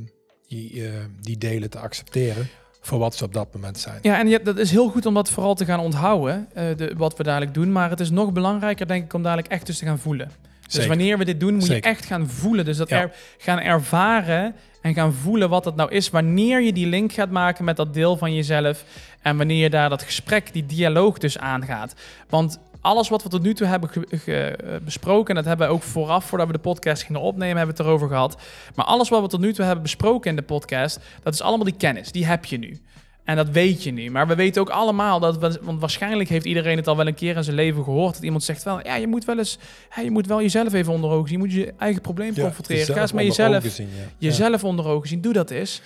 die, 0.48 0.86
eh, 0.86 0.92
die 1.20 1.38
delen 1.38 1.70
te 1.70 1.78
accepteren 1.78 2.48
voor 2.80 2.98
wat 2.98 3.14
ze 3.14 3.24
op 3.24 3.34
dat 3.34 3.54
moment 3.54 3.78
zijn. 3.78 3.98
Ja, 4.02 4.18
en 4.18 4.28
je, 4.28 4.42
dat 4.42 4.58
is 4.58 4.70
heel 4.70 4.88
goed 4.88 5.06
om 5.06 5.14
dat 5.14 5.30
vooral 5.30 5.54
te 5.54 5.64
gaan 5.64 5.80
onthouden, 5.80 6.48
eh, 6.54 6.76
de, 6.76 6.94
wat 6.96 7.16
we 7.16 7.22
dadelijk 7.22 7.54
doen. 7.54 7.72
Maar 7.72 7.90
het 7.90 8.00
is 8.00 8.10
nog 8.10 8.32
belangrijker, 8.32 8.86
denk 8.86 9.04
ik, 9.04 9.12
om 9.12 9.22
dadelijk 9.22 9.48
echt 9.48 9.66
dus 9.66 9.78
te 9.78 9.84
gaan 9.84 9.98
voelen. 9.98 10.30
Dus 10.68 10.86
wanneer 10.86 11.18
we 11.18 11.24
dit 11.24 11.40
doen, 11.40 11.54
moet 11.54 11.64
Zeker. 11.64 11.90
je 11.90 11.96
echt 11.96 12.04
gaan 12.06 12.28
voelen. 12.28 12.64
Dus 12.64 12.76
dat 12.76 12.88
Ja. 12.88 13.00
er, 13.00 13.12
gaan 13.38 13.60
ervaren 13.60 14.54
en 14.82 14.94
gaan 14.94 15.12
voelen 15.12 15.48
wat 15.48 15.64
het 15.64 15.76
nou 15.76 15.90
is. 15.90 16.10
Wanneer 16.10 16.60
je 16.60 16.72
die 16.72 16.86
link 16.86 17.12
gaat 17.12 17.30
maken 17.30 17.64
met 17.64 17.76
dat 17.76 17.94
deel 17.94 18.16
van 18.16 18.34
jezelf. 18.34 18.84
En 19.22 19.36
wanneer 19.36 19.62
je 19.62 19.70
daar 19.70 19.88
dat 19.88 20.02
gesprek, 20.02 20.52
die 20.52 20.66
dialoog 20.66 21.18
dus 21.18 21.38
aangaat. 21.38 21.94
Want 22.28 22.58
alles 22.80 23.08
wat 23.08 23.22
we 23.22 23.28
tot 23.28 23.42
nu 23.42 23.54
toe 23.54 23.66
hebben 23.66 23.90
eh, 24.26 24.44
besproken, 24.84 25.28
en 25.28 25.34
dat 25.34 25.44
hebben 25.44 25.66
we 25.66 25.72
ook 25.72 25.82
vooraf, 25.82 26.24
voordat 26.24 26.46
we 26.46 26.52
de 26.52 26.58
podcast 26.58 27.02
gingen 27.02 27.20
opnemen, 27.20 27.56
hebben 27.56 27.76
we 27.76 27.82
het 27.82 27.88
erover 27.90 28.08
gehad. 28.08 28.40
Maar 28.74 28.84
alles 28.84 29.08
wat 29.08 29.22
we 29.22 29.28
tot 29.28 29.40
nu 29.40 29.52
toe 29.52 29.64
hebben 29.64 29.82
besproken 29.82 30.30
in 30.30 30.36
de 30.36 30.42
podcast, 30.42 31.00
dat 31.22 31.34
is 31.34 31.42
allemaal 31.42 31.64
die 31.64 31.76
kennis. 31.76 32.12
Die 32.12 32.26
heb 32.26 32.44
je 32.44 32.58
nu. 32.58 32.80
En 33.28 33.36
dat 33.36 33.48
weet 33.48 33.82
je 33.82 33.90
nu. 33.90 34.10
Maar 34.10 34.26
we 34.26 34.34
weten 34.34 34.60
ook 34.60 34.68
allemaal 34.70 35.20
dat, 35.20 35.38
we, 35.38 35.58
want 35.62 35.80
waarschijnlijk 35.80 36.28
heeft 36.28 36.44
iedereen 36.44 36.76
het 36.76 36.86
al 36.86 36.96
wel 36.96 37.06
een 37.06 37.14
keer 37.14 37.36
in 37.36 37.44
zijn 37.44 37.56
leven 37.56 37.84
gehoord, 37.84 38.14
dat 38.14 38.22
iemand 38.22 38.42
zegt 38.42 38.62
wel, 38.62 38.84
ja, 38.84 38.94
je 38.94 39.06
moet 39.06 39.24
wel 39.24 39.38
eens, 39.38 39.58
je 40.02 40.10
moet 40.10 40.26
wel 40.26 40.40
jezelf 40.40 40.72
even 40.72 40.92
onder 40.92 41.10
ogen 41.10 41.28
zien. 41.28 41.38
Je 41.38 41.44
moet 41.44 41.54
je 41.54 41.74
eigen 41.78 42.02
probleem 42.02 42.34
confronteren. 42.34 42.94
Ga 42.94 43.00
eens 43.00 43.12
met 43.12 43.24
jezelf 43.24 43.56
ogen 43.56 43.70
zien, 43.70 43.88
ja. 43.88 44.26
jezelf 44.28 44.64
onder 44.64 44.86
ogen 44.86 45.08
zien. 45.08 45.20
Doe 45.20 45.32
dat 45.32 45.50
eens. 45.50 45.80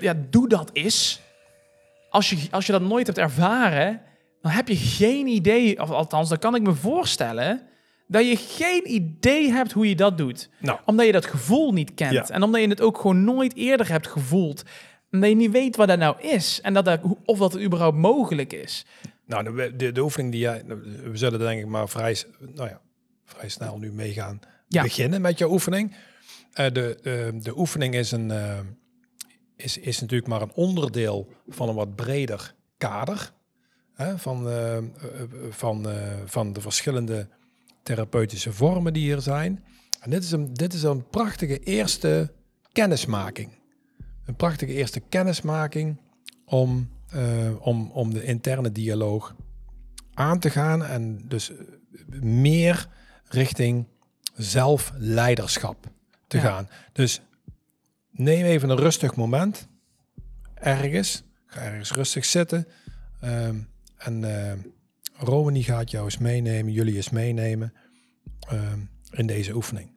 Ja, 0.00 0.14
doe 0.30 0.48
dat 0.48 0.70
eens. 0.72 1.20
Als 2.10 2.30
je, 2.30 2.36
als 2.50 2.66
je 2.66 2.72
dat 2.72 2.82
nooit 2.82 3.06
hebt 3.06 3.18
ervaren, 3.18 4.00
dan 4.42 4.52
heb 4.52 4.68
je 4.68 4.76
geen 4.76 5.26
idee, 5.26 5.80
of 5.80 5.90
althans, 5.90 6.28
dan 6.28 6.38
kan 6.38 6.54
ik 6.54 6.62
me 6.62 6.74
voorstellen, 6.74 7.62
dat 8.06 8.28
je 8.28 8.36
geen 8.36 8.92
idee 8.92 9.52
hebt 9.52 9.72
hoe 9.72 9.88
je 9.88 9.96
dat 9.96 10.18
doet. 10.18 10.48
Nou, 10.58 10.78
Omdat 10.84 11.06
je 11.06 11.12
dat 11.12 11.26
gevoel 11.26 11.72
niet 11.72 11.94
kent. 11.94 12.30
En 12.30 12.42
omdat 12.42 12.60
je 12.60 12.68
het 12.68 12.80
ook 12.80 12.96
gewoon 12.96 13.24
nooit 13.24 13.56
eerder 13.56 13.90
hebt 13.90 14.06
gevoeld. 14.06 14.62
Omdat 15.14 15.30
je 15.30 15.36
niet 15.36 15.50
weet 15.50 15.76
wat 15.76 15.88
dat 15.88 15.98
nou 15.98 16.20
is. 16.20 16.60
En 16.62 16.74
dat 16.74 16.84
dat, 16.84 17.00
of 17.24 17.38
dat 17.38 17.52
het 17.52 17.62
überhaupt 17.62 17.96
mogelijk 17.96 18.52
is. 18.52 18.84
Nou, 19.26 19.44
de, 19.56 19.76
de, 19.76 19.92
de 19.92 20.02
oefening 20.02 20.32
die 20.32 20.40
jij... 20.40 20.62
We 21.04 21.16
zullen 21.16 21.38
denk 21.38 21.60
ik 21.60 21.66
maar 21.66 21.88
vrij, 21.88 22.16
nou 22.38 22.68
ja, 22.68 22.80
vrij 23.24 23.48
snel 23.48 23.78
nu 23.78 23.92
mee 23.92 24.12
gaan 24.12 24.40
Ja. 24.68 24.82
beginnen 24.82 25.20
met 25.20 25.38
je 25.38 25.50
oefening. 25.50 25.96
Eh, 26.52 26.72
de, 26.72 26.98
de, 27.02 27.38
de 27.42 27.58
oefening 27.58 27.94
is, 27.94 28.12
een, 28.12 28.30
eh, 28.30 28.58
is, 29.56 29.78
is 29.78 30.00
natuurlijk 30.00 30.28
maar 30.28 30.42
een 30.42 30.52
onderdeel 30.54 31.28
van 31.48 31.68
een 31.68 31.74
wat 31.74 31.94
breder 31.94 32.54
kader. 32.78 33.32
Hè, 33.94 34.18
van, 34.18 34.48
eh, 34.50 34.78
van, 35.50 35.86
van 36.24 36.52
de 36.52 36.60
verschillende 36.60 37.28
therapeutische 37.82 38.52
vormen 38.52 38.92
die 38.92 39.02
hier 39.02 39.20
zijn. 39.20 39.64
En 40.00 40.10
dit 40.10 40.22
is 40.22 40.30
een, 40.30 40.54
dit 40.54 40.72
is 40.72 40.82
een 40.82 41.08
prachtige 41.08 41.58
eerste 41.58 42.32
kennismaking. 42.72 43.62
Een 44.24 44.34
prachtige 44.36 44.72
eerste 44.72 45.00
kennismaking 45.00 45.96
om, 46.44 46.90
eh, 47.10 47.50
om, 47.60 47.90
om 47.90 48.12
de 48.14 48.24
interne 48.24 48.72
dialoog 48.72 49.34
aan 50.14 50.38
te 50.38 50.50
gaan 50.50 50.84
en 50.84 51.20
dus 51.28 51.50
eh, 51.50 51.56
meer 52.22 52.88
richting 53.28 53.86
zelfleiderschap 54.34 55.86
te 56.26 56.36
Ja. 56.36 56.42
gaan. 56.42 56.68
Dus 56.92 57.20
neem 58.10 58.44
even 58.44 58.68
een 58.70 58.76
rustig 58.76 59.14
moment 59.16 59.68
ergens. 60.54 61.22
Ga 61.46 61.60
ergens 61.60 61.92
rustig 61.92 62.24
zitten. 62.24 62.66
ehm, 63.20 63.56
en 63.96 64.24
eh 64.24 64.52
Romani 65.16 65.62
gaat 65.62 65.90
jou 65.90 66.04
eens 66.04 66.18
meenemen, 66.18 66.72
jullie 66.72 66.96
eens 66.96 67.10
meenemen 67.10 67.72
ehm, 68.48 68.78
in 69.10 69.26
deze 69.26 69.54
oefening. 69.54 69.90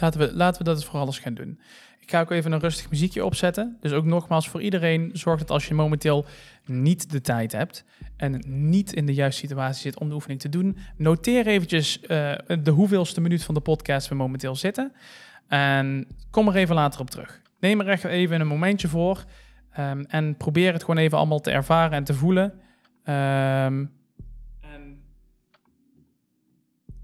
Laten 0.00 0.20
we, 0.20 0.34
laten 0.34 0.58
we 0.58 0.64
dat 0.64 0.76
eens 0.76 0.84
vooral 0.84 1.06
eens 1.06 1.18
gaan 1.18 1.34
doen. 1.34 1.60
Ik 1.98 2.10
ga 2.10 2.20
ook 2.20 2.30
even 2.30 2.52
een 2.52 2.60
rustig 2.60 2.90
muziekje 2.90 3.24
opzetten. 3.24 3.76
Dus 3.80 3.92
ook 3.92 4.04
nogmaals 4.04 4.48
voor 4.48 4.62
iedereen, 4.62 5.10
zorg 5.12 5.38
dat 5.38 5.50
als 5.50 5.68
je 5.68 5.74
momenteel 5.74 6.26
niet 6.64 7.10
de 7.10 7.20
tijd 7.20 7.52
hebt 7.52 7.84
en 8.16 8.42
niet 8.46 8.92
in 8.92 9.06
de 9.06 9.14
juiste 9.14 9.40
situatie 9.40 9.82
zit 9.82 9.98
om 9.98 10.08
de 10.08 10.14
oefening 10.14 10.40
te 10.40 10.48
doen, 10.48 10.76
noteer 10.96 11.46
eventjes 11.46 12.00
eh, 12.00 12.32
de 12.62 12.70
hoeveelste 12.70 13.20
minuut 13.20 13.44
van 13.44 13.54
de 13.54 13.60
podcast 13.60 14.08
we 14.08 14.14
momenteel 14.14 14.56
zitten. 14.56 14.92
En 15.48 16.06
kom 16.30 16.48
er 16.48 16.56
even 16.56 16.74
later 16.74 17.00
op 17.00 17.10
terug. 17.10 17.42
Neem 17.60 17.80
er 17.80 17.88
echt 17.88 18.04
even 18.04 18.40
een 18.40 18.46
momentje 18.46 18.88
voor 18.88 19.24
ehm, 19.70 20.04
en 20.08 20.36
probeer 20.36 20.72
het 20.72 20.80
gewoon 20.80 21.00
even 21.00 21.18
allemaal 21.18 21.40
te 21.40 21.50
ervaren 21.50 21.92
en 21.92 22.04
te 22.04 22.14
voelen. 22.14 22.60
Ehm, 23.04 23.84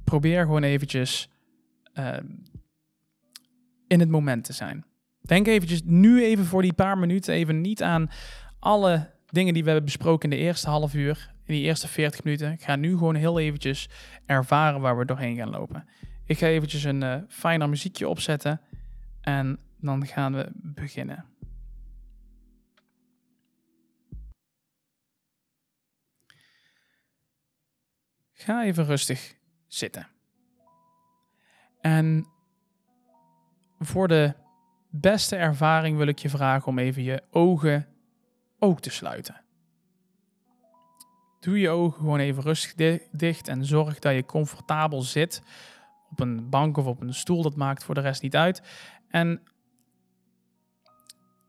probeer 0.05 0.45
gewoon 0.45 0.63
eventjes 0.63 1.31
ehm, 1.93 2.25
in 3.87 4.01
het 4.01 4.09
moment 4.09 4.44
te 4.44 4.53
zijn. 4.53 4.85
Denk 5.20 5.46
eventjes 5.46 5.83
nu 5.85 6.22
even 6.22 6.44
voor 6.44 6.62
die 6.62 6.72
paar 6.72 6.99
minuten 6.99 7.35
even 7.35 7.61
niet 7.61 7.83
aan 7.83 8.11
alle 8.59 9.11
dingen 9.27 9.55
die 9.55 9.62
we 9.62 9.68
hebben 9.68 9.87
besproken 9.87 10.31
in 10.31 10.37
de 10.37 10.42
eerste 10.42 10.68
half 10.68 10.94
uur, 10.94 11.31
in 11.44 11.55
die 11.55 11.62
eerste 11.62 11.88
40 11.88 12.25
minuten. 12.25 12.53
Ik 12.53 12.62
ga 12.62 12.77
nu 12.77 12.90
gewoon 12.90 13.14
heel 13.14 13.38
eventjes 13.38 13.88
ervaren 14.27 14.81
waar 14.81 14.99
we 14.99 15.05
doorheen 15.05 15.37
gaan 15.37 15.51
lopen. 15.51 15.88
Ik 16.25 16.38
ga 16.38 16.46
eventjes 16.46 16.85
een 16.85 17.03
eh, 17.03 17.16
fijner 17.29 17.68
muziekje 17.68 18.09
opzetten 18.09 18.61
en 19.20 19.59
dan 19.81 20.07
gaan 20.07 20.35
we 20.35 20.51
beginnen. 20.53 21.25
Ga 28.33 28.64
even 28.64 28.85
rustig 28.85 29.35
zitten. 29.66 30.09
En 31.81 32.27
voor 33.79 34.09
de 34.09 34.35
beste 34.91 35.37
ervaring 35.37 35.97
wil 35.97 36.07
ik 36.07 36.19
je 36.19 36.29
vragen 36.29 36.67
om 36.67 36.79
even 36.79 37.03
je 37.03 37.23
ogen 37.31 37.87
ook 38.59 38.81
te 38.81 38.91
sluiten. 38.91 39.41
Doe 41.41 41.61
je 41.61 41.69
ogen 41.69 41.99
gewoon 41.99 42.19
even 42.19 42.43
rustig 42.43 42.75
di- 42.75 43.01
dicht 43.12 43.49
en 43.49 43.65
zorg 43.65 43.99
dat 43.99 44.15
je 44.15 44.25
comfortabel 44.25 45.03
zit 45.03 45.43
op 46.11 46.21
een 46.21 46.49
bank 46.49 46.77
of 46.77 46.87
op 46.87 47.01
een 47.01 47.15
stoel. 47.15 47.43
Dat 47.43 47.57
maakt 47.57 47.85
voor 47.85 47.95
de 47.95 48.01
rest 48.01 48.23
niet 48.23 48.37
uit. 48.37 48.62
En 49.09 49.43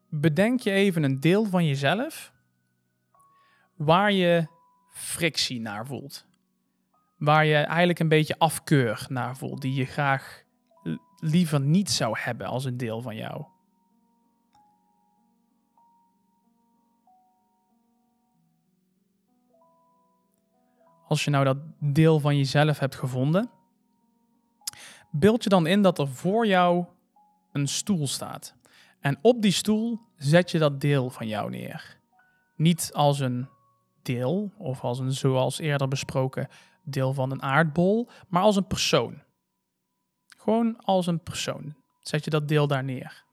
bedenk 0.09 0.59
je 0.59 0.71
even 0.71 1.03
een 1.03 1.19
deel 1.19 1.45
van 1.45 1.65
jezelf 1.65 2.33
waar 3.75 4.11
je 4.11 4.47
frictie 4.89 5.61
naar 5.61 5.85
voelt. 5.85 6.25
Waar 7.17 7.45
je 7.45 7.55
eigenlijk 7.55 7.99
een 7.99 8.07
beetje 8.07 8.39
afkeur 8.39 9.05
naar 9.09 9.37
voelt, 9.37 9.61
die 9.61 9.73
je 9.73 9.85
graag 9.85 10.43
liever 11.19 11.59
niet 11.59 11.91
zou 11.91 12.19
hebben 12.19 12.47
als 12.47 12.65
een 12.65 12.77
deel 12.77 13.01
van 13.01 13.15
jou. 13.15 13.45
Als 21.07 21.23
je 21.23 21.29
nou 21.29 21.45
dat 21.45 21.57
deel 21.79 22.19
van 22.19 22.37
jezelf 22.37 22.79
hebt 22.79 22.95
gevonden, 22.95 23.49
beeld 25.11 25.43
je 25.43 25.49
dan 25.49 25.67
in 25.67 25.81
dat 25.81 25.99
er 25.99 26.07
voor 26.07 26.47
jou 26.47 26.85
een 27.51 27.67
stoel 27.67 28.07
staat. 28.07 28.55
En 28.99 29.19
op 29.21 29.41
die 29.41 29.51
stoel 29.51 29.99
zet 30.15 30.51
je 30.51 30.59
dat 30.59 30.81
deel 30.81 31.09
van 31.09 31.27
jou 31.27 31.49
neer. 31.49 31.99
Niet 32.55 32.89
als 32.93 33.19
een 33.19 33.47
deel, 34.01 34.51
of 34.57 34.81
als 34.81 34.99
een, 34.99 35.11
zoals 35.11 35.59
eerder 35.59 35.87
besproken, 35.87 36.47
deel 36.83 37.13
van 37.13 37.31
een 37.31 37.41
aardbol, 37.41 38.09
maar 38.27 38.41
als 38.41 38.55
een 38.55 38.67
persoon. 38.67 39.21
Gewoon 40.47 40.77
als 40.83 41.07
een 41.07 41.23
persoon. 41.23 41.75
Zet 41.99 42.23
je 42.23 42.29
dat 42.29 42.47
deel 42.47 42.67
daar 42.67 42.83
neer. 42.83 43.23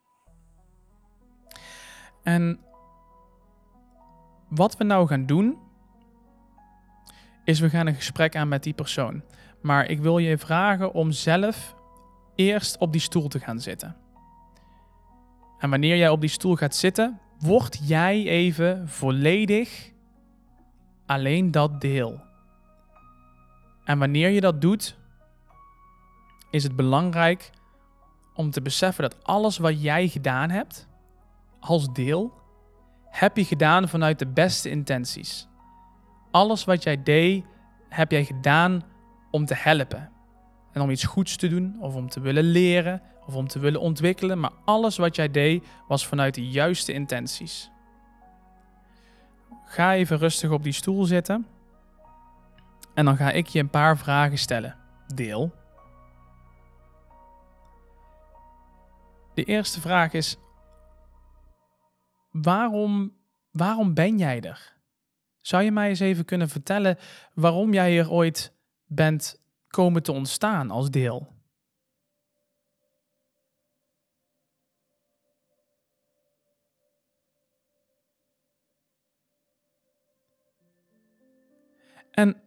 En 2.22 2.60
wat 4.48 4.76
we 4.76 4.84
nou 4.84 5.06
gaan 5.06 5.26
doen, 5.26 5.58
is 7.44 7.60
we 7.60 7.68
gaan 7.68 7.86
een 7.86 7.94
gesprek 7.94 8.36
aan 8.36 8.48
met 8.48 8.62
die 8.62 8.74
persoon. 8.74 9.22
Maar 9.62 9.86
ik 9.86 10.00
wil 10.00 10.18
je 10.18 10.38
vragen 10.38 10.92
om 10.92 11.10
zelf 11.10 11.74
eerst 12.34 12.78
op 12.78 12.92
die 12.92 13.00
stoel 13.00 13.28
te 13.28 13.40
gaan 13.40 13.60
zitten. 13.60 13.96
En 15.58 15.70
wanneer 15.70 15.96
jij 15.96 16.08
op 16.08 16.20
die 16.20 16.30
stoel 16.30 16.54
gaat 16.56 16.74
zitten, 16.74 17.20
word 17.38 17.88
jij 17.88 18.26
even 18.26 18.88
volledig 18.88 19.92
alleen 21.06 21.50
dat 21.50 21.80
deel. 21.80 22.22
En 23.84 23.98
wanneer 23.98 24.30
je 24.30 24.40
dat 24.40 24.60
doet, 24.60 25.02
is 26.54 26.62
het 26.62 26.76
belangrijk 26.76 27.50
om 28.34 28.50
te 28.50 28.62
beseffen 28.62 29.02
dat 29.02 29.24
alles 29.24 29.58
wat 29.58 29.82
jij 29.82 30.08
gedaan 30.08 30.50
hebt, 30.50 30.88
als 31.60 31.92
deel, 31.92 32.32
heb 33.10 33.36
je 33.36 33.44
gedaan 33.44 33.88
vanuit 33.88 34.18
de 34.18 34.26
beste 34.26 34.70
intenties. 34.70 35.48
Alles 36.30 36.64
wat 36.64 36.82
jij 36.82 37.02
deed, 37.02 37.44
heb 37.88 38.10
jij 38.10 38.24
gedaan 38.24 38.82
om 39.30 39.44
te 39.44 39.54
helpen. 39.56 40.10
En 40.72 40.80
om 40.80 40.90
iets 40.90 41.04
goeds 41.04 41.36
te 41.36 41.48
doen, 41.48 41.76
of 41.80 41.94
om 41.94 42.08
te 42.08 42.20
willen 42.20 42.44
leren, 42.44 43.02
of 43.26 43.34
om 43.34 43.48
te 43.48 43.58
willen 43.58 43.80
ontwikkelen. 43.80 44.40
Maar 44.40 44.52
alles 44.64 44.96
wat 44.96 45.16
jij 45.16 45.30
deed, 45.30 45.66
was 45.88 46.06
vanuit 46.06 46.34
de 46.34 46.48
juiste 46.48 46.92
intenties. 46.92 47.70
Ga 49.64 49.94
even 49.94 50.18
rustig 50.18 50.50
op 50.50 50.62
die 50.62 50.72
stoel 50.72 51.04
zitten. 51.04 51.46
En 52.94 53.04
dan 53.04 53.16
ga 53.16 53.30
ik 53.30 53.46
je 53.46 53.58
een 53.58 53.70
paar 53.70 53.98
vragen 53.98 54.38
stellen. 54.38 54.76
Deel. 55.14 55.62
De 59.34 59.44
eerste 59.44 59.80
vraag 59.80 60.12
is: 60.12 60.36
waarom, 62.30 63.16
waarom 63.50 63.94
ben 63.94 64.18
jij 64.18 64.40
er? 64.40 64.72
Zou 65.40 65.62
je 65.62 65.72
mij 65.72 65.88
eens 65.88 66.00
even 66.00 66.24
kunnen 66.24 66.48
vertellen 66.48 66.98
waarom 67.34 67.72
jij 67.72 67.90
hier 67.90 68.10
ooit 68.10 68.52
bent 68.84 69.42
komen 69.68 70.02
te 70.02 70.12
ontstaan 70.12 70.70
als 70.70 70.90
deel? 70.90 71.32
En 82.10 82.42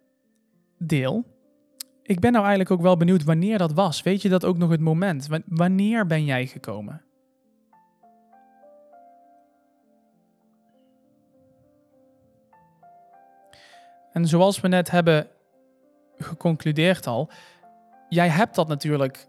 deel, 0.77 1.36
ik 2.07 2.19
ben 2.19 2.31
nou 2.31 2.45
eigenlijk 2.45 2.71
ook 2.71 2.81
wel 2.81 2.97
benieuwd 2.97 3.23
wanneer 3.23 3.57
dat 3.57 3.73
was. 3.73 4.03
Weet 4.03 4.21
je 4.21 4.29
dat 4.29 4.45
ook 4.45 4.57
nog 4.57 4.69
het 4.69 4.79
moment? 4.79 5.27
Wanneer 5.45 6.05
ben 6.05 6.25
jij 6.25 6.47
gekomen? 6.47 7.01
En 14.13 14.27
zoals 14.27 14.61
we 14.61 14.67
net 14.67 14.91
hebben 14.91 15.27
geconcludeerd 16.17 17.07
al, 17.07 17.29
jij 18.09 18.27
hebt 18.27 18.55
dat 18.55 18.67
natuurlijk 18.67 19.27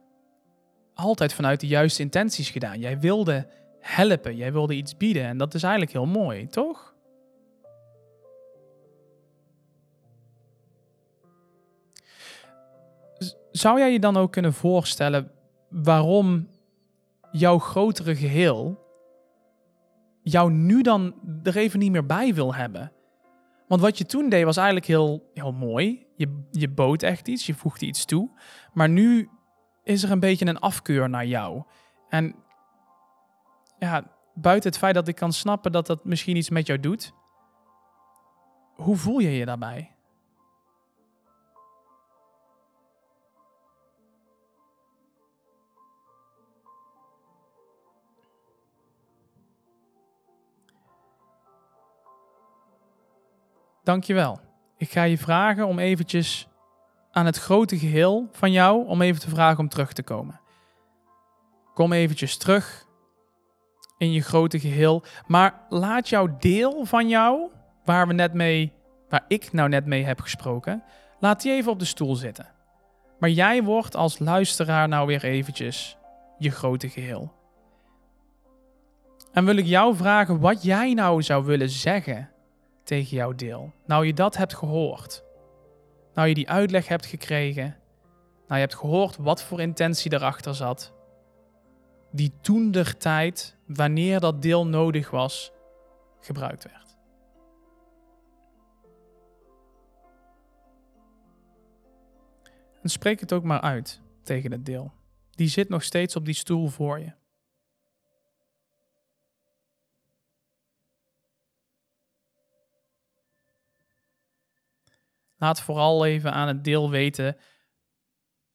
altijd 0.95 1.33
vanuit 1.33 1.61
de 1.61 1.67
juiste 1.67 2.03
intenties 2.03 2.51
gedaan. 2.51 2.79
Jij 2.79 2.99
wilde 2.99 3.47
helpen, 3.81 4.37
jij 4.37 4.53
wilde 4.53 4.75
iets 4.75 4.97
bieden 4.97 5.25
en 5.25 5.39
dat 5.39 5.55
is 5.55 5.63
eigenlijk 5.63 5.93
heel 5.93 6.07
mooi, 6.07 6.47
toch? 6.47 6.88
Zou 13.59 13.79
jij 13.79 13.93
je 13.93 13.99
dan 13.99 14.17
ook 14.17 14.33
kunnen 14.33 14.53
voorstellen 14.53 15.31
waarom 15.69 16.49
jouw 17.31 17.59
grotere 17.59 18.17
geheel 18.17 18.87
jou 20.23 20.53
nu 20.53 20.83
dan 20.83 21.15
er 21.43 21.57
even 21.57 21.79
niet 21.79 21.93
meer 21.93 22.07
bij 22.07 22.35
wil 22.35 22.55
hebben? 22.55 22.93
Want 23.67 23.81
wat 23.81 23.99
je 23.99 24.07
toen 24.07 24.29
deed 24.29 24.45
was 24.45 24.57
eigenlijk 24.57 24.87
heel, 24.87 25.31
heel 25.35 25.53
mooi. 25.53 26.07
Je, 26.17 26.47
je 26.51 26.69
bood 26.69 27.03
echt 27.03 27.29
iets, 27.29 27.47
je 27.47 27.55
voegde 27.55 27.87
iets 27.87 28.05
toe. 28.05 28.31
Maar 28.73 28.89
nu 28.89 29.31
is 29.83 30.03
er 30.03 30.11
een 30.11 30.21
beetje 30.21 30.47
een 30.47 30.59
afkeur 30.59 31.09
naar 31.09 31.27
jou. 31.27 31.63
En 32.09 32.35
ja, 33.79 34.11
buiten 34.35 34.71
het 34.71 34.79
feit 34.79 34.95
dat 34.95 35.09
ik 35.09 35.15
kan 35.15 35.33
snappen 35.33 35.73
dat 35.73 35.87
dat 35.87 36.05
misschien 36.05 36.37
iets 36.37 36.51
met 36.51 36.67
jou 36.67 36.81
doet, 36.81 37.13
hoe 38.75 38.97
voel 38.97 39.19
je 39.19 39.31
je 39.31 39.45
daarbij? 39.45 39.98
Dankjewel. 53.89 54.41
Ik 54.77 54.91
ga 54.91 55.03
je 55.03 55.19
vragen 55.19 55.67
om 55.67 55.79
eventjes 55.79 56.49
aan 57.11 57.27
het 57.27 57.37
grote 57.37 57.79
geheel 57.79 58.29
van 58.33 58.53
jou, 58.53 58.87
om 58.87 59.03
even 59.03 59.21
te 59.21 59.29
vragen 59.29 59.59
om 59.59 59.69
terug 59.69 59.93
te 59.93 60.03
komen. 60.03 60.41
Kom 61.75 61.93
eventjes 61.93 62.37
terug 62.37 62.87
in 63.99 64.13
je 64.13 64.23
grote 64.23 64.61
geheel, 64.61 65.03
maar 65.27 65.61
laat 65.69 66.09
jouw 66.09 66.37
deel 66.39 66.85
van 66.85 67.09
jou, 67.09 67.51
waar 67.85 68.07
we 68.07 68.13
net 68.13 68.35
mee, 68.35 68.73
waar 69.09 69.25
ik 69.29 69.53
nou 69.53 69.69
net 69.69 69.87
mee 69.87 70.05
heb 70.05 70.21
gesproken, 70.21 70.83
laat 71.21 71.43
die 71.43 71.53
even 71.53 71.73
op 71.73 71.79
de 71.79 71.85
stoel 71.85 72.15
zitten. 72.15 72.47
Maar 73.19 73.31
jij 73.31 73.63
wordt 73.63 73.97
als 73.97 74.19
luisteraar 74.19 74.89
nou 74.89 75.07
weer 75.07 75.25
eventjes 75.25 75.97
je 76.39 76.51
grote 76.51 76.89
geheel. 76.89 77.33
En 79.33 79.45
wil 79.45 79.57
ik 79.57 79.67
jou 79.67 79.97
vragen 79.97 80.41
wat 80.41 80.63
jij 80.63 80.95
nou 80.95 81.23
zou 81.23 81.45
willen 81.45 81.71
zeggen 81.71 82.31
tegen 82.89 83.17
jouw 83.17 83.33
deel. 83.33 83.73
Nou 83.87 84.07
je 84.07 84.15
dat 84.15 84.37
hebt 84.37 84.55
gehoord. 84.55 85.25
Nou 86.15 86.29
je 86.29 86.35
die 86.35 86.49
uitleg 86.49 86.89
hebt 86.89 87.07
gekregen. 87.07 87.77
Nou 88.23 88.55
je 88.55 88.67
hebt 88.67 88.75
gehoord 88.75 89.17
wat 89.17 89.43
voor 89.43 89.61
intentie 89.61 90.13
erachter 90.13 90.55
zat. 90.55 90.93
Die 92.11 92.33
toen 92.41 92.71
der 92.71 92.97
tijd, 92.97 93.57
wanneer 93.67 94.21
dat 94.21 94.43
deel 94.43 94.67
nodig 94.67 95.11
was, 95.11 95.53
gebruikt 96.21 96.65
werd. 96.65 96.97
En 102.83 102.89
spreek 102.89 103.21
het 103.21 103.33
ook 103.33 103.45
maar 103.45 103.61
uit 103.61 104.01
tegen 104.23 104.53
het 104.53 104.67
deel. 104.67 104.93
Die 105.31 105.49
zit 105.49 105.69
nog 105.69 105.83
steeds 105.83 106.17
op 106.17 106.25
die 106.25 106.35
stoel 106.35 106.69
voor 106.69 106.99
je. 106.99 107.18
Laat 115.39 115.61
vooral 115.61 116.07
even 116.07 116.33
aan 116.33 116.49
het 116.49 116.65
deel 116.65 116.91
weten 116.91 117.37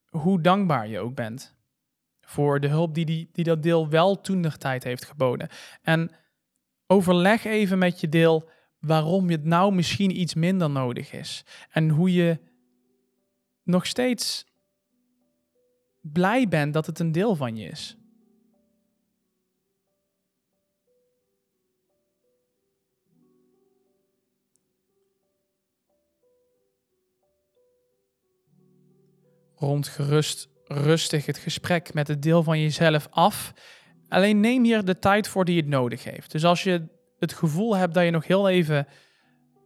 hoe 0.05 0.41
dankbaar 0.41 0.87
je 0.87 0.99
ook 0.99 1.15
bent 1.15 1.55
voor 2.21 2.59
de 2.59 2.67
hulp 2.67 2.93
die, 2.93 3.05
die, 3.05 3.29
die 3.31 3.43
dat 3.43 3.63
deel 3.63 3.89
wel 3.89 4.21
toen 4.21 4.41
de 4.41 4.57
tijd 4.57 4.83
heeft 4.83 5.05
geboden. 5.05 5.49
En 5.81 6.11
overleg 6.87 7.43
even 7.43 7.77
met 7.77 7.99
je 7.99 8.09
deel 8.09 8.49
waarom 8.79 9.29
het 9.29 9.43
nou 9.43 9.73
misschien 9.73 10.19
iets 10.19 10.33
minder 10.33 10.69
nodig 10.69 11.13
is. 11.13 11.45
En 11.69 11.89
hoe 11.89 12.13
je 12.13 12.39
nog 13.63 13.85
steeds 13.85 14.45
blij 16.01 16.47
bent 16.47 16.73
dat 16.73 16.85
het 16.85 16.99
een 16.99 17.11
deel 17.11 17.35
van 17.35 17.55
je 17.55 17.69
is. 17.69 17.97
Rond 29.63 29.87
gerust, 29.87 30.49
rustig 30.65 31.25
het 31.25 31.37
gesprek 31.37 31.93
met 31.93 32.07
het 32.07 32.21
deel 32.21 32.43
van 32.43 32.61
jezelf 32.61 33.07
af. 33.09 33.53
Alleen 34.07 34.39
neem 34.39 34.63
hier 34.63 34.85
de 34.85 34.99
tijd 34.99 35.27
voor 35.27 35.45
die 35.45 35.57
het 35.57 35.67
nodig 35.67 36.03
heeft. 36.03 36.31
Dus 36.31 36.45
als 36.45 36.63
je 36.63 36.87
het 37.19 37.33
gevoel 37.33 37.75
hebt 37.75 37.93
dat 37.93 38.03
je 38.03 38.11
nog 38.11 38.27
heel 38.27 38.49
even 38.49 38.87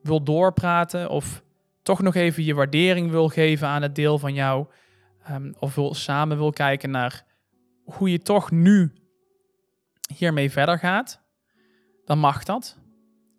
wil 0.02 0.24
doorpraten 0.24 1.10
of 1.10 1.44
toch 1.82 2.02
nog 2.02 2.16
even 2.16 2.44
je 2.44 2.54
waardering 2.54 3.10
wil 3.12 3.28
geven 3.28 3.68
aan 3.68 3.82
het 3.82 3.96
deel 3.96 4.20
van 4.20 4.34
jou, 4.34 4.68
um, 5.32 5.56
of 5.60 5.76
wil, 5.76 5.94
samen 5.94 6.38
wil 6.38 6.52
kijken 6.52 6.90
naar 6.90 7.26
hoe 7.84 8.12
je 8.12 8.20
toch 8.20 8.52
nu 8.52 8.94
hiermee 10.16 10.52
verder 10.52 10.80
gaat, 10.80 11.22
dan 12.06 12.20
mag 12.20 12.44
dat. 12.44 12.78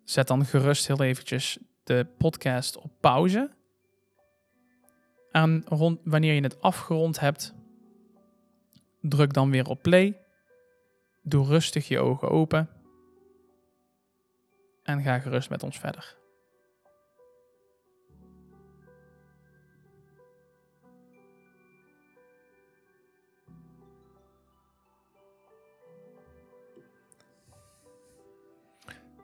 Zet 0.03 0.27
dan 0.27 0.45
gerust 0.45 0.87
heel 0.87 1.03
eventjes 1.03 1.57
de 1.83 2.07
podcast 2.17 2.77
op 2.77 2.91
pauze. 2.99 3.57
En 5.31 5.63
rond, 5.67 5.99
wanneer 6.03 6.33
je 6.33 6.41
het 6.41 6.61
afgerond 6.61 7.19
hebt, 7.19 7.53
druk 9.01 9.33
dan 9.33 9.49
weer 9.49 9.67
op 9.67 9.81
play. 9.81 10.17
Doe 11.21 11.45
rustig 11.45 11.87
je 11.87 11.99
ogen 11.99 12.29
open. 12.29 12.69
En 14.83 15.01
ga 15.01 15.19
gerust 15.19 15.49
met 15.49 15.63
ons 15.63 15.79
verder. 15.79 16.17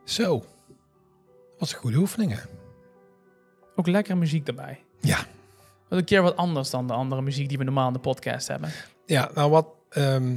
Zo, 0.04 0.44
wat 1.58 1.70
een 1.70 1.78
goede 1.78 1.96
oefening 1.96 2.32
hè? 2.32 2.40
Ook 3.74 3.86
lekker 3.86 4.16
muziek 4.16 4.46
erbij. 4.48 4.84
Ja, 5.00 5.26
wat 5.88 5.98
een 5.98 6.04
keer 6.04 6.22
wat 6.22 6.36
anders 6.36 6.70
dan 6.70 6.86
de 6.86 6.92
andere 6.92 7.22
muziek 7.22 7.48
die 7.48 7.58
we 7.58 7.64
normaal 7.64 7.86
in 7.86 7.92
de 7.92 7.98
podcast 7.98 8.48
hebben. 8.48 8.70
Ja, 9.06 9.30
nou 9.34 9.50
wat, 9.50 9.66
ehm, 9.88 10.36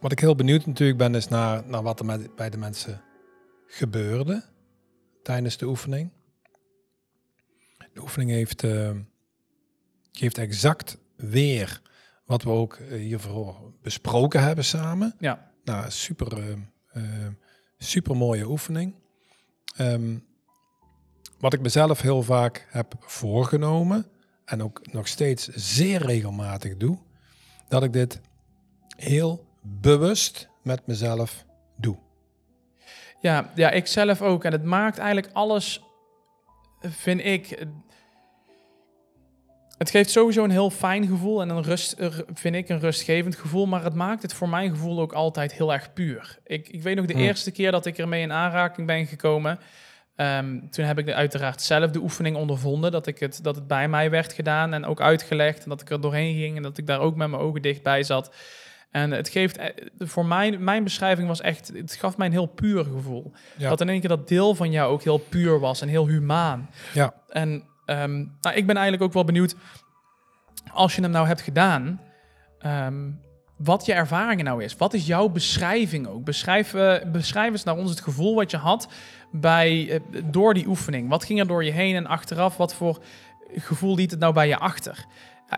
wat 0.00 0.12
ik 0.12 0.18
heel 0.18 0.34
benieuwd 0.34 0.66
natuurlijk 0.66 0.98
ben, 0.98 1.14
is 1.14 1.28
naar, 1.28 1.62
naar 1.66 1.82
wat 1.82 1.98
er 1.98 2.04
met, 2.04 2.34
bij 2.36 2.50
de 2.50 2.56
mensen 2.56 3.02
gebeurde 3.66 4.44
tijdens 5.22 5.56
de 5.56 5.66
oefening. 5.66 6.12
De 7.92 8.00
oefening 8.00 8.30
heeft, 8.30 8.64
ehm, 8.64 9.00
geeft 10.12 10.38
exact 10.38 10.98
weer 11.16 11.80
wat 12.24 12.42
we 12.42 12.50
ook 12.50 12.74
eh, 12.74 12.98
hiervoor 12.98 13.72
besproken 13.82 14.42
hebben 14.42 14.64
samen. 14.64 15.14
Ja. 15.18 15.50
Nou, 15.64 15.90
super, 15.90 16.58
ehm, 16.92 17.32
super 17.78 18.16
mooie 18.16 18.48
oefening. 18.48 18.94
Wat 21.38 21.52
ik 21.52 21.60
mezelf 21.60 22.00
heel 22.00 22.22
vaak 22.22 22.66
heb 22.70 22.94
voorgenomen 22.98 24.06
en 24.52 24.62
ook 24.62 24.92
nog 24.92 25.08
steeds 25.08 25.48
zeer 25.48 26.06
regelmatig 26.06 26.76
doe, 26.76 26.98
dat 27.68 27.82
ik 27.82 27.92
dit 27.92 28.20
heel 28.96 29.46
bewust 29.62 30.48
met 30.62 30.86
mezelf 30.86 31.44
doe. 31.76 31.96
Ja, 33.20 33.50
ja, 33.54 33.70
ik 33.70 33.86
zelf 33.86 34.22
ook. 34.22 34.44
En 34.44 34.52
het 34.52 34.64
maakt 34.64 34.98
eigenlijk 34.98 35.34
alles, 35.34 35.82
vind 36.80 37.24
ik. 37.24 37.66
Het 39.78 39.90
geeft 39.90 40.10
sowieso 40.10 40.44
een 40.44 40.50
heel 40.50 40.70
fijn 40.70 41.06
gevoel 41.06 41.40
en 41.40 41.48
een 41.48 41.62
rust, 41.62 41.94
vind 42.34 42.54
ik 42.54 42.68
een 42.68 42.80
rustgevend 42.80 43.36
gevoel. 43.36 43.66
Maar 43.66 43.84
het 43.84 43.94
maakt 43.94 44.22
het 44.22 44.34
voor 44.34 44.48
mijn 44.48 44.70
gevoel 44.70 45.00
ook 45.00 45.12
altijd 45.12 45.52
heel 45.52 45.72
erg 45.72 45.92
puur. 45.92 46.38
Ik, 46.44 46.68
ik 46.68 46.82
weet 46.82 46.96
nog 46.96 47.06
de 47.06 47.12
Hmm. 47.12 47.22
eerste 47.22 47.50
keer 47.50 47.70
dat 47.70 47.86
ik 47.86 47.98
ermee 47.98 48.22
in 48.22 48.32
aanraking 48.32 48.86
ben 48.86 49.06
gekomen. 49.06 49.58
Ehm, 50.16 50.68
toen 50.70 50.84
heb 50.84 50.98
ik 50.98 51.10
uiteraard 51.10 51.62
zelf 51.62 51.90
de 51.90 52.00
oefening 52.00 52.36
ondervonden. 52.36 52.92
Dat, 52.92 53.06
ik 53.06 53.18
het, 53.18 53.38
dat 53.42 53.54
het 53.54 53.66
bij 53.66 53.88
mij 53.88 54.10
werd 54.10 54.32
gedaan 54.32 54.72
en 54.72 54.84
ook 54.84 55.00
uitgelegd. 55.00 55.62
En 55.62 55.70
dat 55.70 55.80
ik 55.80 55.90
er 55.90 56.00
doorheen 56.00 56.34
ging 56.34 56.56
en 56.56 56.62
dat 56.62 56.78
ik 56.78 56.86
daar 56.86 57.00
ook 57.00 57.16
met 57.16 57.28
mijn 57.28 57.42
ogen 57.42 57.62
dicht 57.62 57.82
bij 57.82 58.02
zat. 58.02 58.34
En 58.90 59.10
het 59.10 59.28
geeft, 59.28 59.56
eh, 59.56 59.68
voor 59.98 60.26
mij, 60.26 60.58
mijn 60.58 60.84
beschrijving 60.84 61.28
was 61.28 61.40
echt, 61.40 61.72
het 61.74 61.94
gaf 61.94 62.16
mij 62.16 62.26
een 62.26 62.32
heel 62.32 62.46
puur 62.46 62.84
gevoel. 62.84 63.32
Ja. 63.56 63.68
Dat 63.68 63.80
in 63.80 63.88
één 63.88 64.00
keer 64.00 64.08
dat 64.08 64.28
deel 64.28 64.54
van 64.54 64.70
jou 64.70 64.92
ook 64.92 65.02
heel 65.02 65.18
puur 65.18 65.60
was 65.60 65.80
en 65.80 65.88
heel 65.88 66.08
humaan. 66.08 66.70
Ja, 66.92 67.14
En 67.28 67.64
ehm, 67.84 68.16
nou, 68.40 68.56
ik 68.56 68.66
ben 68.66 68.76
eigenlijk 68.76 69.02
ook 69.02 69.12
wel 69.12 69.24
benieuwd, 69.24 69.54
als 70.72 70.94
je 70.94 71.02
hem 71.02 71.10
nou 71.10 71.26
hebt 71.26 71.40
gedaan, 71.40 72.00
ehm, 72.58 73.10
wat 73.64 73.86
je 73.86 73.92
ervaringen 73.92 74.44
nou 74.44 74.64
is. 74.64 74.76
Wat 74.76 74.94
is 74.94 75.06
jouw 75.06 75.28
beschrijving 75.28 76.06
ook? 76.06 76.24
Beschrijf, 76.24 76.74
eh, 76.74 76.94
beschrijf 77.12 77.52
eens 77.52 77.64
naar 77.64 77.76
ons 77.76 77.90
het 77.90 78.00
gevoel 78.00 78.34
wat 78.34 78.50
je 78.50 78.56
had 78.56 78.88
bij, 79.30 79.88
eh, 79.90 80.00
door 80.24 80.54
die 80.54 80.66
oefening. 80.66 81.08
Wat 81.08 81.24
ging 81.24 81.40
er 81.40 81.46
door 81.46 81.64
je 81.64 81.70
heen 81.70 81.94
en 81.94 82.06
achteraf? 82.06 82.56
Wat 82.56 82.74
voor 82.74 82.98
gevoel 83.54 83.94
liet 83.94 84.10
het 84.10 84.20
nou 84.20 84.32
bij 84.32 84.48
je 84.48 84.58
achter? 84.58 85.04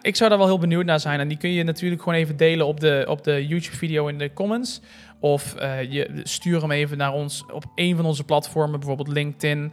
Ik 0.01 0.17
zou 0.17 0.29
daar 0.31 0.39
wel 0.39 0.47
heel 0.47 0.59
benieuwd 0.59 0.85
naar 0.85 1.01
zijn. 1.01 1.21
En 1.21 1.29
die 1.29 1.37
kun 1.37 1.51
je 1.51 1.63
natuurlijk 1.63 2.03
gewoon 2.03 2.19
even 2.19 2.37
delen 2.37 2.67
op 2.67 2.81
de, 2.81 3.05
op 3.09 3.25
de 3.25 3.47
YouTube-video 3.47 4.07
in 4.07 4.19
de 4.19 4.33
comments. 4.33 4.81
Of 5.21 5.55
eh, 5.55 5.93
je 5.93 6.21
stuur 6.23 6.61
hem 6.61 6.71
even 6.71 6.97
naar 6.97 7.13
ons 7.13 7.45
op 7.53 7.65
een 7.75 7.97
van 7.97 8.05
onze 8.05 8.25
platformen, 8.25 8.79
bijvoorbeeld 8.79 9.09
LinkedIn, 9.09 9.73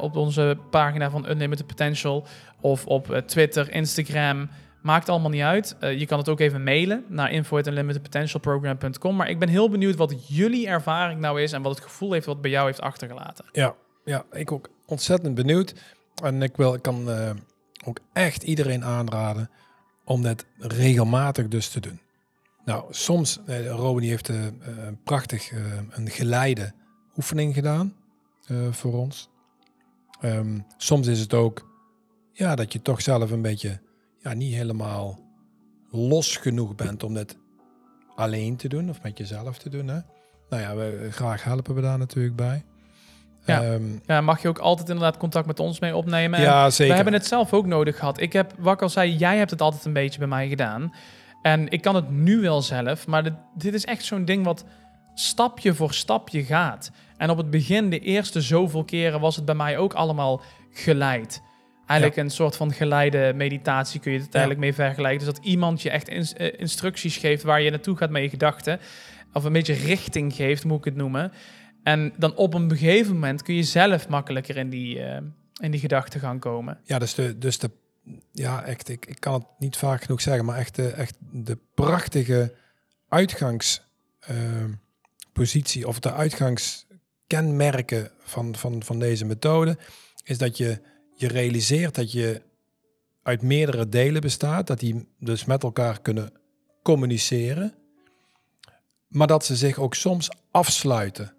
op 0.00 0.16
onze 0.16 0.58
pagina 0.70 1.10
van 1.10 1.30
Unlimited 1.30 1.66
Potential, 1.66 2.26
of 2.60 2.86
op 2.86 3.22
Twitter, 3.26 3.72
Instagram. 3.72 4.48
Maakt 4.82 5.08
allemaal 5.08 5.30
niet 5.30 5.42
uit. 5.42 5.76
Eh, 5.80 5.98
je 5.98 6.06
kan 6.06 6.18
het 6.18 6.28
ook 6.28 6.40
even 6.40 6.62
mailen 6.62 7.04
naar 7.08 7.32
info.unlimitedpotentialprogram.com. 7.32 9.16
Maar 9.16 9.30
ik 9.30 9.38
ben 9.38 9.48
heel 9.48 9.70
benieuwd 9.70 9.96
wat 9.96 10.28
jullie 10.28 10.66
ervaring 10.66 11.20
nou 11.20 11.42
is 11.42 11.52
en 11.52 11.62
wat 11.62 11.74
het 11.74 11.84
gevoel 11.84 12.12
heeft 12.12 12.26
wat 12.26 12.40
bij 12.40 12.50
jou 12.50 12.66
heeft 12.66 12.80
achtergelaten. 12.80 13.44
ja, 13.52 13.74
ja, 14.04 14.24
ik 14.32 14.52
ook 14.52 14.68
ontzettend 14.86 15.34
benieuwd. 15.34 15.74
En 16.22 16.42
ik, 16.42 16.56
wil, 16.56 16.74
ik 16.74 16.82
kan 16.82 17.10
eh, 17.10 17.30
ook 17.84 17.98
echt 18.12 18.42
iedereen 18.42 18.84
aanraden 18.84 19.50
om 20.04 20.22
dat 20.22 20.44
regelmatig 20.58 21.48
dus 21.48 21.68
te 21.68 21.80
doen. 21.80 22.00
Nou, 22.64 22.84
soms, 22.90 23.40
eh, 23.46 23.66
Robin 23.66 24.08
heeft 24.08 24.28
eh, 24.28 24.36
prachtig 25.04 25.52
een 25.90 26.10
geleide 26.10 26.72
oefening 27.16 27.54
gedaan 27.54 27.94
voor 28.70 28.92
ons. 28.92 29.28
Ehm, 30.20 30.58
soms 30.76 31.06
is 31.06 31.20
het 31.20 31.34
ook 31.34 31.70
ja, 32.32 32.54
dat 32.54 32.72
je 32.72 32.82
toch 32.82 33.02
zelf 33.02 33.30
een 33.30 33.42
beetje 33.42 33.80
ja, 34.22 34.32
niet 34.32 34.54
helemaal 34.54 35.18
los 35.90 36.36
genoeg 36.36 36.74
bent 36.74 37.02
om 37.02 37.14
dit 37.14 37.38
alleen 38.14 38.56
te 38.56 38.68
doen 38.68 38.90
of 38.90 39.02
met 39.02 39.18
jezelf 39.18 39.58
te 39.58 39.68
doen. 39.68 39.88
Hè? 39.88 39.98
Nou 40.48 40.62
ja, 40.62 40.74
we, 40.76 41.08
graag 41.10 41.44
helpen 41.44 41.74
we 41.74 41.80
daar 41.80 41.98
natuurlijk 41.98 42.36
bij. 42.36 42.64
Ja. 43.44 43.62
Ehm, 43.62 43.82
Ja, 44.06 44.20
mag 44.20 44.42
je 44.42 44.48
ook 44.48 44.58
altijd 44.58 44.88
inderdaad 44.88 45.16
contact 45.16 45.46
met 45.46 45.60
ons 45.60 45.80
mee 45.80 45.96
opnemen. 45.96 46.38
En 46.38 46.44
ja 46.44 46.70
zeker. 46.70 46.88
We 46.88 46.94
hebben 46.94 47.14
het 47.14 47.26
zelf 47.26 47.52
ook 47.52 47.66
nodig 47.66 47.98
gehad. 47.98 48.20
Ik 48.20 48.32
heb, 48.32 48.54
wat 48.58 48.74
ik 48.74 48.82
al 48.82 48.88
zei, 48.88 49.16
jij 49.16 49.36
hebt 49.36 49.50
het 49.50 49.60
altijd 49.60 49.84
een 49.84 49.92
beetje 49.92 50.18
bij 50.18 50.28
mij 50.28 50.48
gedaan. 50.48 50.94
En 51.42 51.68
ik 51.68 51.82
kan 51.82 51.94
het 51.94 52.10
nu 52.10 52.40
wel 52.40 52.62
zelf, 52.62 53.06
maar 53.06 53.22
dit, 53.22 53.32
dit 53.54 53.74
is 53.74 53.84
echt 53.84 54.04
zo'n 54.04 54.24
ding 54.24 54.44
wat 54.44 54.64
stapje 55.14 55.74
voor 55.74 55.92
stapje 55.94 56.44
gaat. 56.44 56.90
En 57.16 57.30
op 57.30 57.36
het 57.36 57.50
begin, 57.50 57.90
de 57.90 57.98
eerste 57.98 58.40
zoveel 58.40 58.84
keren, 58.84 59.20
was 59.20 59.36
het 59.36 59.44
bij 59.44 59.54
mij 59.54 59.78
ook 59.78 59.94
allemaal 59.94 60.42
geleid. 60.70 61.42
Eigenlijk 61.92 62.22
een 62.22 62.30
soort 62.30 62.56
van 62.56 62.72
geleide 62.72 63.32
meditatie 63.36 64.00
kun 64.00 64.12
je 64.12 64.18
het 64.18 64.34
eigenlijk 64.34 64.64
mee 64.64 64.74
vergelijken. 64.74 65.26
Dus 65.26 65.34
dat 65.34 65.44
iemand 65.44 65.82
je 65.82 65.90
echt 65.90 66.08
ins- 66.08 66.32
eh, 66.32 66.60
instructies 66.60 67.16
geeft 67.16 67.42
waar 67.42 67.60
je 67.60 67.70
naartoe 67.70 67.96
gaat 67.96 68.10
met 68.10 68.22
je 68.22 68.28
gedachten. 68.28 68.80
Of 69.32 69.44
een 69.44 69.52
beetje 69.52 69.74
richting 69.74 70.34
geeft, 70.34 70.64
moet 70.64 70.78
ik 70.78 70.84
het 70.84 70.96
noemen. 70.96 71.32
En 71.82 72.12
dan 72.16 72.36
op 72.36 72.54
een 72.54 72.70
gegeven 72.70 73.12
moment 73.12 73.42
kun 73.42 73.54
je 73.54 73.62
zelf 73.62 74.08
makkelijker 74.08 74.56
in 74.56 74.68
die, 74.68 75.02
eh, 75.02 75.20
in 75.60 75.70
die 75.70 75.80
gedachten 75.80 76.20
gaan 76.20 76.38
komen. 76.38 76.78
Ja, 76.84 76.98
dus 76.98 77.14
de, 77.14 77.38
dus 77.38 77.58
de 77.58 77.70
ja, 78.32 78.64
echt, 78.64 78.88
ik, 78.88 79.06
ik 79.06 79.20
kan 79.20 79.32
het 79.32 79.44
niet 79.58 79.76
vaak 79.76 80.02
genoeg 80.02 80.20
zeggen, 80.20 80.44
maar 80.44 80.56
echt 80.58 80.74
de, 80.74 80.88
echt 80.88 81.16
de 81.30 81.58
prachtige 81.74 82.54
uitgangspositie 83.08 85.88
of 85.88 85.98
de 86.00 86.12
uitgangskenmerken 86.12 88.10
van, 88.20 88.56
van, 88.56 88.82
van 88.82 88.98
deze 88.98 89.24
methode 89.24 89.78
is 90.24 90.38
dat 90.38 90.56
je 90.56 90.80
je 91.14 91.28
realiseert 91.28 91.94
dat 91.94 92.12
je 92.12 92.42
uit 93.22 93.42
meerdere 93.42 93.88
delen 93.88 94.20
bestaat, 94.20 94.66
dat 94.66 94.80
die 94.80 95.08
dus 95.18 95.44
met 95.44 95.62
elkaar 95.62 96.00
kunnen 96.00 96.32
communiceren, 96.82 97.74
maar 99.08 99.26
dat 99.26 99.44
ze 99.44 99.56
zich 99.56 99.78
ook 99.78 99.94
soms 99.94 100.30
afsluiten 100.50 101.34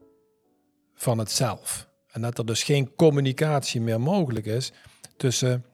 van 0.96 1.18
het 1.18 1.32
zelf. 1.32 1.88
En 2.12 2.22
dat 2.22 2.38
er 2.38 2.46
dus 2.46 2.64
geen 2.64 2.96
communicatie 2.96 3.82
meer 3.82 4.02
mogelijk 4.02 4.46
is 4.46 4.72
tussen, 5.18 5.66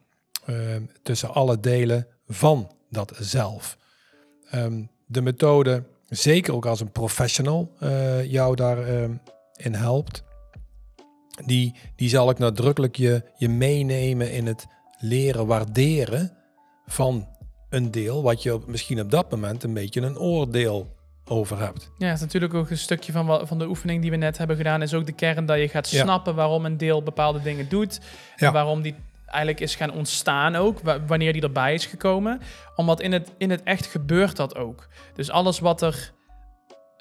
eh, 0.46 0.76
tussen 1.04 1.34
alle 1.34 1.60
delen 1.60 2.08
van 2.28 2.72
dat 2.90 3.14
zelf. 3.20 3.78
Ehm, 4.50 4.84
de 5.06 5.22
methode, 5.22 5.84
zeker 6.10 6.54
ook 6.54 6.66
als 6.66 6.80
een 6.80 6.92
professional 6.92 7.76
eh, 7.80 8.32
jou 8.32 8.56
daarin 8.56 9.22
in 9.56 9.74
helpt, 9.74 10.24
die, 11.46 11.76
die 11.96 12.10
zal 12.10 12.30
ik 12.30 12.38
nadrukkelijk 12.38 12.96
je, 12.96 13.24
je 13.38 13.50
meenemen 13.50 14.32
in 14.32 14.48
het 14.48 14.68
leren 15.00 15.46
waarderen 15.48 16.32
van 16.86 17.28
een 17.70 17.92
deel 17.92 18.24
wat 18.24 18.44
je 18.44 18.60
misschien 18.68 19.00
op 19.00 19.12
dat 19.12 19.32
moment 19.32 19.64
een 19.64 19.74
beetje 19.74 20.02
een 20.02 20.18
oordeel 20.18 20.98
over 21.26 21.60
hebt. 21.60 21.92
Ja, 21.98 22.06
het 22.08 22.16
is 22.16 22.22
natuurlijk 22.22 22.54
ook 22.54 22.70
een 22.70 22.78
stukje 22.78 23.12
van, 23.12 23.48
van 23.48 23.60
de 23.60 23.68
oefening 23.68 24.02
die 24.02 24.12
we 24.12 24.18
net 24.18 24.38
hebben 24.38 24.56
gedaan. 24.58 24.82
Is 24.82 24.94
ook 24.94 25.06
de 25.06 25.12
kern 25.12 25.46
dat 25.46 25.58
je 25.60 25.68
gaat 25.70 25.90
Ja. 25.90 26.02
snappen 26.04 26.36
waarom 26.36 26.66
een 26.66 26.78
deel 26.78 27.04
bepaalde 27.04 27.42
dingen 27.42 27.70
doet. 27.70 28.00
Ja. 28.36 28.48
En 28.48 28.54
waarom 28.54 28.82
die 28.82 28.96
eigenlijk 29.26 29.60
is 29.60 29.76
gaan 29.76 29.92
ontstaan 29.92 30.56
ook. 30.56 30.80
wa- 30.80 31.06
wanneer 31.06 31.34
die 31.34 31.42
erbij 31.42 31.74
is 31.74 31.86
gekomen. 31.86 32.42
Omdat 32.76 33.02
in 33.02 33.12
het, 33.12 33.32
in 33.38 33.50
het 33.50 33.64
echt 33.64 33.86
gebeurt 33.86 34.36
dat 34.36 34.56
ook. 34.56 34.88
Dus 35.16 35.30
alles 35.30 35.60
wat 35.60 35.82
er 35.82 36.12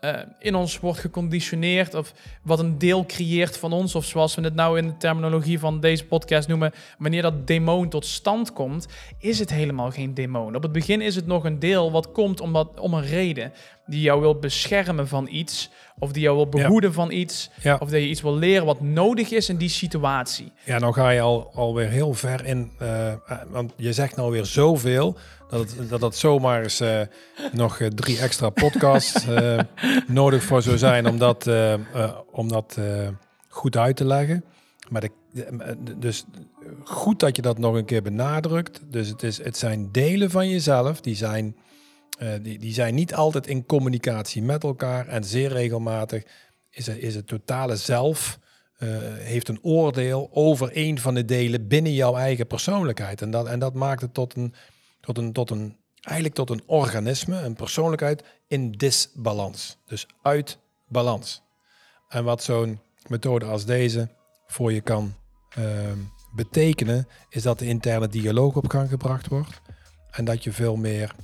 eh, 0.01 0.13
in 0.39 0.55
ons 0.55 0.79
wordt 0.81 0.99
geconditioneerd. 0.99 1.95
Of 1.95 2.13
wat 2.43 2.59
een 2.59 2.79
deel 2.79 3.07
creëert 3.07 3.57
van 3.59 3.73
ons. 3.73 3.95
Of 3.95 4.05
zoals 4.05 4.35
we 4.35 4.43
het 4.43 4.55
nou 4.55 4.79
in 4.79 4.87
de 4.87 4.97
terminologie 4.97 5.59
van 5.59 5.81
deze 5.81 6.05
podcast 6.05 6.49
noemen. 6.49 6.73
Wanneer 6.99 7.23
dat 7.23 7.47
demon 7.47 7.89
tot 7.89 8.07
stand 8.07 8.53
komt. 8.53 8.87
Is 9.19 9.39
het 9.39 9.51
helemaal 9.51 9.91
geen 9.91 10.15
demon. 10.15 10.55
Op 10.57 10.63
het 10.63 10.73
begin 10.73 11.01
is 11.01 11.15
het 11.15 11.27
nog 11.27 11.45
een 11.45 11.59
deel 11.59 11.91
wat 11.91 12.13
komt 12.13 12.41
omdat, 12.41 12.81
om 12.81 12.95
een 12.95 13.07
reden 13.07 13.53
die 13.87 14.01
jou 14.01 14.21
wil 14.21 14.35
beschermen 14.39 15.09
van 15.09 15.29
iets, 15.31 15.71
of 15.99 16.13
die 16.13 16.23
jou 16.23 16.37
wil 16.37 16.49
behoeden 16.49 16.93
van 16.93 17.11
iets, 17.11 17.51
Ja. 17.63 17.75
of 17.81 17.91
dat 17.91 18.01
je 18.01 18.09
iets 18.09 18.21
wil 18.21 18.37
leren 18.37 18.67
wat 18.67 18.81
nodig 18.81 19.31
is 19.31 19.49
in 19.49 19.57
die 19.57 19.69
situatie. 19.69 20.53
Ja, 20.65 20.79
nou 20.79 20.93
ga 20.93 21.11
je 21.11 21.21
al, 21.21 21.51
alweer 21.55 21.89
heel 21.89 22.15
ver 22.15 22.45
in. 22.47 22.71
eh, 22.79 23.13
eh, 23.13 23.19
want 23.49 23.73
je 23.77 23.93
zegt 23.93 24.17
nou 24.17 24.31
weer 24.31 24.45
zoveel. 24.45 25.17
Dat 25.49 25.75
het, 25.77 26.01
dat 26.01 26.17
zomaar 26.17 26.63
eens 26.63 26.81
eh, 26.81 27.01
nog 27.53 27.81
eh, 27.81 27.89
drie 27.89 28.19
extra 28.19 28.51
podcasts 28.51 29.27
eh, 29.27 29.59
nodig 30.07 30.43
voor 30.43 30.63
zou 30.63 30.79
zijn 30.79 31.09
om 31.09 31.19
dat, 31.19 31.51
om 32.31 32.49
dat 32.49 32.79
goed 33.49 33.77
uit 33.77 33.97
te 33.97 34.05
leggen. 34.05 34.45
Maar 34.89 35.01
de, 35.01 35.11
dus 35.99 36.25
goed 36.85 37.21
dat 37.21 37.37
je 37.37 37.43
dat 37.43 37.59
nog 37.59 37.75
een 37.75 37.85
keer 37.85 38.03
benadrukt. 38.03 38.81
Dus 38.87 39.09
het, 39.09 39.23
is, 39.23 39.43
het 39.43 39.57
zijn 39.57 39.93
delen 39.93 40.31
van 40.31 40.49
jezelf. 40.49 41.01
Die 41.01 41.17
zijn, 41.17 41.57
die, 42.43 42.59
die 42.59 42.73
zijn 42.73 42.95
niet 42.95 43.15
altijd 43.15 43.47
in 43.47 43.67
communicatie 43.67 44.43
met 44.43 44.63
elkaar. 44.63 45.07
En 45.07 45.25
zeer 45.25 45.53
regelmatig 45.53 46.23
is, 46.71 46.89
er, 46.89 47.03
is 47.03 47.15
het 47.15 47.27
totale 47.27 47.77
zelf 47.77 48.39
heeft 49.19 49.49
een 49.49 49.63
oordeel 49.63 50.29
over 50.33 50.71
een 50.73 50.99
van 50.99 51.15
de 51.15 51.25
delen 51.25 51.69
binnen 51.69 51.95
jouw 51.95 52.17
eigen 52.17 52.47
persoonlijkheid. 52.47 53.23
En 53.23 53.31
dat, 53.31 53.47
en 53.47 53.59
dat 53.59 53.75
maakt 53.75 54.01
het 54.01 54.15
tot 54.15 54.37
een, 54.37 54.55
tot 55.09 55.19
een, 55.19 55.33
tot 55.33 55.51
een, 55.51 55.77
eigenlijk 56.01 56.35
tot 56.37 56.51
een 56.51 56.63
organisme, 56.67 57.41
een 57.41 57.55
persoonlijkheid 57.55 58.25
in 58.47 58.73
disbalans. 58.73 59.79
Dus 59.87 60.07
uit 60.23 60.59
balans. 60.89 61.43
En 62.09 62.25
wat 62.25 62.43
zo'n 62.43 62.81
methode 63.07 63.45
als 63.45 63.65
deze 63.65 64.09
voor 64.47 64.73
je 64.73 64.81
kan 64.81 65.15
ehm, 65.49 65.99
betekenen, 66.35 67.09
is 67.29 67.43
dat 67.43 67.59
de 67.59 67.67
interne 67.67 68.09
dialoog 68.09 68.57
op 68.57 68.69
gang 68.69 68.89
gebracht 68.89 69.29
wordt. 69.29 69.61
En 70.11 70.25
dat 70.25 70.45
je 70.45 70.53
veel 70.53 70.77
meer 70.77 71.15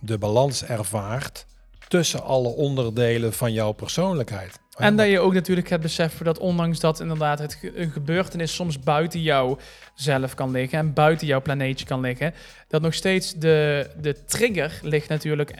de 0.00 0.18
balans 0.18 0.64
ervaart 0.64 1.46
tussen 1.88 2.22
alle 2.22 2.48
onderdelen 2.48 3.32
van 3.32 3.52
jouw 3.52 3.72
persoonlijkheid. 3.72 4.60
En 4.78 4.96
dat 4.96 5.06
je 5.08 5.20
ook 5.20 5.34
natuurlijk 5.34 5.68
het 5.68 5.80
beseffen 5.80 6.24
dat 6.24 6.38
ondanks 6.38 6.80
dat 6.80 7.00
inderdaad 7.00 7.38
het 7.38 7.54
ge- 7.54 7.78
een 7.78 7.90
gebeurtenis 7.90 8.54
soms 8.54 8.78
buiten 8.80 9.22
jou 9.22 9.58
zelf 9.94 10.34
kan 10.34 10.50
liggen 10.50 10.78
en 10.78 10.92
buiten 10.92 11.26
jouw 11.26 11.42
planeetje 11.42 11.86
kan 11.86 12.00
liggen, 12.00 12.34
dat 12.68 12.82
nog 12.82 12.94
steeds 12.94 13.34
de, 13.34 13.90
de 14.00 14.24
trigger 14.24 14.78
ligt 14.82 15.08
natuurlijk 15.08 15.54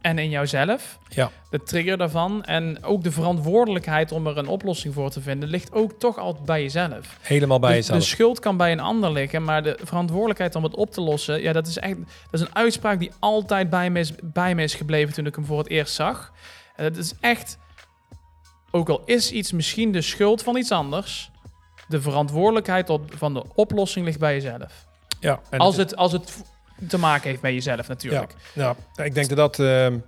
en 0.00 0.18
in 0.18 0.30
jouzelf. 0.30 0.98
Ja. 1.08 1.30
De 1.50 1.62
trigger 1.62 1.96
daarvan 1.98 2.44
en 2.44 2.84
ook 2.84 3.02
de 3.02 3.12
verantwoordelijkheid 3.12 4.12
om 4.12 4.26
er 4.26 4.38
een 4.38 4.46
oplossing 4.46 4.94
voor 4.94 5.10
te 5.10 5.20
vinden 5.20 5.48
ligt 5.48 5.72
ook 5.72 5.92
toch 5.98 6.18
altijd 6.18 6.44
bij 6.44 6.62
jezelf. 6.62 7.18
Helemaal 7.20 7.58
bij 7.58 7.70
de, 7.70 7.76
jezelf. 7.76 7.98
de 7.98 8.04
schuld 8.04 8.38
kan 8.40 8.56
bij 8.56 8.72
een 8.72 8.80
ander 8.80 9.12
liggen, 9.12 9.44
maar 9.44 9.62
de 9.62 9.78
verantwoordelijkheid 9.82 10.54
om 10.54 10.62
het 10.64 10.74
op 10.76 10.90
te 10.90 11.00
lossen, 11.00 11.42
ja, 11.42 11.52
dat 11.52 11.66
is 11.66 11.78
echt 11.78 11.96
dat 12.30 12.40
is 12.40 12.40
een 12.40 12.54
uitspraak 12.54 12.98
die 12.98 13.10
altijd 13.18 13.70
bij 13.70 13.90
me 13.90 13.98
is, 13.98 14.12
bij 14.22 14.54
me 14.54 14.62
is 14.62 14.74
gebleven 14.74 15.14
toen 15.14 15.26
ik 15.26 15.34
hem 15.34 15.44
voor 15.44 15.58
het 15.58 15.68
eerst 15.68 15.94
zag. 15.94 16.32
En 16.76 16.84
dat 16.84 16.96
is 16.96 17.12
echt, 17.20 17.58
ook 18.74 18.88
al 18.88 19.02
is 19.04 19.30
iets 19.30 19.52
misschien 19.52 19.92
de 19.92 20.02
schuld 20.02 20.42
van 20.42 20.56
iets 20.56 20.70
anders, 20.70 21.30
de 21.88 22.00
verantwoordelijkheid 22.00 22.90
op, 22.90 23.12
van 23.16 23.34
de 23.34 23.44
oplossing 23.54 24.04
ligt 24.04 24.18
bij 24.18 24.34
jezelf. 24.34 24.86
ja, 25.20 25.40
en 25.50 25.58
als, 25.58 25.76
het, 25.76 25.96
als 25.96 26.12
het 26.12 26.42
te 26.88 26.98
maken 26.98 27.28
heeft 27.28 27.42
met 27.42 27.52
jezelf 27.52 27.88
natuurlijk. 27.88 28.34
Ja, 28.54 28.76
ik 28.96 29.14
denk 29.14 29.28
dat 29.28 29.36
dat 29.36 29.58
ehm, 29.58 29.98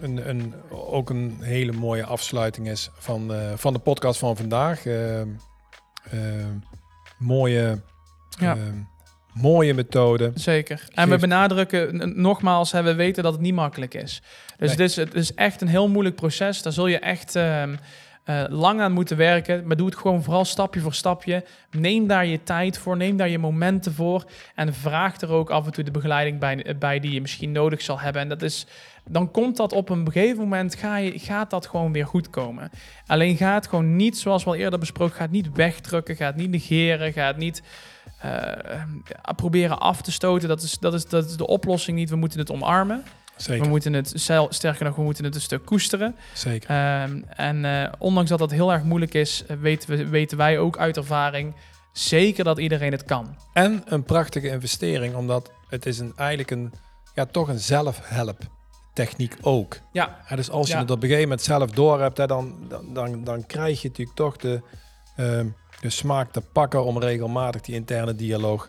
een, 0.00 0.28
een, 0.28 0.54
ook 0.70 1.10
een 1.10 1.36
hele 1.40 1.72
mooie 1.72 2.04
afsluiting 2.04 2.68
is 2.68 2.90
van, 2.92 3.34
eh, 3.34 3.52
van 3.56 3.72
de 3.72 3.78
podcast 3.78 4.18
van 4.18 4.36
vandaag. 4.36 4.86
Ehm, 4.86 5.28
ehm, 6.10 6.56
mooie, 7.18 7.80
Ja. 8.38 8.56
Mooie 9.34 9.74
methode. 9.74 10.30
Zeker. 10.34 10.84
En 10.94 11.08
we 11.08 11.18
benadrukken 11.18 12.12
nogmaals, 12.20 12.72
hè, 12.72 12.82
we 12.82 12.94
weten 12.94 13.22
dat 13.22 13.32
het 13.32 13.42
niet 13.42 13.54
makkelijk 13.54 13.94
is. 13.94 14.22
Dus 14.58 14.58
Nee. 14.58 14.68
het, 14.68 14.80
is, 14.80 14.96
het 14.96 15.14
is 15.14 15.34
echt 15.34 15.60
een 15.60 15.68
heel 15.68 15.88
moeilijk 15.88 16.16
proces. 16.16 16.62
Daar 16.62 16.72
zul 16.72 16.86
je 16.86 16.98
echt 16.98 17.36
ehm, 17.36 17.74
eh, 18.24 18.44
lang 18.48 18.80
aan 18.80 18.92
moeten 18.92 19.16
werken. 19.16 19.66
Maar 19.66 19.76
doe 19.76 19.86
het 19.86 19.96
gewoon 19.96 20.22
vooral 20.22 20.44
stapje 20.44 20.80
voor 20.80 20.94
stapje. 20.94 21.44
Neem 21.70 22.06
daar 22.06 22.26
je 22.26 22.42
tijd 22.42 22.78
voor, 22.78 22.96
neem 22.96 23.16
daar 23.16 23.28
je 23.28 23.38
momenten 23.38 23.92
voor. 23.92 24.24
En 24.54 24.74
vraag 24.74 25.20
er 25.20 25.30
ook 25.30 25.50
af 25.50 25.66
en 25.66 25.72
toe 25.72 25.84
de 25.84 25.90
begeleiding 25.90 26.38
bij, 26.38 26.76
bij 26.78 27.00
die 27.00 27.12
je 27.12 27.20
misschien 27.20 27.52
nodig 27.52 27.80
zal 27.82 28.00
hebben. 28.00 28.22
En 28.22 28.28
dat 28.28 28.42
is, 28.42 28.66
dan 29.04 29.30
komt 29.30 29.56
dat 29.56 29.72
op 29.72 29.88
een 29.88 30.12
gegeven 30.12 30.38
moment, 30.38 30.74
ga 30.74 30.96
je, 30.96 31.18
gaat 31.18 31.50
dat 31.50 31.66
gewoon 31.66 31.92
weer 31.92 32.06
goed 32.06 32.30
komen. 32.30 32.70
Alleen 33.06 33.36
ga 33.36 33.54
het 33.54 33.66
gewoon 33.66 33.96
niet, 33.96 34.18
zoals 34.18 34.44
we 34.44 34.50
al 34.50 34.56
eerder 34.56 34.78
besproken, 34.78 35.14
ga 35.14 35.22
het 35.22 35.30
niet 35.30 35.48
wegdrukken, 35.54 36.16
ga 36.16 36.26
het 36.26 36.36
niet 36.36 36.50
negeren, 36.50 37.12
ga 37.12 37.26
het 37.26 37.36
niet 37.36 37.62
eh, 37.62 38.01
proberen 39.36 39.78
af 39.78 40.02
te 40.02 40.12
stoten. 40.12 40.48
Dat 40.48 40.62
is, 40.62 40.78
dat, 40.78 40.94
is, 40.94 41.06
dat 41.08 41.24
is 41.24 41.36
de 41.36 41.46
oplossing 41.46 41.96
niet. 41.98 42.10
We 42.10 42.16
moeten 42.16 42.38
het 42.38 42.50
omarmen. 42.50 43.02
Zeker, 43.36 43.62
We 43.62 43.68
moeten 43.68 43.92
het, 43.92 44.12
sterker 44.48 44.84
nog, 44.84 44.96
we 44.96 45.02
moeten 45.02 45.24
het 45.24 45.34
een 45.34 45.40
stuk 45.40 45.64
koesteren. 45.64 46.16
zeker. 46.34 46.70
Ehm, 46.70 47.20
en 47.28 47.64
eh, 47.64 47.92
ondanks 47.98 48.30
dat 48.30 48.38
dat 48.38 48.50
heel 48.50 48.72
erg 48.72 48.82
moeilijk 48.82 49.14
is, 49.14 49.44
eh, 49.46 49.56
weten, 49.56 49.90
we, 49.90 50.06
weten 50.08 50.36
wij 50.38 50.58
ook 50.58 50.78
uit 50.78 50.96
ervaring 50.96 51.54
zeker 51.92 52.44
dat 52.44 52.58
iedereen 52.58 52.92
het 52.92 53.04
kan. 53.04 53.36
En 53.52 53.82
een 53.84 54.02
prachtige 54.02 54.48
investering, 54.48 55.14
omdat 55.14 55.50
het 55.68 55.86
is 55.86 55.98
een, 55.98 56.12
eigenlijk 56.16 56.50
een, 56.50 56.72
ja, 57.14 57.26
toch 57.26 57.48
een 57.48 57.58
zelfhelp 57.58 58.38
techniek 58.92 59.36
ook. 59.40 59.78
Ja, 59.92 60.18
Ja, 60.28 60.36
dus 60.36 60.50
als 60.50 60.66
je 60.66 60.72
Ja. 60.74 60.80
het 60.80 60.90
op 60.90 60.96
een 60.96 61.02
gegeven 61.08 61.22
moment 61.28 61.42
zelf 61.42 61.70
door 61.70 62.00
hebt, 62.00 62.16
hè, 62.18 62.26
dan, 62.26 62.54
dan, 62.68 62.94
dan, 62.94 63.24
dan 63.24 63.46
krijg 63.46 63.82
je 63.82 63.88
natuurlijk 63.88 64.16
toch 64.16 64.36
de, 64.36 64.60
ehm, 65.16 65.46
de 65.82 65.90
smaak 65.90 66.32
te 66.32 66.40
pakken 66.40 66.84
om 66.84 66.98
regelmatig 66.98 67.60
die 67.60 67.74
interne 67.74 68.14
dialoog 68.14 68.68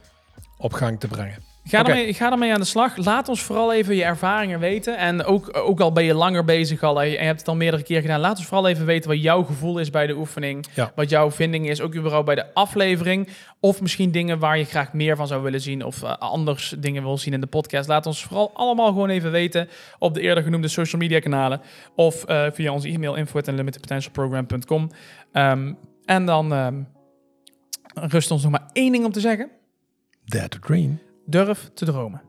op 0.57 0.74
gang 0.74 0.99
te 0.99 1.07
brengen. 1.07 1.51
Ga, 1.66 1.80
Oké. 1.80 1.89
ermee, 1.89 2.14
ga 2.14 2.32
ermee 2.32 2.53
aan 2.53 2.59
de 2.59 2.66
slag. 2.66 2.97
Laat 2.97 3.30
ons 3.30 3.41
vooral 3.41 3.74
even 3.74 3.95
je 3.95 4.03
ervaringen 4.03 4.59
weten. 4.59 4.97
En 4.97 5.24
ook, 5.24 5.57
ook 5.57 5.80
al 5.80 5.91
ben 5.91 6.03
je 6.03 6.14
langer 6.14 6.45
bezig 6.45 6.84
al 6.84 7.01
en 7.01 7.09
je 7.09 7.18
hebt 7.18 7.39
het 7.39 7.47
al 7.47 7.55
meerdere 7.55 7.84
keer 7.84 8.01
gedaan, 8.01 8.20
laat 8.20 8.38
ons 8.38 8.47
vooral 8.47 8.68
even 8.68 8.86
weten 8.86 9.09
wat 9.09 9.22
jouw 9.22 9.43
gevoel 9.43 9.80
is 9.80 9.89
bij 9.89 10.07
de 10.07 10.16
oefening. 10.16 10.66
Ja. 10.74 10.91
Wat 10.95 11.09
jouw 11.09 11.32
vinding 11.32 11.70
is, 11.70 11.82
ook 11.82 11.95
überhaupt 11.95 12.26
bij 12.26 12.36
de 12.36 12.53
aflevering. 12.53 13.30
Of 13.59 13.82
misschien 13.82 14.11
dingen 14.11 14.39
waar 14.39 14.57
je 14.57 14.66
graag 14.66 14.93
meer 14.93 15.16
van 15.16 15.28
zou 15.28 15.43
willen 15.43 15.61
zien 15.61 15.84
of 15.86 16.03
eh, 16.03 16.18
anders 16.18 16.76
dingen 16.80 17.03
wil 17.03 17.18
zien 17.18 17.34
in 17.34 17.41
de 17.41 17.47
podcast. 17.47 17.88
Laat 17.88 18.05
ons 18.05 18.24
vooral 18.24 18.51
allemaal 18.53 18.88
gewoon 18.88 19.09
even 19.09 19.32
weten 19.32 19.70
op 19.99 20.14
de 20.14 20.22
eerder 20.22 20.43
genoemde 20.43 20.68
social 20.68 21.01
media 21.01 21.20
kanalen. 21.20 21.61
Of 21.95 22.24
eh, 22.24 22.45
via 22.51 22.72
onze 22.72 22.88
e-mail 22.89 23.16
info@unlimitedpotentialprogram.com. 23.16 24.89
Ehm, 25.32 25.74
en 26.05 26.26
dan 26.26 26.53
ehm, 26.53 26.82
rust 27.94 28.32
ons 28.32 28.44
nog 28.44 28.52
maar 28.52 28.70
één 28.74 28.91
ding 28.91 29.06
om 29.06 29.12
te 29.12 29.20
zeggen. 29.20 29.50
Dare 30.26 30.48
to 30.48 30.60
dream. 30.60 31.00
Durf 31.26 31.72
te 31.74 31.86
dromen. 31.86 32.22